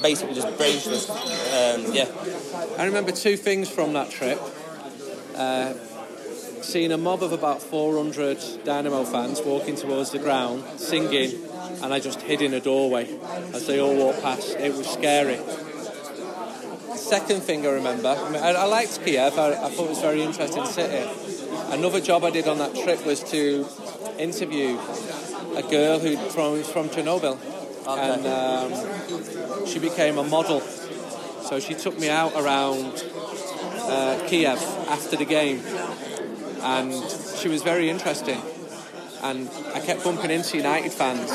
basically 0.00 0.34
just 0.34 0.56
brained 0.56 0.86
us. 0.86 1.10
Um, 1.10 1.92
yeah. 1.92 2.08
I 2.78 2.86
remember 2.86 3.12
two 3.12 3.36
things 3.36 3.68
from 3.68 3.92
that 3.92 4.10
trip. 4.10 4.40
Uh, 5.36 5.74
seeing 6.62 6.92
a 6.92 6.98
mob 6.98 7.22
of 7.22 7.32
about 7.32 7.62
400 7.62 8.64
Dynamo 8.64 9.04
fans 9.04 9.40
walking 9.42 9.76
towards 9.76 10.10
the 10.10 10.18
ground, 10.18 10.64
singing, 10.78 11.32
and 11.82 11.92
I 11.92 12.00
just 12.00 12.20
hid 12.22 12.42
in 12.42 12.54
a 12.54 12.60
doorway 12.60 13.08
as 13.54 13.66
they 13.66 13.80
all 13.80 13.94
walked 13.94 14.22
past. 14.22 14.56
It 14.56 14.74
was 14.74 14.88
scary. 14.88 15.38
Second 16.94 17.42
thing 17.42 17.66
I 17.66 17.70
remember, 17.70 18.08
I, 18.08 18.30
mean, 18.30 18.42
I, 18.42 18.50
I 18.50 18.64
liked 18.64 19.04
Kiev. 19.04 19.38
I, 19.38 19.52
I 19.52 19.70
thought 19.70 19.84
it 19.84 19.88
was 19.88 19.98
a 19.98 20.02
very 20.02 20.22
interesting 20.22 20.64
city. 20.66 21.08
Another 21.72 22.00
job 22.00 22.24
I 22.24 22.30
did 22.30 22.46
on 22.46 22.58
that 22.58 22.74
trip 22.74 23.04
was 23.06 23.22
to 23.30 23.66
interview 24.18 24.78
a 25.56 25.62
girl 25.62 25.98
who 25.98 26.16
from 26.16 26.62
from 26.62 26.88
Chernobyl, 26.88 27.38
and 27.88 28.26
um, 28.26 29.66
she 29.66 29.78
became 29.78 30.18
a 30.18 30.24
model. 30.24 30.60
So 30.60 31.58
she 31.58 31.74
took 31.74 31.98
me 31.98 32.08
out 32.08 32.32
around 32.34 33.02
uh, 33.78 34.24
Kiev 34.28 34.62
after 34.88 35.16
the 35.16 35.24
game, 35.24 35.60
and 36.60 36.92
she 37.38 37.48
was 37.48 37.62
very 37.62 37.88
interesting. 37.88 38.40
And 39.22 39.50
I 39.74 39.80
kept 39.80 40.02
bumping 40.04 40.30
into 40.30 40.56
United 40.56 40.92
fans. 40.92 41.30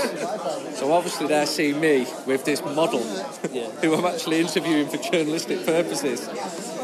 So 0.78 0.92
obviously 0.92 1.28
they're 1.28 1.46
seeing 1.46 1.80
me 1.80 2.08
with 2.26 2.44
this 2.46 2.62
model 2.64 3.04
who 3.82 3.96
I'm 3.96 4.06
actually 4.06 4.40
interviewing 4.40 4.88
for 4.88 4.98
journalistic 4.98 5.66
purposes. 5.66 6.28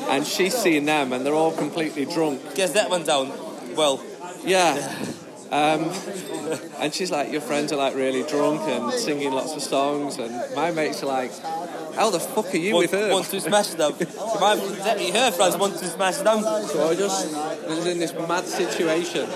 And 0.10 0.26
she's 0.26 0.56
seeing 0.56 0.86
them 0.86 1.14
and 1.14 1.26
they're 1.26 1.34
all 1.34 1.52
completely 1.52 2.06
drunk. 2.06 2.56
Guess 2.56 2.74
that 2.74 2.90
one 2.90 3.04
down 3.04 3.32
well. 3.76 4.04
Yeah. 4.44 5.06
Um, 5.52 5.92
and 6.80 6.94
she's 6.94 7.12
like, 7.12 7.30
your 7.30 7.42
friends 7.42 7.74
are 7.74 7.76
like 7.76 7.94
really 7.94 8.24
drunk 8.24 8.62
and 8.62 8.94
singing 8.94 9.34
lots 9.34 9.54
of 9.54 9.62
songs. 9.62 10.18
And 10.18 10.34
my 10.56 10.72
mates 10.72 11.04
are 11.04 11.08
like, 11.08 11.32
how 11.94 12.10
the 12.10 12.22
fuck 12.22 12.54
are 12.54 12.58
you 12.58 12.76
want, 12.76 12.90
with 12.90 13.00
her? 13.00 13.12
Want 13.12 13.26
to 13.26 13.42
smash 13.42 13.68
them. 13.70 13.92
My, 14.40 14.56
her 14.56 15.32
friends 15.32 15.58
want 15.58 15.78
to 15.78 15.86
smash 15.86 16.18
them. 16.18 16.42
So 16.42 16.90
I 16.90 16.96
just 16.96 17.36
was 17.68 17.86
in 17.86 18.00
this 18.00 18.14
mad 18.14 18.46
situation. 18.46 19.28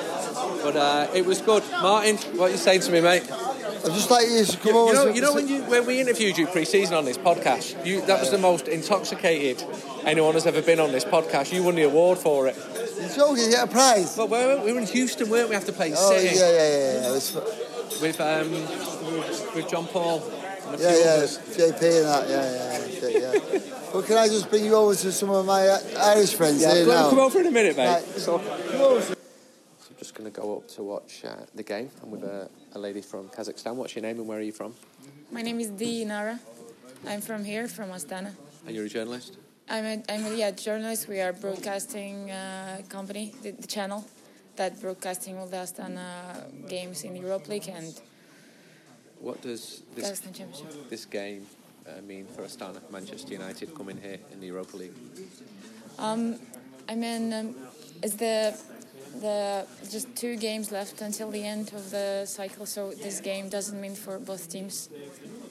But 0.65 0.75
uh, 0.77 1.07
it 1.13 1.23
was 1.25 1.41
good. 1.41 1.63
Martin, 1.71 2.17
what 2.37 2.47
are 2.49 2.51
you 2.51 2.57
saying 2.57 2.81
to 2.81 2.91
me, 2.91 2.99
mate? 3.01 3.21
I'd 3.31 3.91
just 3.93 4.09
like 4.09 4.25
you 4.27 4.43
to 4.43 4.57
come 4.57 4.73
You, 4.73 4.79
over. 4.79 4.89
you 4.91 4.95
know, 4.95 5.13
you 5.13 5.21
know 5.21 5.33
when 5.35 5.47
you 5.47 5.61
when 5.65 5.85
we 5.85 5.99
interviewed 6.01 6.39
you 6.39 6.47
pre-season 6.47 6.95
on 6.95 7.05
this 7.05 7.19
podcast, 7.19 7.85
you 7.85 8.01
that 8.07 8.19
was 8.19 8.31
the 8.31 8.39
most 8.39 8.67
intoxicated 8.67 9.63
anyone 10.05 10.33
has 10.33 10.47
ever 10.47 10.63
been 10.63 10.79
on 10.79 10.91
this 10.91 11.05
podcast. 11.05 11.53
You 11.53 11.61
won 11.61 11.75
the 11.75 11.83
award 11.83 12.17
for 12.17 12.47
it. 12.47 12.55
You're 12.99 13.09
joking, 13.09 13.43
you 13.43 13.49
get 13.51 13.63
a 13.67 13.71
prize. 13.71 14.17
But 14.17 14.31
we 14.31 14.37
were, 14.39 14.61
we 14.65 14.73
were 14.73 14.79
in 14.79 14.87
Houston, 14.87 15.29
weren't 15.29 15.49
we? 15.49 15.55
After 15.55 15.71
playing 15.71 15.93
Oh, 15.97 16.11
yeah, 16.13 16.17
City 16.19 16.35
yeah, 16.39 16.51
yeah. 16.51 17.01
yeah. 17.03 17.11
Was, 17.11 17.35
with 18.01 18.19
um 18.19 18.51
with, 19.53 19.67
John 19.69 19.85
Paul. 19.85 20.23
And 20.65 20.81
a 20.81 20.83
yeah, 20.83 20.91
few 20.91 20.99
yeah, 21.03 21.11
others. 21.11 21.37
JP 21.37 21.81
and 21.83 22.05
that, 22.09 22.27
yeah, 22.27 22.81
yeah, 22.81 23.07
yeah, 23.19 23.49
yeah. 23.53 23.59
But 23.93 24.05
can 24.07 24.17
I 24.17 24.27
just 24.27 24.49
bring 24.49 24.65
you 24.65 24.73
over 24.73 24.95
to 24.95 25.11
some 25.11 25.29
of 25.29 25.45
my 25.45 25.67
uh, 25.67 25.77
Irish 25.99 26.33
friends 26.33 26.63
Yeah, 26.63 26.73
here 26.73 26.87
now? 26.87 27.09
come 27.11 27.19
over 27.19 27.39
in 27.39 27.45
a 27.45 27.51
minute, 27.51 27.77
mate. 27.77 27.85
Right, 27.87 28.03
So- 28.17 28.39
come 28.39 28.81
over. 28.81 29.15
So 30.15 30.21
I'm 30.21 30.27
just 30.27 30.35
going 30.35 30.47
to 30.47 30.47
go 30.47 30.57
up 30.57 30.67
to 30.75 30.83
watch 30.83 31.25
uh, 31.25 31.45
the 31.55 31.63
game. 31.63 31.89
I'm 32.01 32.11
with 32.11 32.23
a, 32.23 32.49
a 32.73 32.79
lady 32.79 33.01
from 33.01 33.27
Kazakhstan. 33.29 33.75
What's 33.75 33.95
your 33.95 34.03
name 34.03 34.19
and 34.19 34.27
where 34.27 34.37
are 34.37 34.41
you 34.41 34.51
from? 34.51 34.73
My 35.31 35.41
name 35.41 35.59
is 35.59 35.69
Dinara. 35.69 36.39
I'm 37.07 37.21
from 37.21 37.43
here, 37.43 37.67
from 37.67 37.89
Astana. 37.89 38.31
And 38.65 38.75
you're 38.75 38.85
a 38.85 38.89
journalist? 38.89 39.37
I'm 39.67 39.83
a, 39.83 40.03
I'm 40.09 40.25
a 40.25 40.35
yeah, 40.35 40.51
journalist. 40.51 41.07
We 41.07 41.19
are 41.19 41.33
broadcasting 41.33 42.31
uh, 42.31 42.81
company, 42.87 43.33
the, 43.41 43.51
the 43.51 43.67
channel 43.67 44.05
that 44.55 44.79
broadcasting 44.79 45.37
all 45.37 45.47
the 45.47 45.57
Astana 45.57 46.69
games 46.69 47.03
in 47.03 47.13
the 47.13 47.19
Europa 47.19 47.49
League 47.49 47.67
and 47.67 47.93
What 49.19 49.41
does 49.41 49.81
this, 49.95 50.21
this 50.89 51.05
game 51.05 51.45
uh, 51.87 52.01
mean 52.01 52.25
for 52.27 52.43
Astana, 52.43 52.79
Manchester 52.89 53.33
United 53.33 53.75
coming 53.75 53.97
here 53.97 54.19
in 54.31 54.39
the 54.39 54.47
Europa 54.47 54.77
League? 54.77 54.93
Um, 55.99 56.39
I 56.87 56.95
mean, 56.95 57.33
um, 57.33 57.55
it's 58.01 58.15
the 58.15 58.55
the 59.21 59.65
just 59.89 60.15
two 60.15 60.37
games 60.37 60.71
left 60.71 61.01
until 61.01 61.31
the 61.31 61.43
end 61.43 61.73
of 61.73 61.91
the 61.91 62.25
cycle. 62.25 62.65
So 62.65 62.91
this 62.91 63.19
game 63.21 63.49
doesn't 63.49 63.79
mean 63.79 63.95
for 63.95 64.19
both 64.19 64.49
teams 64.49 64.89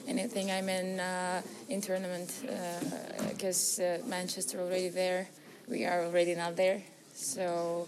anything. 0.07 0.51
I 0.51 0.61
mean, 0.61 0.99
uh, 0.99 1.41
in 1.69 1.81
tournament 1.81 2.31
because 3.29 3.79
uh, 3.79 3.99
Manchester 4.05 4.59
already 4.59 4.89
there, 4.89 5.27
we 5.67 5.85
are 5.85 6.05
already 6.05 6.35
not 6.35 6.55
there. 6.55 6.81
So. 7.13 7.87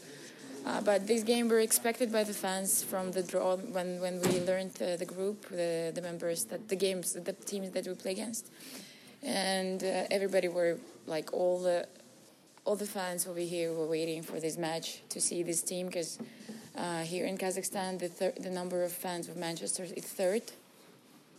Uh, 0.65 0.82
but 0.82 1.07
this 1.07 1.23
game 1.23 1.47
were 1.47 1.59
expected 1.59 2.11
by 2.11 2.25
the 2.25 2.34
fans 2.34 2.84
from 2.84 3.11
the 3.13 3.23
draw 3.23 3.55
when, 3.55 4.01
when 4.01 4.19
we 4.19 4.41
learned 4.41 4.71
uh, 4.82 4.97
the 4.97 5.05
group, 5.05 5.47
the, 5.47 5.93
the 5.95 6.01
members, 6.01 6.43
that 6.43 6.67
the 6.67 6.75
games, 6.75 7.13
the 7.13 7.32
teams 7.32 7.71
that 7.71 7.88
we 7.88 7.93
play 7.93 8.11
against, 8.11 8.47
and 9.23 9.82
uh, 9.82 10.03
everybody 10.11 10.49
were 10.49 10.78
like 11.05 11.32
all 11.32 11.61
the 11.61 11.88
all 12.68 12.76
the 12.76 12.86
fans 12.86 13.26
over 13.26 13.39
here 13.39 13.72
were 13.72 13.88
waiting 13.88 14.22
for 14.22 14.41
this 14.41 14.57
match 14.57 15.01
to 15.07 15.22
see 15.22 15.41
this 15.41 15.61
team 15.61 15.88
because 15.88 16.20
uh, 16.76 16.99
here 16.99 17.26
in 17.26 17.38
Kazakhstan 17.38 17.97
the 17.97 18.09
thir- 18.09 18.34
the 18.38 18.49
number 18.49 18.84
of 18.84 18.91
fans 18.91 19.30
of 19.30 19.38
Manchester 19.38 19.84
is 19.84 20.03
third. 20.03 20.41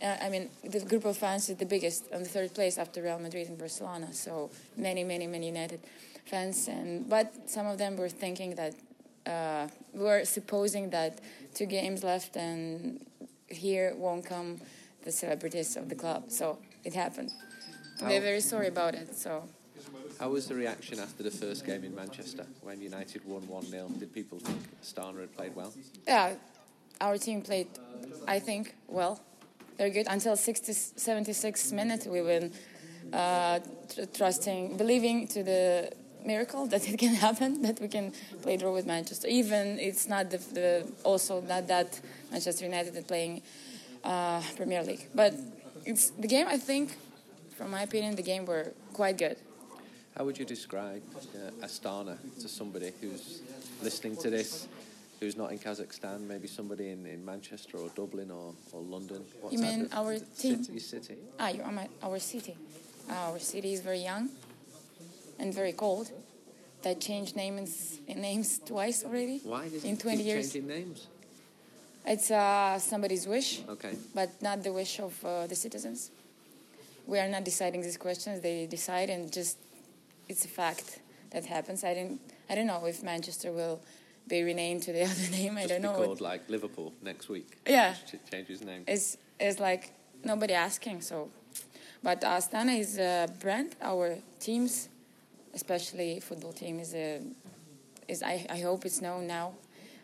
Uh, 0.01 0.15
I 0.25 0.29
mean, 0.29 0.49
the 0.63 0.79
group 0.79 1.05
of 1.05 1.15
fans 1.17 1.49
is 1.49 1.57
the 1.57 1.67
biggest 1.67 2.05
on 2.11 2.23
the 2.23 2.29
third 2.29 2.55
place 2.55 2.79
after 2.79 3.03
Real 3.03 3.19
Madrid 3.19 3.47
and 3.47 3.57
Barcelona. 3.59 4.11
So 4.11 4.49
many, 4.75 5.03
many, 5.03 5.27
many 5.27 5.45
United 5.45 5.81
fans, 6.25 6.67
and 6.67 7.07
but 7.07 7.27
some 7.45 7.67
of 7.67 7.77
them 7.77 7.95
were 7.95 8.09
thinking 8.09 8.55
that 8.55 8.73
uh, 9.27 9.67
we 9.93 10.03
were 10.03 10.25
supposing 10.25 10.89
that 10.89 11.21
two 11.53 11.67
games 11.67 12.03
left 12.03 12.37
and 12.37 13.05
here 13.47 13.93
won't 13.95 14.25
come 14.25 14.59
the 15.05 15.11
celebrities 15.11 15.77
of 15.77 15.89
the 15.89 15.95
club. 15.95 16.31
So 16.31 16.57
it 16.83 16.95
happened. 16.95 17.31
They're 17.99 18.21
very 18.21 18.41
sorry 18.41 18.67
about 18.67 18.95
it. 18.95 19.15
So. 19.15 19.43
How 20.19 20.27
was 20.29 20.47
the 20.47 20.55
reaction 20.55 20.99
after 20.99 21.23
the 21.23 21.31
first 21.31 21.65
game 21.65 21.85
in 21.85 21.95
Manchester 21.95 22.45
when 22.61 22.81
United 22.81 23.23
won 23.25 23.47
1 23.47 23.63
0? 23.67 23.87
Did 23.99 24.13
people 24.13 24.37
think 24.39 24.59
Astana 24.83 25.21
had 25.21 25.33
played 25.33 25.55
well? 25.55 25.71
Yeah, 26.05 26.33
our 26.99 27.17
team 27.17 27.41
played, 27.41 27.67
I 28.27 28.39
think, 28.39 28.75
well. 28.89 29.21
They're 29.77 29.89
good 29.89 30.07
until 30.09 30.35
60, 30.35 30.73
76 30.73 31.71
minutes. 31.71 32.05
We 32.05 32.21
were 32.21 32.49
uh, 33.13 33.59
tr- 33.95 34.01
trusting, 34.13 34.75
believing 34.75 35.25
to 35.29 35.41
the 35.41 35.93
miracle 36.25 36.65
that 36.65 36.89
it 36.89 36.99
can 36.99 37.15
happen, 37.27 37.61
that 37.61 37.79
we 37.79 37.87
can 37.87 38.11
play 38.41 38.57
draw 38.57 38.73
with 38.73 38.85
Manchester. 38.85 39.29
Even 39.29 39.79
it's 39.79 40.09
not 40.09 40.29
the, 40.31 40.37
the 40.53 40.91
also 41.05 41.39
not 41.39 41.65
that 41.67 41.97
Manchester 42.29 42.65
United 42.65 42.97
are 42.97 43.03
playing 43.03 43.41
uh, 44.03 44.41
Premier 44.57 44.83
League, 44.83 45.07
but 45.15 45.33
it's 45.85 46.09
the 46.09 46.27
game. 46.27 46.47
I 46.49 46.57
think, 46.57 46.97
from 47.55 47.71
my 47.71 47.83
opinion, 47.83 48.17
the 48.17 48.21
game 48.21 48.43
were 48.43 48.73
quite 48.91 49.17
good. 49.17 49.37
How 50.19 50.25
would 50.25 50.37
you 50.37 50.43
describe 50.43 51.01
uh, 51.33 51.65
Astana 51.65 52.17
to 52.41 52.49
somebody 52.49 52.91
who's 52.99 53.39
listening 53.81 54.17
to 54.17 54.29
this, 54.29 54.67
who's 55.21 55.37
not 55.37 55.53
in 55.53 55.59
Kazakhstan, 55.59 56.27
maybe 56.27 56.45
somebody 56.45 56.89
in, 56.89 57.05
in 57.05 57.23
Manchester 57.23 57.77
or 57.77 57.87
Dublin 57.95 58.29
or, 58.29 58.53
or 58.73 58.81
London? 58.81 59.23
What 59.39 59.53
You 59.53 59.59
mean 59.59 59.87
our 59.93 60.19
team? 60.37 60.61
City, 60.61 60.79
city? 60.79 61.15
Ah, 61.39 61.47
you 61.47 61.63
my, 61.71 61.87
our 62.03 62.19
city. 62.19 62.57
Our 63.09 63.39
city 63.39 63.71
is 63.71 63.79
very 63.79 63.99
young 63.99 64.27
and 65.39 65.53
very 65.53 65.71
cold. 65.71 66.11
That 66.81 66.99
changed 66.99 67.37
names 67.37 67.99
names 68.13 68.59
twice 68.65 69.05
already. 69.05 69.39
Why 69.45 69.69
in 69.85 69.95
20 69.95 70.17
keep 70.17 70.25
years? 70.25 70.51
changing 70.51 70.67
names? 70.67 71.07
It's 72.05 72.29
uh, 72.29 72.77
somebody's 72.77 73.25
wish, 73.25 73.61
Okay. 73.69 73.95
but 74.13 74.29
not 74.41 74.63
the 74.63 74.73
wish 74.73 74.99
of 74.99 75.13
uh, 75.23 75.47
the 75.47 75.55
citizens. 75.55 76.11
We 77.07 77.19
are 77.19 77.29
not 77.29 77.45
deciding 77.45 77.83
these 77.83 77.97
questions. 77.97 78.41
They 78.41 78.65
decide, 78.65 79.09
and 79.09 79.31
just 79.31 79.57
it's 80.29 80.45
a 80.45 80.47
fact 80.47 80.99
that 81.31 81.45
happens. 81.45 81.83
I 81.83 81.93
didn't. 81.93 82.21
I 82.49 82.55
don't 82.55 82.67
know 82.67 82.85
if 82.85 83.03
Manchester 83.03 83.51
will 83.51 83.81
be 84.27 84.43
renamed 84.43 84.83
to 84.83 84.93
the 84.93 85.03
other 85.11 85.29
name. 85.31 85.57
I 85.57 85.65
don't 85.65 85.81
know. 85.81 85.93
called 85.93 86.21
like 86.21 86.49
Liverpool 86.49 86.93
next 87.01 87.27
week. 87.29 87.57
Yeah. 87.67 87.95
Change 88.31 88.47
his 88.47 88.63
name. 88.63 88.83
It's 88.87 89.17
it's 89.39 89.59
like 89.59 89.91
nobody 90.23 90.53
asking. 90.53 91.01
So, 91.01 91.29
but 92.03 92.21
Astana 92.21 92.79
is 92.79 92.97
a 92.97 93.27
brand. 93.39 93.75
Our 93.81 94.17
teams, 94.39 94.89
especially 95.53 96.19
football 96.19 96.53
team, 96.53 96.79
is 96.79 96.93
a 96.93 97.21
is 98.07 98.23
I, 98.23 98.45
I 98.49 98.59
hope 98.61 98.85
it's 98.85 99.01
known 99.01 99.27
now. 99.27 99.53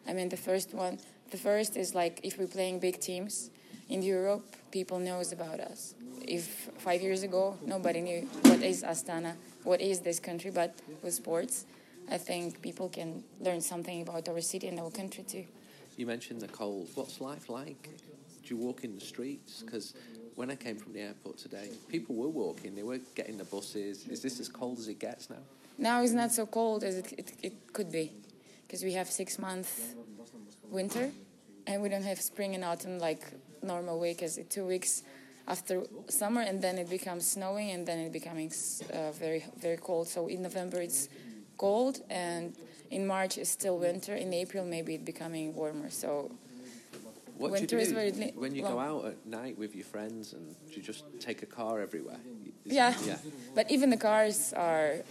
I 0.07 0.13
mean 0.13 0.29
the 0.29 0.37
first 0.37 0.73
one. 0.73 0.99
The 1.31 1.37
first 1.37 1.75
is 1.77 1.95
like 1.95 2.19
if 2.23 2.37
we're 2.37 2.47
playing 2.47 2.79
big 2.79 2.99
teams 2.99 3.49
in 3.89 4.01
Europe, 4.01 4.45
people 4.71 4.99
knows 4.99 5.31
about 5.31 5.59
us. 5.59 5.95
If 6.21 6.69
five 6.77 7.01
years 7.01 7.23
ago 7.23 7.57
nobody 7.65 8.01
knew 8.01 8.21
what 8.43 8.61
is 8.61 8.83
Astana, 8.83 9.33
what 9.65 9.81
is 9.81 9.99
this 9.99 10.19
country, 10.19 10.51
but 10.51 10.75
with 11.01 11.13
sports, 11.13 11.65
I 12.09 12.17
think 12.17 12.61
people 12.61 12.87
can 12.87 13.23
learn 13.41 13.61
something 13.61 14.01
about 14.01 14.29
our 14.29 14.39
city 14.41 14.67
and 14.67 14.79
our 14.79 14.91
country 14.91 15.23
too. 15.23 15.45
You 15.97 16.05
mentioned 16.05 16.41
the 16.41 16.47
cold. 16.47 16.89
What's 16.95 17.19
life 17.19 17.49
like? 17.49 17.89
Do 18.43 18.55
you 18.55 18.57
walk 18.57 18.83
in 18.83 18.93
the 18.95 19.01
streets? 19.01 19.63
Because 19.63 19.95
when 20.35 20.51
I 20.51 20.55
came 20.55 20.77
from 20.77 20.93
the 20.93 21.01
airport 21.01 21.37
today, 21.37 21.69
people 21.89 22.15
were 22.15 22.29
walking. 22.29 22.75
They 22.75 22.83
were 22.83 22.99
getting 23.15 23.37
the 23.37 23.45
buses. 23.45 24.07
Is 24.07 24.21
this 24.21 24.39
as 24.39 24.47
cold 24.49 24.77
as 24.77 24.87
it 24.87 24.99
gets 24.99 25.29
now? 25.29 25.43
Now 25.77 26.03
it's 26.03 26.13
not 26.13 26.31
so 26.31 26.45
cold 26.45 26.83
as 26.83 26.97
it, 26.97 27.13
it, 27.17 27.33
it 27.41 27.73
could 27.73 27.91
be 27.91 28.13
because 28.67 28.83
we 28.83 28.93
have 28.93 29.09
six 29.09 29.39
months 29.39 29.95
winter 30.69 31.11
and 31.67 31.81
we 31.81 31.89
don't 31.89 32.03
have 32.03 32.21
spring 32.21 32.55
and 32.55 32.63
autumn 32.63 32.99
like 32.99 33.23
normal 33.61 33.99
way 33.99 34.13
because 34.13 34.39
two 34.49 34.65
weeks 34.65 35.03
after 35.47 35.83
summer 36.09 36.41
and 36.41 36.61
then 36.61 36.77
it 36.77 36.89
becomes 36.89 37.25
snowing 37.29 37.71
and 37.71 37.85
then 37.87 37.99
it 37.99 38.11
becoming 38.11 38.51
uh, 38.93 39.11
very 39.11 39.45
very 39.59 39.77
cold 39.77 40.07
so 40.07 40.27
in 40.27 40.41
november 40.41 40.81
it's 40.81 41.07
cold 41.57 42.01
and 42.09 42.53
in 42.91 43.05
march 43.05 43.37
it's 43.37 43.49
still 43.49 43.77
winter 43.77 44.15
in 44.15 44.33
april 44.33 44.65
maybe 44.65 44.95
it's 44.95 45.03
becoming 45.05 45.53
warmer 45.55 45.89
so 45.89 46.31
What 47.37 47.51
winter 47.51 47.67
do 47.67 47.75
you 47.75 47.81
is 47.81 47.89
do 47.89 47.95
very 47.95 48.11
li- 48.11 48.33
when 48.35 48.55
you 48.55 48.61
go 48.63 48.79
out 48.79 49.05
at 49.11 49.17
night 49.25 49.57
with 49.57 49.75
your 49.75 49.85
friends 49.85 50.33
and 50.33 50.55
you 50.73 50.81
just 50.81 51.03
take 51.19 51.43
a 51.43 51.45
car 51.45 51.81
everywhere? 51.81 52.19
Is- 52.65 52.73
Yeah. 52.73 52.93
Yeah. 53.05 53.17
But 53.57 53.65
even 53.71 53.89
the 53.89 53.97
cars 54.09 54.53
are 54.53 55.03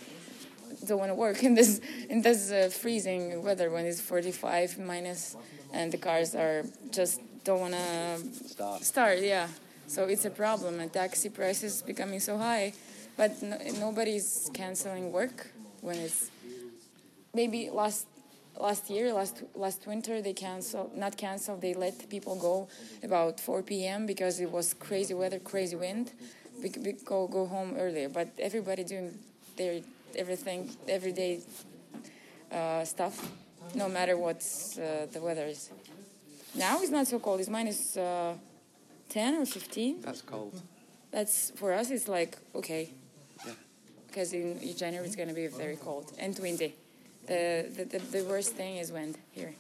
don't 0.87 0.99
want 0.99 1.11
to 1.11 1.19
work 1.27 1.43
in 1.43 1.55
this 1.55 1.81
in 2.09 2.23
this 2.23 2.51
uh, 2.51 2.69
freezing 2.83 3.43
weather 3.47 3.69
when 3.71 3.85
it's 3.87 4.01
45 4.01 4.79
minus, 4.79 5.37
and 5.73 5.93
the 5.93 5.99
cars 5.99 6.35
are 6.35 6.65
just 6.99 7.21
don't 7.45 7.61
want 7.61 7.75
to 7.75 8.19
Start. 8.49 8.83
Start, 8.85 9.19
yeah. 9.21 9.49
So 9.87 10.05
it's 10.05 10.25
a 10.25 10.31
problem, 10.31 10.81
and 10.81 10.93
taxi 10.93 11.29
prices 11.29 11.83
becoming 11.83 12.21
so 12.21 12.39
high, 12.39 12.73
but 13.17 13.43
no, 13.43 13.59
nobody's 13.79 14.51
canceling 14.55 15.13
work 15.13 15.49
when 15.81 15.99
it's 15.99 16.31
maybe 17.35 17.69
last 17.71 18.07
last 18.59 18.89
year, 18.89 19.13
last 19.13 19.43
last 19.55 19.87
winter, 19.87 20.23
they 20.23 20.33
canceled 20.33 20.97
not 20.97 21.17
canceled. 21.17 21.61
They 21.61 21.75
let 21.75 22.09
people 22.09 22.37
go 22.37 22.69
about 23.03 23.41
4 23.41 23.63
p.m. 23.63 24.07
because 24.07 24.41
it 24.41 24.51
was 24.51 24.75
crazy 24.75 25.15
weather, 25.15 25.39
crazy 25.39 25.77
wind. 25.77 26.13
We, 26.63 26.73
we 26.83 26.93
go 27.05 27.27
go 27.27 27.47
home 27.47 27.75
earlier, 27.79 28.09
but 28.09 28.29
everybody 28.39 28.85
doing 28.85 29.19
their 29.57 29.81
everything 30.17 30.71
everyday 30.89 31.41
uh, 32.51 32.85
stuff, 32.85 33.31
no 33.75 33.89
matter 33.89 34.17
what 34.17 34.39
uh, 34.79 35.07
the 35.13 35.21
weather 35.21 35.47
is. 35.47 35.71
Now 36.55 36.81
it's 36.81 36.91
not 36.91 37.07
so 37.07 37.19
cold. 37.19 37.41
It's 37.41 37.49
minus 37.49 37.97
uh, 37.97 38.35
10 39.09 39.35
or 39.35 39.47
15. 39.47 40.01
That's 40.01 40.23
cold. 40.23 40.61
That's 41.11 41.51
for 41.57 41.73
us, 41.73 41.91
it's 41.91 42.09
like, 42.09 42.39
okay. 42.55 42.91
Because 44.09 44.33
yeah. 44.33 44.41
in 44.41 44.77
January 44.77 45.07
it's 45.07 45.17
going 45.17 45.29
to 45.29 45.35
be 45.35 45.47
very 45.47 45.77
cold 45.77 46.13
and 46.19 46.39
windy. 46.39 46.75
The, 47.27 47.67
the, 47.77 47.85
the, 47.85 47.99
the 47.99 48.25
worst 48.25 48.53
thing 48.53 48.77
is 48.77 48.93
wind 48.93 49.17
here. 49.33 49.55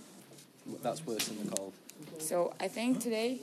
That's 0.82 1.04
worse 1.06 1.28
than 1.28 1.44
the 1.44 1.56
cold. 1.56 1.72
So 2.18 2.52
I 2.60 2.68
think 2.68 3.00
today, 3.00 3.40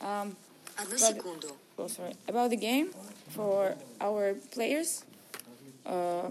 um, 0.00 0.36
about, 0.78 1.24
oh, 1.78 1.86
sorry, 1.86 2.14
about 2.28 2.50
the 2.50 2.56
game 2.56 2.90
for 3.30 3.74
our 4.00 4.34
players. 4.52 5.04
Uh, 5.86 6.30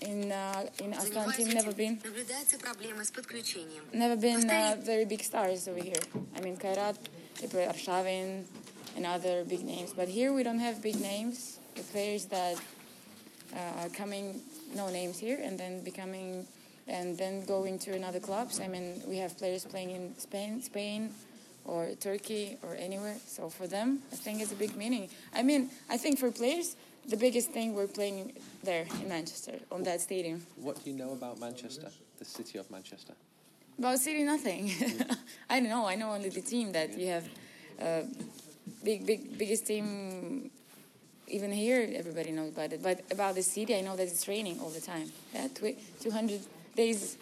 in 0.00 0.30
uh, 0.30 0.66
in 0.78 0.92
Aslan 0.92 1.32
team 1.32 1.48
never 1.50 1.72
been 1.72 1.98
never 3.92 4.16
been 4.16 4.50
uh, 4.50 4.76
very 4.78 5.04
big 5.04 5.22
stars 5.22 5.68
over 5.68 5.82
here. 5.82 6.02
I 6.36 6.40
mean, 6.40 6.56
Kairat 6.56 6.96
they 7.40 7.46
play 7.46 7.66
Arshavin, 7.66 8.44
and 8.96 9.06
other 9.06 9.44
big 9.44 9.64
names. 9.64 9.92
But 9.92 10.08
here 10.08 10.32
we 10.32 10.42
don't 10.42 10.58
have 10.58 10.82
big 10.82 11.00
names. 11.00 11.58
The 11.74 11.82
players 11.82 12.24
that 12.26 12.56
uh, 13.54 13.82
are 13.82 13.88
coming, 13.90 14.40
no 14.74 14.90
names 14.90 15.18
here, 15.18 15.38
and 15.42 15.58
then 15.58 15.84
becoming, 15.84 16.46
and 16.88 17.16
then 17.16 17.44
going 17.44 17.78
to 17.80 17.92
another 17.92 18.20
clubs. 18.20 18.60
I 18.60 18.68
mean, 18.68 19.02
we 19.06 19.18
have 19.18 19.36
players 19.36 19.64
playing 19.64 19.90
in 19.90 20.18
Spain, 20.18 20.62
Spain, 20.62 21.10
or 21.64 21.90
Turkey, 22.00 22.58
or 22.62 22.74
anywhere. 22.74 23.16
So 23.26 23.50
for 23.50 23.66
them, 23.66 24.00
I 24.12 24.16
think 24.16 24.40
it's 24.40 24.52
a 24.52 24.56
big 24.56 24.74
meaning. 24.76 25.10
I 25.34 25.42
mean, 25.42 25.70
I 25.90 25.98
think 25.98 26.18
for 26.18 26.30
players, 26.30 26.76
the 27.06 27.16
biggest 27.16 27.50
thing 27.50 27.74
we're 27.74 27.86
playing 27.86 28.32
there 28.64 28.86
in 29.00 29.08
Manchester 29.08 29.58
on 29.70 29.82
that 29.84 30.00
stadium. 30.00 30.44
What 30.56 30.82
do 30.82 30.90
you 30.90 30.96
know 30.96 31.12
about 31.12 31.38
Manchester, 31.38 31.90
the 32.18 32.24
city 32.24 32.58
of 32.58 32.70
Manchester? 32.70 33.12
About 33.78 33.98
City, 33.98 34.22
nothing. 34.24 34.72
I 35.50 35.60
don't 35.60 35.68
know. 35.68 35.86
I 35.86 35.96
know 35.96 36.10
only 36.12 36.30
the 36.30 36.40
team 36.40 36.72
that 36.72 36.96
you 36.98 37.08
have. 37.08 37.28
Uh, 37.80 38.02
big, 38.82 39.06
big, 39.06 39.36
biggest 39.36 39.66
team. 39.66 40.50
Even 41.28 41.52
here, 41.52 41.90
everybody 41.94 42.30
knows 42.30 42.52
about 42.52 42.72
it. 42.72 42.82
But 42.82 43.00
about 43.10 43.34
the 43.34 43.42
city, 43.42 43.76
I 43.76 43.80
know 43.82 43.96
that 43.96 44.04
it's 44.04 44.26
raining 44.28 44.60
all 44.60 44.70
the 44.70 44.80
time. 44.80 45.10
Yeah, 45.34 45.48
tw- 45.48 45.76
200 46.00 46.40
days 46.74 47.18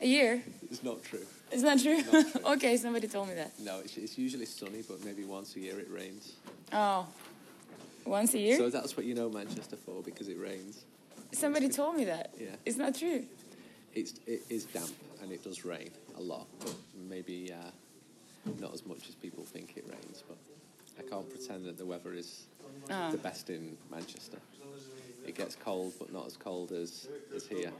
a 0.00 0.06
year. 0.06 0.42
It's 0.70 0.82
not 0.82 1.02
true. 1.02 1.26
It's 1.50 1.62
not 1.62 1.80
true. 1.80 2.00
Not 2.02 2.32
true. 2.32 2.40
okay, 2.54 2.76
somebody 2.76 3.08
told 3.08 3.28
me 3.28 3.34
that. 3.34 3.52
No, 3.60 3.80
it's, 3.80 3.96
it's 3.96 4.16
usually 4.16 4.46
sunny, 4.46 4.82
but 4.88 5.04
maybe 5.04 5.24
once 5.24 5.56
a 5.56 5.60
year 5.60 5.78
it 5.80 5.90
rains. 5.90 6.32
Oh, 6.72 7.06
once 8.06 8.34
a 8.34 8.38
year. 8.38 8.56
So 8.56 8.70
that's 8.70 8.96
what 8.96 9.04
you 9.04 9.14
know 9.14 9.28
Manchester 9.28 9.76
for 9.76 10.02
because 10.02 10.28
it 10.28 10.38
rains. 10.38 10.84
somebody 11.32 11.68
told 11.68 11.96
me 11.96 12.04
that. 12.04 12.30
Yeah. 12.38 12.48
It's 12.64 12.76
not 12.76 12.94
true. 12.94 13.24
It's 13.94 14.14
it 14.26 14.42
is 14.50 14.64
damp 14.64 14.90
and 15.22 15.30
it 15.32 15.42
does 15.44 15.64
rain 15.64 15.90
a 16.16 16.20
lot, 16.20 16.46
but 16.60 16.74
maybe 17.08 17.52
uh, 17.52 17.70
not 18.60 18.74
as 18.74 18.84
much 18.86 19.08
as 19.08 19.14
people 19.14 19.44
think 19.44 19.76
it 19.76 19.84
rains. 19.88 20.22
But 20.28 20.36
I 20.98 21.02
can't 21.08 21.28
pretend 21.30 21.64
that 21.66 21.76
the 21.78 21.86
weather 21.86 22.12
is 22.12 22.46
Ah. 22.90 23.10
the 23.10 23.18
best 23.18 23.50
in 23.50 23.76
Manchester. 23.90 24.38
It 25.26 25.34
gets 25.36 25.54
cold, 25.56 25.92
but 25.98 26.12
not 26.12 26.26
as 26.26 26.36
cold 26.36 26.72
as 26.72 27.08
as 27.34 27.46
here. 27.46 27.72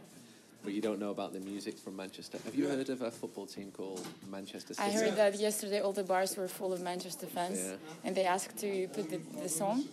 But 0.62 0.72
you 0.72 0.80
don't 0.80 0.98
know 0.98 1.10
about 1.10 1.32
the 1.34 1.40
music 1.40 1.76
from 1.78 1.94
Manchester. 1.96 2.38
Have 2.46 2.54
you 2.54 2.66
heard 2.68 2.88
of 2.88 3.02
a 3.02 3.10
football 3.10 3.46
team 3.46 3.70
called 3.70 4.06
Manchester 4.30 4.72
City? 4.72 4.88
I 4.88 4.92
heard 4.92 5.16
that 5.16 5.38
yesterday 5.38 5.80
all 5.80 5.92
the 5.92 6.04
bars 6.04 6.36
were 6.38 6.48
full 6.48 6.72
of 6.72 6.80
Manchester 6.80 7.26
fans, 7.26 7.58
Yeah. 7.58 7.76
and 8.04 8.16
they 8.16 8.24
asked 8.24 8.56
to 8.60 8.88
put 8.88 9.10
the, 9.10 9.20
the 9.42 9.48
song. 9.48 9.84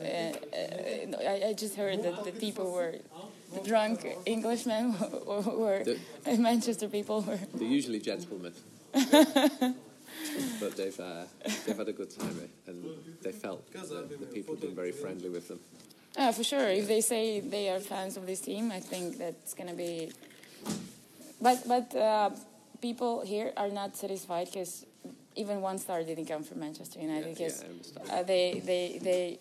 Uh, 0.00 0.02
uh, 0.02 1.32
I, 1.32 1.42
I 1.50 1.52
just 1.52 1.76
heard 1.76 2.02
that 2.02 2.24
the 2.24 2.32
people 2.32 2.72
were 2.72 2.94
drunk 3.64 4.04
Englishmen 4.26 4.94
were 5.26 5.82
The- 5.84 5.98
Manchester 6.38 6.88
people 6.88 7.22
were. 7.22 7.38
They're 7.54 7.68
usually 7.68 8.00
gentlemen. 8.00 8.52
but 10.60 10.76
they've 10.76 10.98
uh, 11.00 11.24
they've 11.66 11.76
had 11.76 11.88
a 11.88 11.92
good 11.92 12.10
time 12.10 12.36
eh? 12.42 12.70
and 12.70 12.84
they 13.22 13.32
felt 13.32 13.70
that 13.72 14.08
the 14.20 14.26
people 14.26 14.54
have 14.54 14.62
been 14.62 14.74
very 14.74 14.92
friendly 14.92 15.28
with 15.28 15.48
them. 15.48 15.60
Yeah, 16.16 16.32
for 16.32 16.44
sure. 16.44 16.68
If 16.68 16.88
they 16.88 17.00
say 17.02 17.40
they 17.40 17.68
are 17.68 17.78
fans 17.80 18.16
of 18.16 18.26
this 18.26 18.40
team, 18.40 18.72
I 18.72 18.80
think 18.80 19.18
that's 19.18 19.54
gonna 19.54 19.74
be. 19.74 20.10
But 21.40 21.58
but 21.68 21.94
uh, 21.94 22.30
people 22.80 23.22
here 23.26 23.52
are 23.56 23.68
not 23.68 23.96
satisfied 23.96 24.46
because 24.46 24.86
even 25.34 25.60
one 25.60 25.78
star 25.78 26.02
didn't 26.02 26.26
come 26.26 26.42
from 26.42 26.60
Manchester 26.60 26.98
United 27.00 27.26
Yeah, 27.26 27.34
because 27.34 27.62
yeah, 27.62 27.68
understand. 27.68 28.10
uh, 28.10 28.22
they 28.22 28.62
they 28.64 28.98
they 29.02 29.38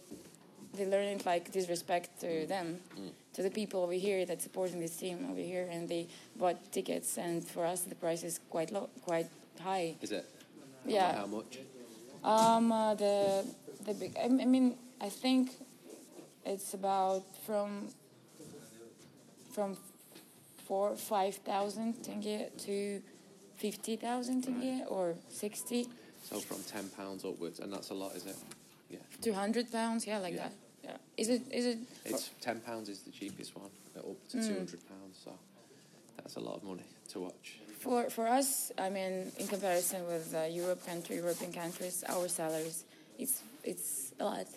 they 0.73 0.85
learn 0.85 1.05
it 1.15 1.25
like 1.25 1.51
disrespect 1.51 2.19
to 2.21 2.45
them, 2.47 2.79
Mm. 2.99 3.11
To 3.35 3.43
the 3.43 3.49
people 3.49 3.83
over 3.83 3.93
here 3.93 4.25
that 4.25 4.41
supporting 4.41 4.79
this 4.79 4.95
team 4.95 5.27
over 5.29 5.39
here, 5.39 5.67
and 5.69 5.87
they 5.87 6.07
bought 6.37 6.57
tickets, 6.71 7.17
and 7.17 7.45
for 7.45 7.65
us 7.65 7.81
the 7.81 7.95
price 7.95 8.23
is 8.23 8.39
quite 8.49 8.71
low, 8.71 8.89
quite 9.03 9.27
high. 9.61 9.95
Is 10.01 10.11
it? 10.11 10.25
Yeah. 10.85 11.15
How 11.15 11.25
much? 11.27 11.59
Um, 12.23 12.71
uh, 12.71 12.95
the 12.95 13.45
the 13.85 13.93
big. 13.93 14.15
I, 14.17 14.27
mean, 14.27 14.75
I 15.01 15.09
think 15.09 15.51
it's 16.45 16.73
about 16.73 17.23
from 17.45 17.89
from 19.51 19.77
four 20.67 20.95
five 20.95 21.35
thousand 21.35 22.01
tenge 22.03 22.49
to 22.65 23.01
fifty 23.57 23.95
thousand 23.97 24.43
tenge 24.43 24.83
or 24.89 25.15
sixty 25.29 25.87
So 26.23 26.39
from 26.39 26.63
ten 26.63 26.89
pounds 26.89 27.23
upwards, 27.25 27.59
and 27.59 27.71
that's 27.71 27.89
a 27.89 27.93
lot, 27.93 28.15
is 28.15 28.25
it? 28.25 28.37
Yeah. 28.89 28.99
Two 29.21 29.33
hundred 29.33 29.71
pounds. 29.71 30.07
Yeah, 30.07 30.19
like 30.19 30.35
Yeah. 30.35 30.47
that. 30.49 30.53
Yeah. 30.85 30.97
Is 31.17 31.29
it? 31.29 31.41
Is 31.51 31.65
it? 31.65 31.77
It's 32.05 32.29
ten 32.41 32.59
pounds 32.61 32.89
is 32.89 32.99
the 33.01 33.11
cheapest 33.11 33.55
one, 33.55 33.71
up 33.97 34.03
to 34.29 34.37
Mm. 34.37 34.47
two 34.47 34.57
hundred 34.61 34.81
pounds. 34.87 35.15
So 35.23 35.31
that's 36.17 36.35
a 36.35 36.39
lot 36.39 36.55
of 36.57 36.63
money 36.63 36.85
to 37.11 37.19
watch. 37.19 37.59
For 37.79 38.09
for 38.09 38.27
us, 38.27 38.71
I 38.77 38.89
mean, 38.89 39.31
in 39.39 39.47
comparison 39.47 40.05
with 40.07 40.33
uh, 40.33 40.43
Europe 40.61 40.85
country, 40.85 41.15
European 41.17 41.51
countries, 41.53 42.03
our 42.07 42.27
salaries, 42.27 42.83
it's 43.17 43.41
it's 43.63 44.11
a 44.19 44.23
lot. 44.25 44.47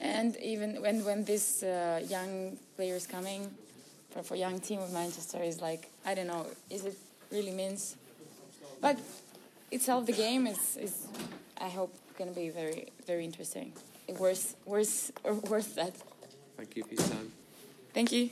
And 0.00 0.36
even 0.36 0.82
when 0.82 1.04
when 1.04 1.24
this 1.24 1.62
uh, 1.62 2.00
young 2.08 2.58
players 2.76 3.06
coming 3.06 3.50
for 4.10 4.22
for 4.22 4.36
young 4.36 4.60
team 4.60 4.80
of 4.80 4.90
Manchester 4.92 5.42
is 5.42 5.60
like 5.60 5.88
I 6.04 6.14
don't 6.14 6.26
know, 6.26 6.46
is 6.70 6.84
it 6.84 6.96
really 7.30 7.52
means? 7.52 7.96
But 8.80 8.98
itself, 9.70 10.04
the 10.06 10.12
game 10.16 10.46
is 10.50 10.76
is 10.76 10.92
I 11.60 11.68
hope 11.68 11.92
going 12.18 12.34
to 12.34 12.40
be 12.40 12.50
very 12.50 12.88
very 13.06 13.24
interesting. 13.24 13.72
Worth 14.08 14.56
worth 14.66 15.12
or 15.24 15.34
worth 15.34 15.74
that. 15.76 15.94
Thank 16.56 16.76
you 16.76 16.84
for 16.84 16.94
your 16.94 17.02
time. 17.02 17.32
Thank 17.94 18.12
you. 18.12 18.30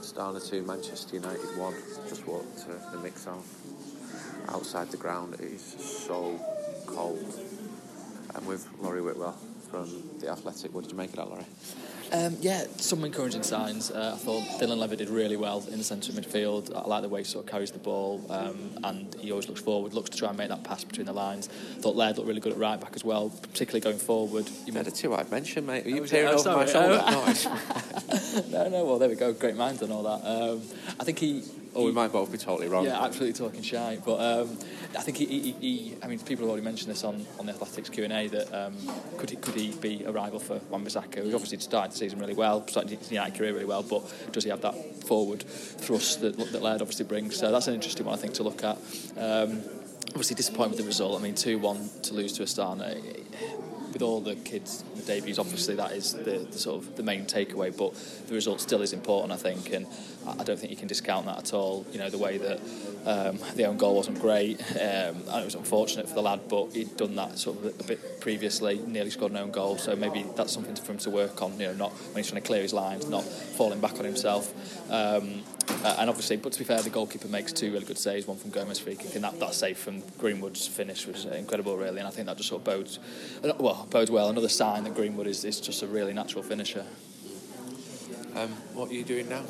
Astana 0.00 0.40
2, 0.48 0.62
Manchester 0.62 1.16
United 1.16 1.56
1. 1.56 1.74
Just 2.08 2.26
walked 2.26 2.58
to 2.58 2.68
the 2.92 2.98
mix 3.02 3.22
zone. 3.22 3.42
Outside 4.48 4.90
the 4.90 4.96
ground, 4.96 5.34
it 5.34 5.40
is 5.40 5.62
so 5.62 6.38
cold. 6.86 7.38
And 8.34 8.46
with 8.46 8.66
Laurie 8.80 9.02
Whitwell 9.02 9.36
from 9.70 9.88
The 10.18 10.28
Athletic. 10.30 10.74
What 10.74 10.82
did 10.82 10.92
you 10.92 10.98
make 10.98 11.10
of 11.10 11.16
that, 11.16 11.28
Laurie? 11.28 11.44
Um, 12.12 12.36
yeah, 12.40 12.64
some 12.76 13.04
encouraging 13.04 13.42
signs. 13.44 13.90
Uh, 13.90 14.12
I 14.14 14.18
thought 14.18 14.42
Dylan 14.60 14.78
Levitt 14.78 14.98
did 14.98 15.10
really 15.10 15.36
well 15.36 15.64
in 15.70 15.78
the 15.78 15.84
centre 15.84 16.10
of 16.10 16.18
midfield. 16.18 16.74
I 16.74 16.86
like 16.86 17.02
the 17.02 17.08
way 17.08 17.20
he 17.20 17.24
sort 17.24 17.44
of 17.44 17.50
carries 17.50 17.70
the 17.70 17.78
ball 17.78 18.24
um, 18.30 18.70
and 18.82 19.14
he 19.20 19.30
always 19.30 19.48
looks 19.48 19.60
forward, 19.60 19.94
looks 19.94 20.10
to 20.10 20.18
try 20.18 20.28
and 20.28 20.38
make 20.38 20.48
that 20.48 20.64
pass 20.64 20.82
between 20.82 21.06
the 21.06 21.12
lines. 21.12 21.48
I 21.76 21.80
thought 21.80 21.94
Laird 21.94 22.16
looked 22.16 22.28
really 22.28 22.40
good 22.40 22.52
at 22.52 22.58
right 22.58 22.80
back 22.80 22.92
as 22.96 23.04
well, 23.04 23.30
particularly 23.42 23.80
going 23.80 23.98
forward. 23.98 24.48
You 24.66 24.72
made 24.72 24.88
a 24.88 24.90
two 24.90 25.14
I'd 25.14 25.30
mention, 25.30 25.66
mate. 25.66 25.86
You 25.86 26.02
peering 26.02 26.34
oh, 26.34 26.38
over 26.38 26.56
my 26.56 26.66
shoulder? 26.66 27.00
No, 28.50 28.64
no, 28.64 28.68
no, 28.68 28.84
well, 28.84 28.98
there 28.98 29.08
we 29.08 29.14
go. 29.14 29.32
Great 29.32 29.56
minds 29.56 29.82
and 29.82 29.92
all 29.92 30.02
that. 30.02 30.26
Um, 30.26 30.62
I 30.98 31.04
think 31.04 31.18
he. 31.18 31.42
Oh, 31.74 31.84
we 31.84 31.92
might 31.92 32.10
both 32.10 32.32
be 32.32 32.38
totally 32.38 32.68
wrong. 32.68 32.84
Yeah, 32.84 33.02
absolutely 33.02 33.38
talking 33.38 33.62
shy. 33.62 33.98
But 34.04 34.20
um, 34.20 34.58
I 34.98 35.02
think 35.02 35.18
he, 35.18 35.26
he, 35.26 35.52
he, 35.52 35.96
I 36.02 36.08
mean, 36.08 36.18
people 36.18 36.44
have 36.44 36.50
already 36.50 36.64
mentioned 36.64 36.90
this 36.90 37.04
on, 37.04 37.24
on 37.38 37.46
the 37.46 37.52
Athletics 37.52 37.88
Q 37.88 38.04
and 38.04 38.12
A 38.12 38.26
that 38.28 38.52
um, 38.52 38.74
could 39.18 39.30
he 39.30 39.36
could 39.36 39.54
he 39.54 39.72
be 39.72 40.02
a 40.04 40.10
rival 40.10 40.40
for 40.40 40.60
Wan-Bissaka? 40.68 41.24
He 41.24 41.32
obviously 41.32 41.58
started 41.58 41.92
the 41.92 41.96
season 41.96 42.18
really 42.18 42.34
well, 42.34 42.66
started 42.66 42.98
his 42.98 43.12
United 43.12 43.36
career 43.36 43.52
really 43.52 43.66
well, 43.66 43.82
but 43.82 44.02
does 44.32 44.44
he 44.44 44.50
have 44.50 44.62
that 44.62 44.74
forward 45.04 45.42
thrust 45.42 46.20
that, 46.22 46.36
that 46.36 46.62
Laird 46.62 46.82
obviously 46.82 47.04
brings? 47.04 47.36
So 47.36 47.52
that's 47.52 47.68
an 47.68 47.74
interesting 47.74 48.06
one 48.06 48.14
I 48.14 48.20
think 48.20 48.34
to 48.34 48.42
look 48.42 48.64
at. 48.64 48.76
Um, 49.16 49.62
obviously 50.08 50.34
disappointed 50.34 50.70
with 50.70 50.78
the 50.78 50.84
result. 50.84 51.18
I 51.18 51.22
mean, 51.22 51.36
two 51.36 51.58
one 51.58 51.88
to 52.02 52.14
lose 52.14 52.32
to 52.34 52.42
Astana. 52.42 53.19
With 53.92 54.02
all 54.02 54.20
the 54.20 54.36
kids' 54.36 54.84
the 54.94 55.02
debuts, 55.02 55.38
obviously 55.38 55.74
that 55.76 55.92
is 55.92 56.14
the, 56.14 56.46
the 56.50 56.58
sort 56.58 56.82
of 56.82 56.96
the 56.96 57.02
main 57.02 57.26
takeaway. 57.26 57.76
But 57.76 57.94
the 58.28 58.34
result 58.34 58.60
still 58.60 58.82
is 58.82 58.92
important, 58.92 59.32
I 59.32 59.36
think, 59.36 59.72
and 59.72 59.86
I 60.26 60.44
don't 60.44 60.58
think 60.58 60.70
you 60.70 60.76
can 60.76 60.88
discount 60.88 61.26
that 61.26 61.38
at 61.38 61.54
all. 61.54 61.84
You 61.92 61.98
know, 61.98 62.10
the 62.10 62.18
way 62.18 62.38
that 62.38 62.60
um, 63.06 63.38
the 63.56 63.64
own 63.66 63.76
goal 63.76 63.96
wasn't 63.96 64.20
great, 64.20 64.60
um, 64.72 65.22
and 65.28 65.42
it 65.42 65.44
was 65.44 65.54
unfortunate 65.54 66.08
for 66.08 66.14
the 66.14 66.22
lad, 66.22 66.40
but 66.48 66.72
he'd 66.72 66.96
done 66.96 67.16
that 67.16 67.38
sort 67.38 67.58
of 67.58 67.80
a 67.80 67.84
bit 67.84 68.20
previously, 68.20 68.80
nearly 68.86 69.10
scored 69.10 69.32
an 69.32 69.38
own 69.38 69.50
goal. 69.50 69.76
So 69.78 69.96
maybe 69.96 70.24
that's 70.36 70.52
something 70.52 70.76
for 70.76 70.92
him 70.92 70.98
to 70.98 71.10
work 71.10 71.42
on. 71.42 71.52
You 71.58 71.68
know, 71.68 71.74
not 71.74 71.92
when 71.92 72.16
he's 72.16 72.30
trying 72.30 72.42
to 72.42 72.46
clear 72.46 72.62
his 72.62 72.72
lines, 72.72 73.08
not 73.08 73.24
falling 73.24 73.80
back 73.80 73.98
on 73.98 74.04
himself. 74.04 74.52
Um, 74.90 75.42
uh, 75.68 75.96
and 75.98 76.10
obviously, 76.10 76.36
but 76.36 76.52
to 76.52 76.58
be 76.58 76.64
fair, 76.64 76.82
the 76.82 76.90
goalkeeper 76.90 77.28
makes 77.28 77.52
two 77.52 77.72
really 77.72 77.84
good 77.84 77.98
saves, 77.98 78.26
one 78.26 78.36
from 78.36 78.50
Gomes 78.50 78.78
free 78.78 78.96
kick, 78.96 79.14
and 79.14 79.24
that, 79.24 79.38
that 79.40 79.54
save 79.54 79.78
from 79.78 80.02
Greenwood's 80.18 80.66
finish 80.66 81.06
was 81.06 81.26
uh, 81.26 81.30
incredible, 81.30 81.76
really. 81.76 81.98
And 81.98 82.06
I 82.06 82.10
think 82.10 82.26
that 82.26 82.36
just 82.36 82.48
sort 82.48 82.60
of 82.60 82.64
bodes, 82.64 82.98
uh, 83.42 83.52
well, 83.58 83.86
bodes 83.90 84.10
well. 84.10 84.28
Another 84.28 84.48
sign 84.48 84.84
that 84.84 84.94
Greenwood 84.94 85.26
is, 85.26 85.44
is 85.44 85.60
just 85.60 85.82
a 85.82 85.86
really 85.86 86.12
natural 86.12 86.42
finisher. 86.42 86.84
Um, 88.34 88.50
what 88.74 88.90
are 88.90 88.94
you 88.94 89.04
doing 89.04 89.28
now? 89.28 89.42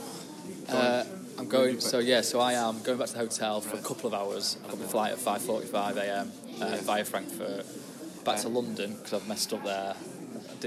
Uh, 0.69 1.05
I'm 1.39 1.49
going. 1.49 1.81
So 1.81 1.99
yeah, 1.99 2.21
so 2.21 2.41
I 2.41 2.53
am 2.55 2.83
going 2.83 2.99
back 2.99 3.09
to 3.09 3.13
the 3.15 3.19
hotel 3.19 3.61
for 3.61 3.77
a 3.77 3.83
couple 3.83 4.07
of 4.07 4.15
hours. 4.15 4.57
I've 4.65 4.71
got 4.71 4.81
my 4.81 4.87
flight 4.87 5.13
at 5.13 5.19
5:45 5.19 5.97
a.m. 5.97 6.33
Uh, 6.61 6.77
via 6.83 7.05
Frankfurt 7.05 7.67
back 8.25 8.39
to 8.41 8.49
London 8.49 8.95
because 8.95 9.15
I've 9.15 9.29
messed 9.29 9.53
up 9.53 9.65
there. 9.65 9.95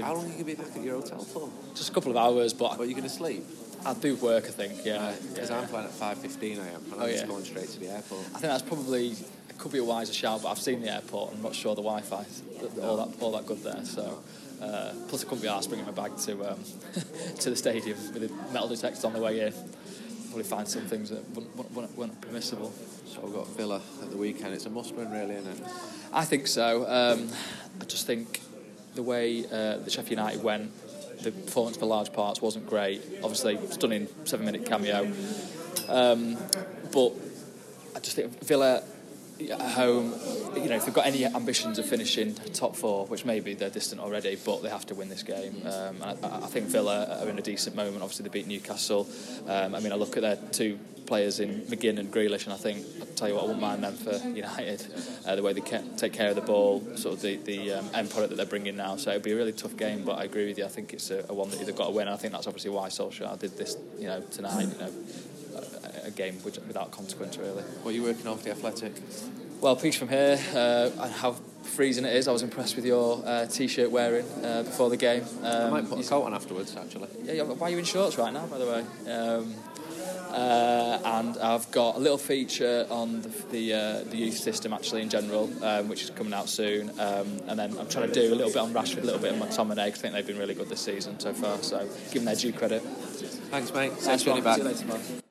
How 0.02 0.14
long 0.14 0.24
are 0.24 0.28
you 0.28 0.32
going 0.32 0.38
to 0.38 0.44
be 0.44 0.54
back 0.54 0.76
at 0.76 0.82
your 0.82 0.96
hotel 0.96 1.18
for? 1.20 1.48
Just 1.74 1.90
a 1.90 1.92
couple 1.92 2.10
of 2.10 2.16
hours, 2.16 2.52
but. 2.52 2.78
Are 2.78 2.84
you 2.84 2.92
going 2.92 3.04
to 3.04 3.08
sleep? 3.08 3.44
I'll 3.84 3.94
do 3.94 4.16
work, 4.16 4.44
I 4.44 4.48
think. 4.48 4.84
Yeah. 4.84 5.12
Because 5.32 5.50
yeah. 5.50 5.58
I'm 5.58 5.66
flying 5.66 5.86
at 5.86 5.92
5.15 5.92 6.58
a.m. 6.58 6.58
and 6.58 6.94
Oh, 6.94 7.02
I'm 7.02 7.10
just 7.10 7.26
going 7.26 7.44
straight 7.44 7.68
to 7.68 7.80
the 7.80 7.88
airport. 7.88 8.20
I 8.20 8.38
think 8.38 8.42
that's 8.42 8.62
probably 8.62 9.08
it 9.10 9.58
could 9.58 9.72
be 9.72 9.78
a 9.78 9.84
wiser 9.84 10.12
shout, 10.12 10.42
but 10.42 10.48
I've 10.50 10.58
seen 10.58 10.80
the 10.80 10.92
airport. 10.92 11.30
and 11.30 11.38
I'm 11.38 11.42
not 11.42 11.54
sure 11.54 11.74
the 11.74 11.82
Wi-Fi 11.82 12.24
all 12.82 12.96
that 12.96 13.08
all 13.20 13.32
that 13.32 13.46
good 13.46 13.62
there. 13.62 13.84
So. 13.84 14.22
Uh, 14.62 14.94
plus, 15.08 15.22
I 15.22 15.28
couldn't 15.28 15.42
be 15.42 15.48
asked 15.48 15.68
bringing 15.68 15.84
my 15.84 15.92
bag 15.92 16.16
to 16.16 16.52
um, 16.52 16.58
to 17.40 17.50
the 17.50 17.56
stadium 17.56 17.98
with 18.14 18.20
the 18.20 18.52
metal 18.52 18.68
detectors 18.68 19.04
on 19.04 19.12
the 19.12 19.20
way 19.20 19.40
in. 19.40 19.52
Probably 20.26 20.44
find 20.44 20.66
some 20.66 20.86
things 20.86 21.10
that 21.10 21.22
weren't, 21.34 21.96
wouldn't 21.96 22.20
permissible. 22.20 22.72
So 23.06 23.20
we've 23.20 23.34
got 23.34 23.48
Villa 23.48 23.82
at 24.02 24.10
the 24.10 24.16
weekend. 24.16 24.54
It's 24.54 24.66
a 24.66 24.70
must-win, 24.70 25.10
really, 25.10 25.34
isn't 25.34 25.60
it? 25.60 25.68
I 26.12 26.24
think 26.24 26.46
so. 26.46 26.86
Um, 26.88 27.28
I 27.80 27.84
just 27.84 28.06
think 28.06 28.40
the 28.94 29.02
way 29.02 29.44
uh, 29.46 29.78
the 29.78 29.90
Sheffield 29.90 30.10
United 30.10 30.42
went, 30.42 30.70
the 31.24 31.32
performance 31.32 31.76
for 31.76 31.86
large 31.86 32.12
parts 32.12 32.40
wasn't 32.40 32.66
great. 32.66 33.02
Obviously, 33.22 33.58
stunning 33.70 34.08
seven-minute 34.24 34.66
cameo, 34.66 35.10
um, 35.88 36.36
but 36.92 37.12
I 37.96 38.00
just 38.00 38.16
think 38.16 38.42
Villa 38.44 38.82
at 39.40 39.60
home, 39.60 40.14
you 40.54 40.68
know, 40.68 40.76
if 40.76 40.84
they've 40.84 40.94
got 40.94 41.06
any 41.06 41.24
ambitions 41.24 41.78
of 41.78 41.86
finishing 41.86 42.34
top 42.52 42.76
four, 42.76 43.06
which 43.06 43.24
maybe 43.24 43.54
they're 43.54 43.68
distant 43.68 44.00
already, 44.00 44.38
but 44.44 44.62
they 44.62 44.68
have 44.68 44.86
to 44.86 44.94
win 44.94 45.08
this 45.08 45.24
game. 45.24 45.66
Um, 45.66 45.96
I, 46.02 46.10
I 46.22 46.46
think 46.46 46.66
Villa 46.66 47.20
are 47.20 47.28
in 47.28 47.38
a 47.38 47.42
decent 47.42 47.74
moment. 47.74 47.96
Obviously, 47.96 48.22
they 48.22 48.30
beat 48.30 48.46
Newcastle. 48.46 49.08
Um, 49.48 49.74
I 49.74 49.80
mean, 49.80 49.92
I 49.92 49.96
look 49.96 50.16
at 50.16 50.22
their 50.22 50.36
two 50.52 50.78
players 51.06 51.40
in 51.40 51.62
McGinn 51.62 51.98
and 51.98 52.12
Grealish, 52.12 52.44
and 52.44 52.52
I 52.52 52.56
think, 52.56 52.84
I'll 53.00 53.06
tell 53.14 53.28
you 53.28 53.34
what, 53.34 53.44
I 53.44 53.46
wouldn't 53.46 53.60
mind 53.60 53.84
them 53.84 53.94
for 53.94 54.16
United. 54.28 54.86
Uh, 55.26 55.36
the 55.36 55.42
way 55.42 55.52
they 55.52 55.60
take 55.96 56.12
care 56.12 56.30
of 56.30 56.34
the 56.34 56.42
ball, 56.42 56.82
sort 56.96 57.16
of 57.16 57.22
the, 57.22 57.36
the 57.36 57.74
um, 57.74 57.90
end 57.94 58.10
product 58.10 58.30
that 58.30 58.36
they're 58.36 58.46
bringing 58.46 58.76
now. 58.76 58.96
So 58.96 59.10
it'll 59.10 59.22
be 59.22 59.32
a 59.32 59.36
really 59.36 59.52
tough 59.52 59.76
game, 59.76 60.04
but 60.04 60.18
I 60.18 60.24
agree 60.24 60.46
with 60.46 60.58
you. 60.58 60.64
I 60.64 60.68
think 60.68 60.92
it's 60.92 61.10
a, 61.10 61.24
a 61.28 61.34
one 61.34 61.50
that 61.50 61.64
they've 61.64 61.76
got 61.76 61.86
to 61.86 61.92
win. 61.92 62.08
And 62.08 62.14
I 62.14 62.16
think 62.16 62.32
that's 62.32 62.46
obviously 62.46 62.70
why 62.70 62.88
Solskjaer 62.88 63.38
did 63.38 63.56
this, 63.56 63.76
you 63.98 64.06
know, 64.06 64.20
tonight. 64.30 64.68
You 64.72 64.78
know, 64.78 64.92
a, 65.56 66.08
a 66.08 66.10
game 66.10 66.34
which, 66.42 66.58
without 66.66 66.90
consequence, 66.90 67.36
really. 67.38 67.62
What 67.62 67.92
are 67.92 67.94
you 67.94 68.02
working 68.02 68.26
on 68.26 68.38
for 68.38 68.44
the 68.44 68.50
Athletic? 68.50 68.92
Well, 69.60 69.76
piece 69.76 69.96
from 69.96 70.08
here, 70.08 70.38
uh, 70.54 70.90
and 71.00 71.12
how 71.12 71.36
freezing 71.62 72.04
it 72.04 72.14
is. 72.14 72.28
I 72.28 72.32
was 72.32 72.42
impressed 72.42 72.76
with 72.76 72.84
your 72.84 73.22
uh, 73.24 73.46
t-shirt 73.46 73.90
wearing 73.90 74.26
uh, 74.44 74.62
before 74.64 74.90
the 74.90 74.96
game. 74.96 75.24
Um, 75.42 75.46
I 75.46 75.70
might 75.70 75.88
put 75.88 76.04
a 76.04 76.08
coat 76.08 76.24
on 76.24 76.34
afterwards, 76.34 76.76
actually. 76.76 77.08
Yeah, 77.22 77.32
yeah, 77.32 77.42
why 77.44 77.68
are 77.68 77.70
you 77.70 77.78
in 77.78 77.84
shorts 77.84 78.18
right 78.18 78.32
now, 78.32 78.46
by 78.46 78.58
the 78.58 78.66
way? 78.66 79.10
Um, 79.10 79.54
uh, 80.34 80.98
and 81.04 81.38
I've 81.38 81.70
got 81.70 81.96
a 81.96 81.98
little 81.98 82.18
feature 82.18 82.86
on 82.90 83.22
the 83.22 83.28
the, 83.50 83.72
uh, 83.72 84.04
the 84.10 84.16
youth 84.16 84.36
system 84.36 84.72
actually 84.72 85.02
in 85.02 85.08
general, 85.08 85.48
um, 85.64 85.88
which 85.88 86.02
is 86.02 86.10
coming 86.10 86.34
out 86.34 86.48
soon. 86.48 86.90
Um, 86.98 87.40
and 87.48 87.58
then 87.58 87.76
I'm 87.78 87.88
trying 87.88 88.08
to 88.08 88.14
do 88.14 88.32
a 88.32 88.34
little 88.34 88.52
bit 88.52 88.56
on 88.58 88.72
Rashford, 88.72 89.02
a 89.02 89.06
little 89.06 89.20
bit 89.20 89.32
on 89.32 89.38
McTominay. 89.40 89.90
'cause 89.90 89.98
I 90.00 90.02
think 90.02 90.14
they've 90.14 90.26
been 90.26 90.38
really 90.38 90.54
good 90.54 90.68
this 90.68 90.80
season 90.80 91.18
so 91.20 91.32
far. 91.32 91.62
So 91.62 91.78
give 92.10 92.24
them 92.24 92.24
their 92.24 92.36
due 92.36 92.52
credit. 92.52 92.82
Thanks, 93.50 93.72
mate. 93.72 93.92
Thanks, 93.92 94.04
Send 94.04 94.20
Johnny 94.22 94.40
one. 94.40 94.88
back. 94.88 95.23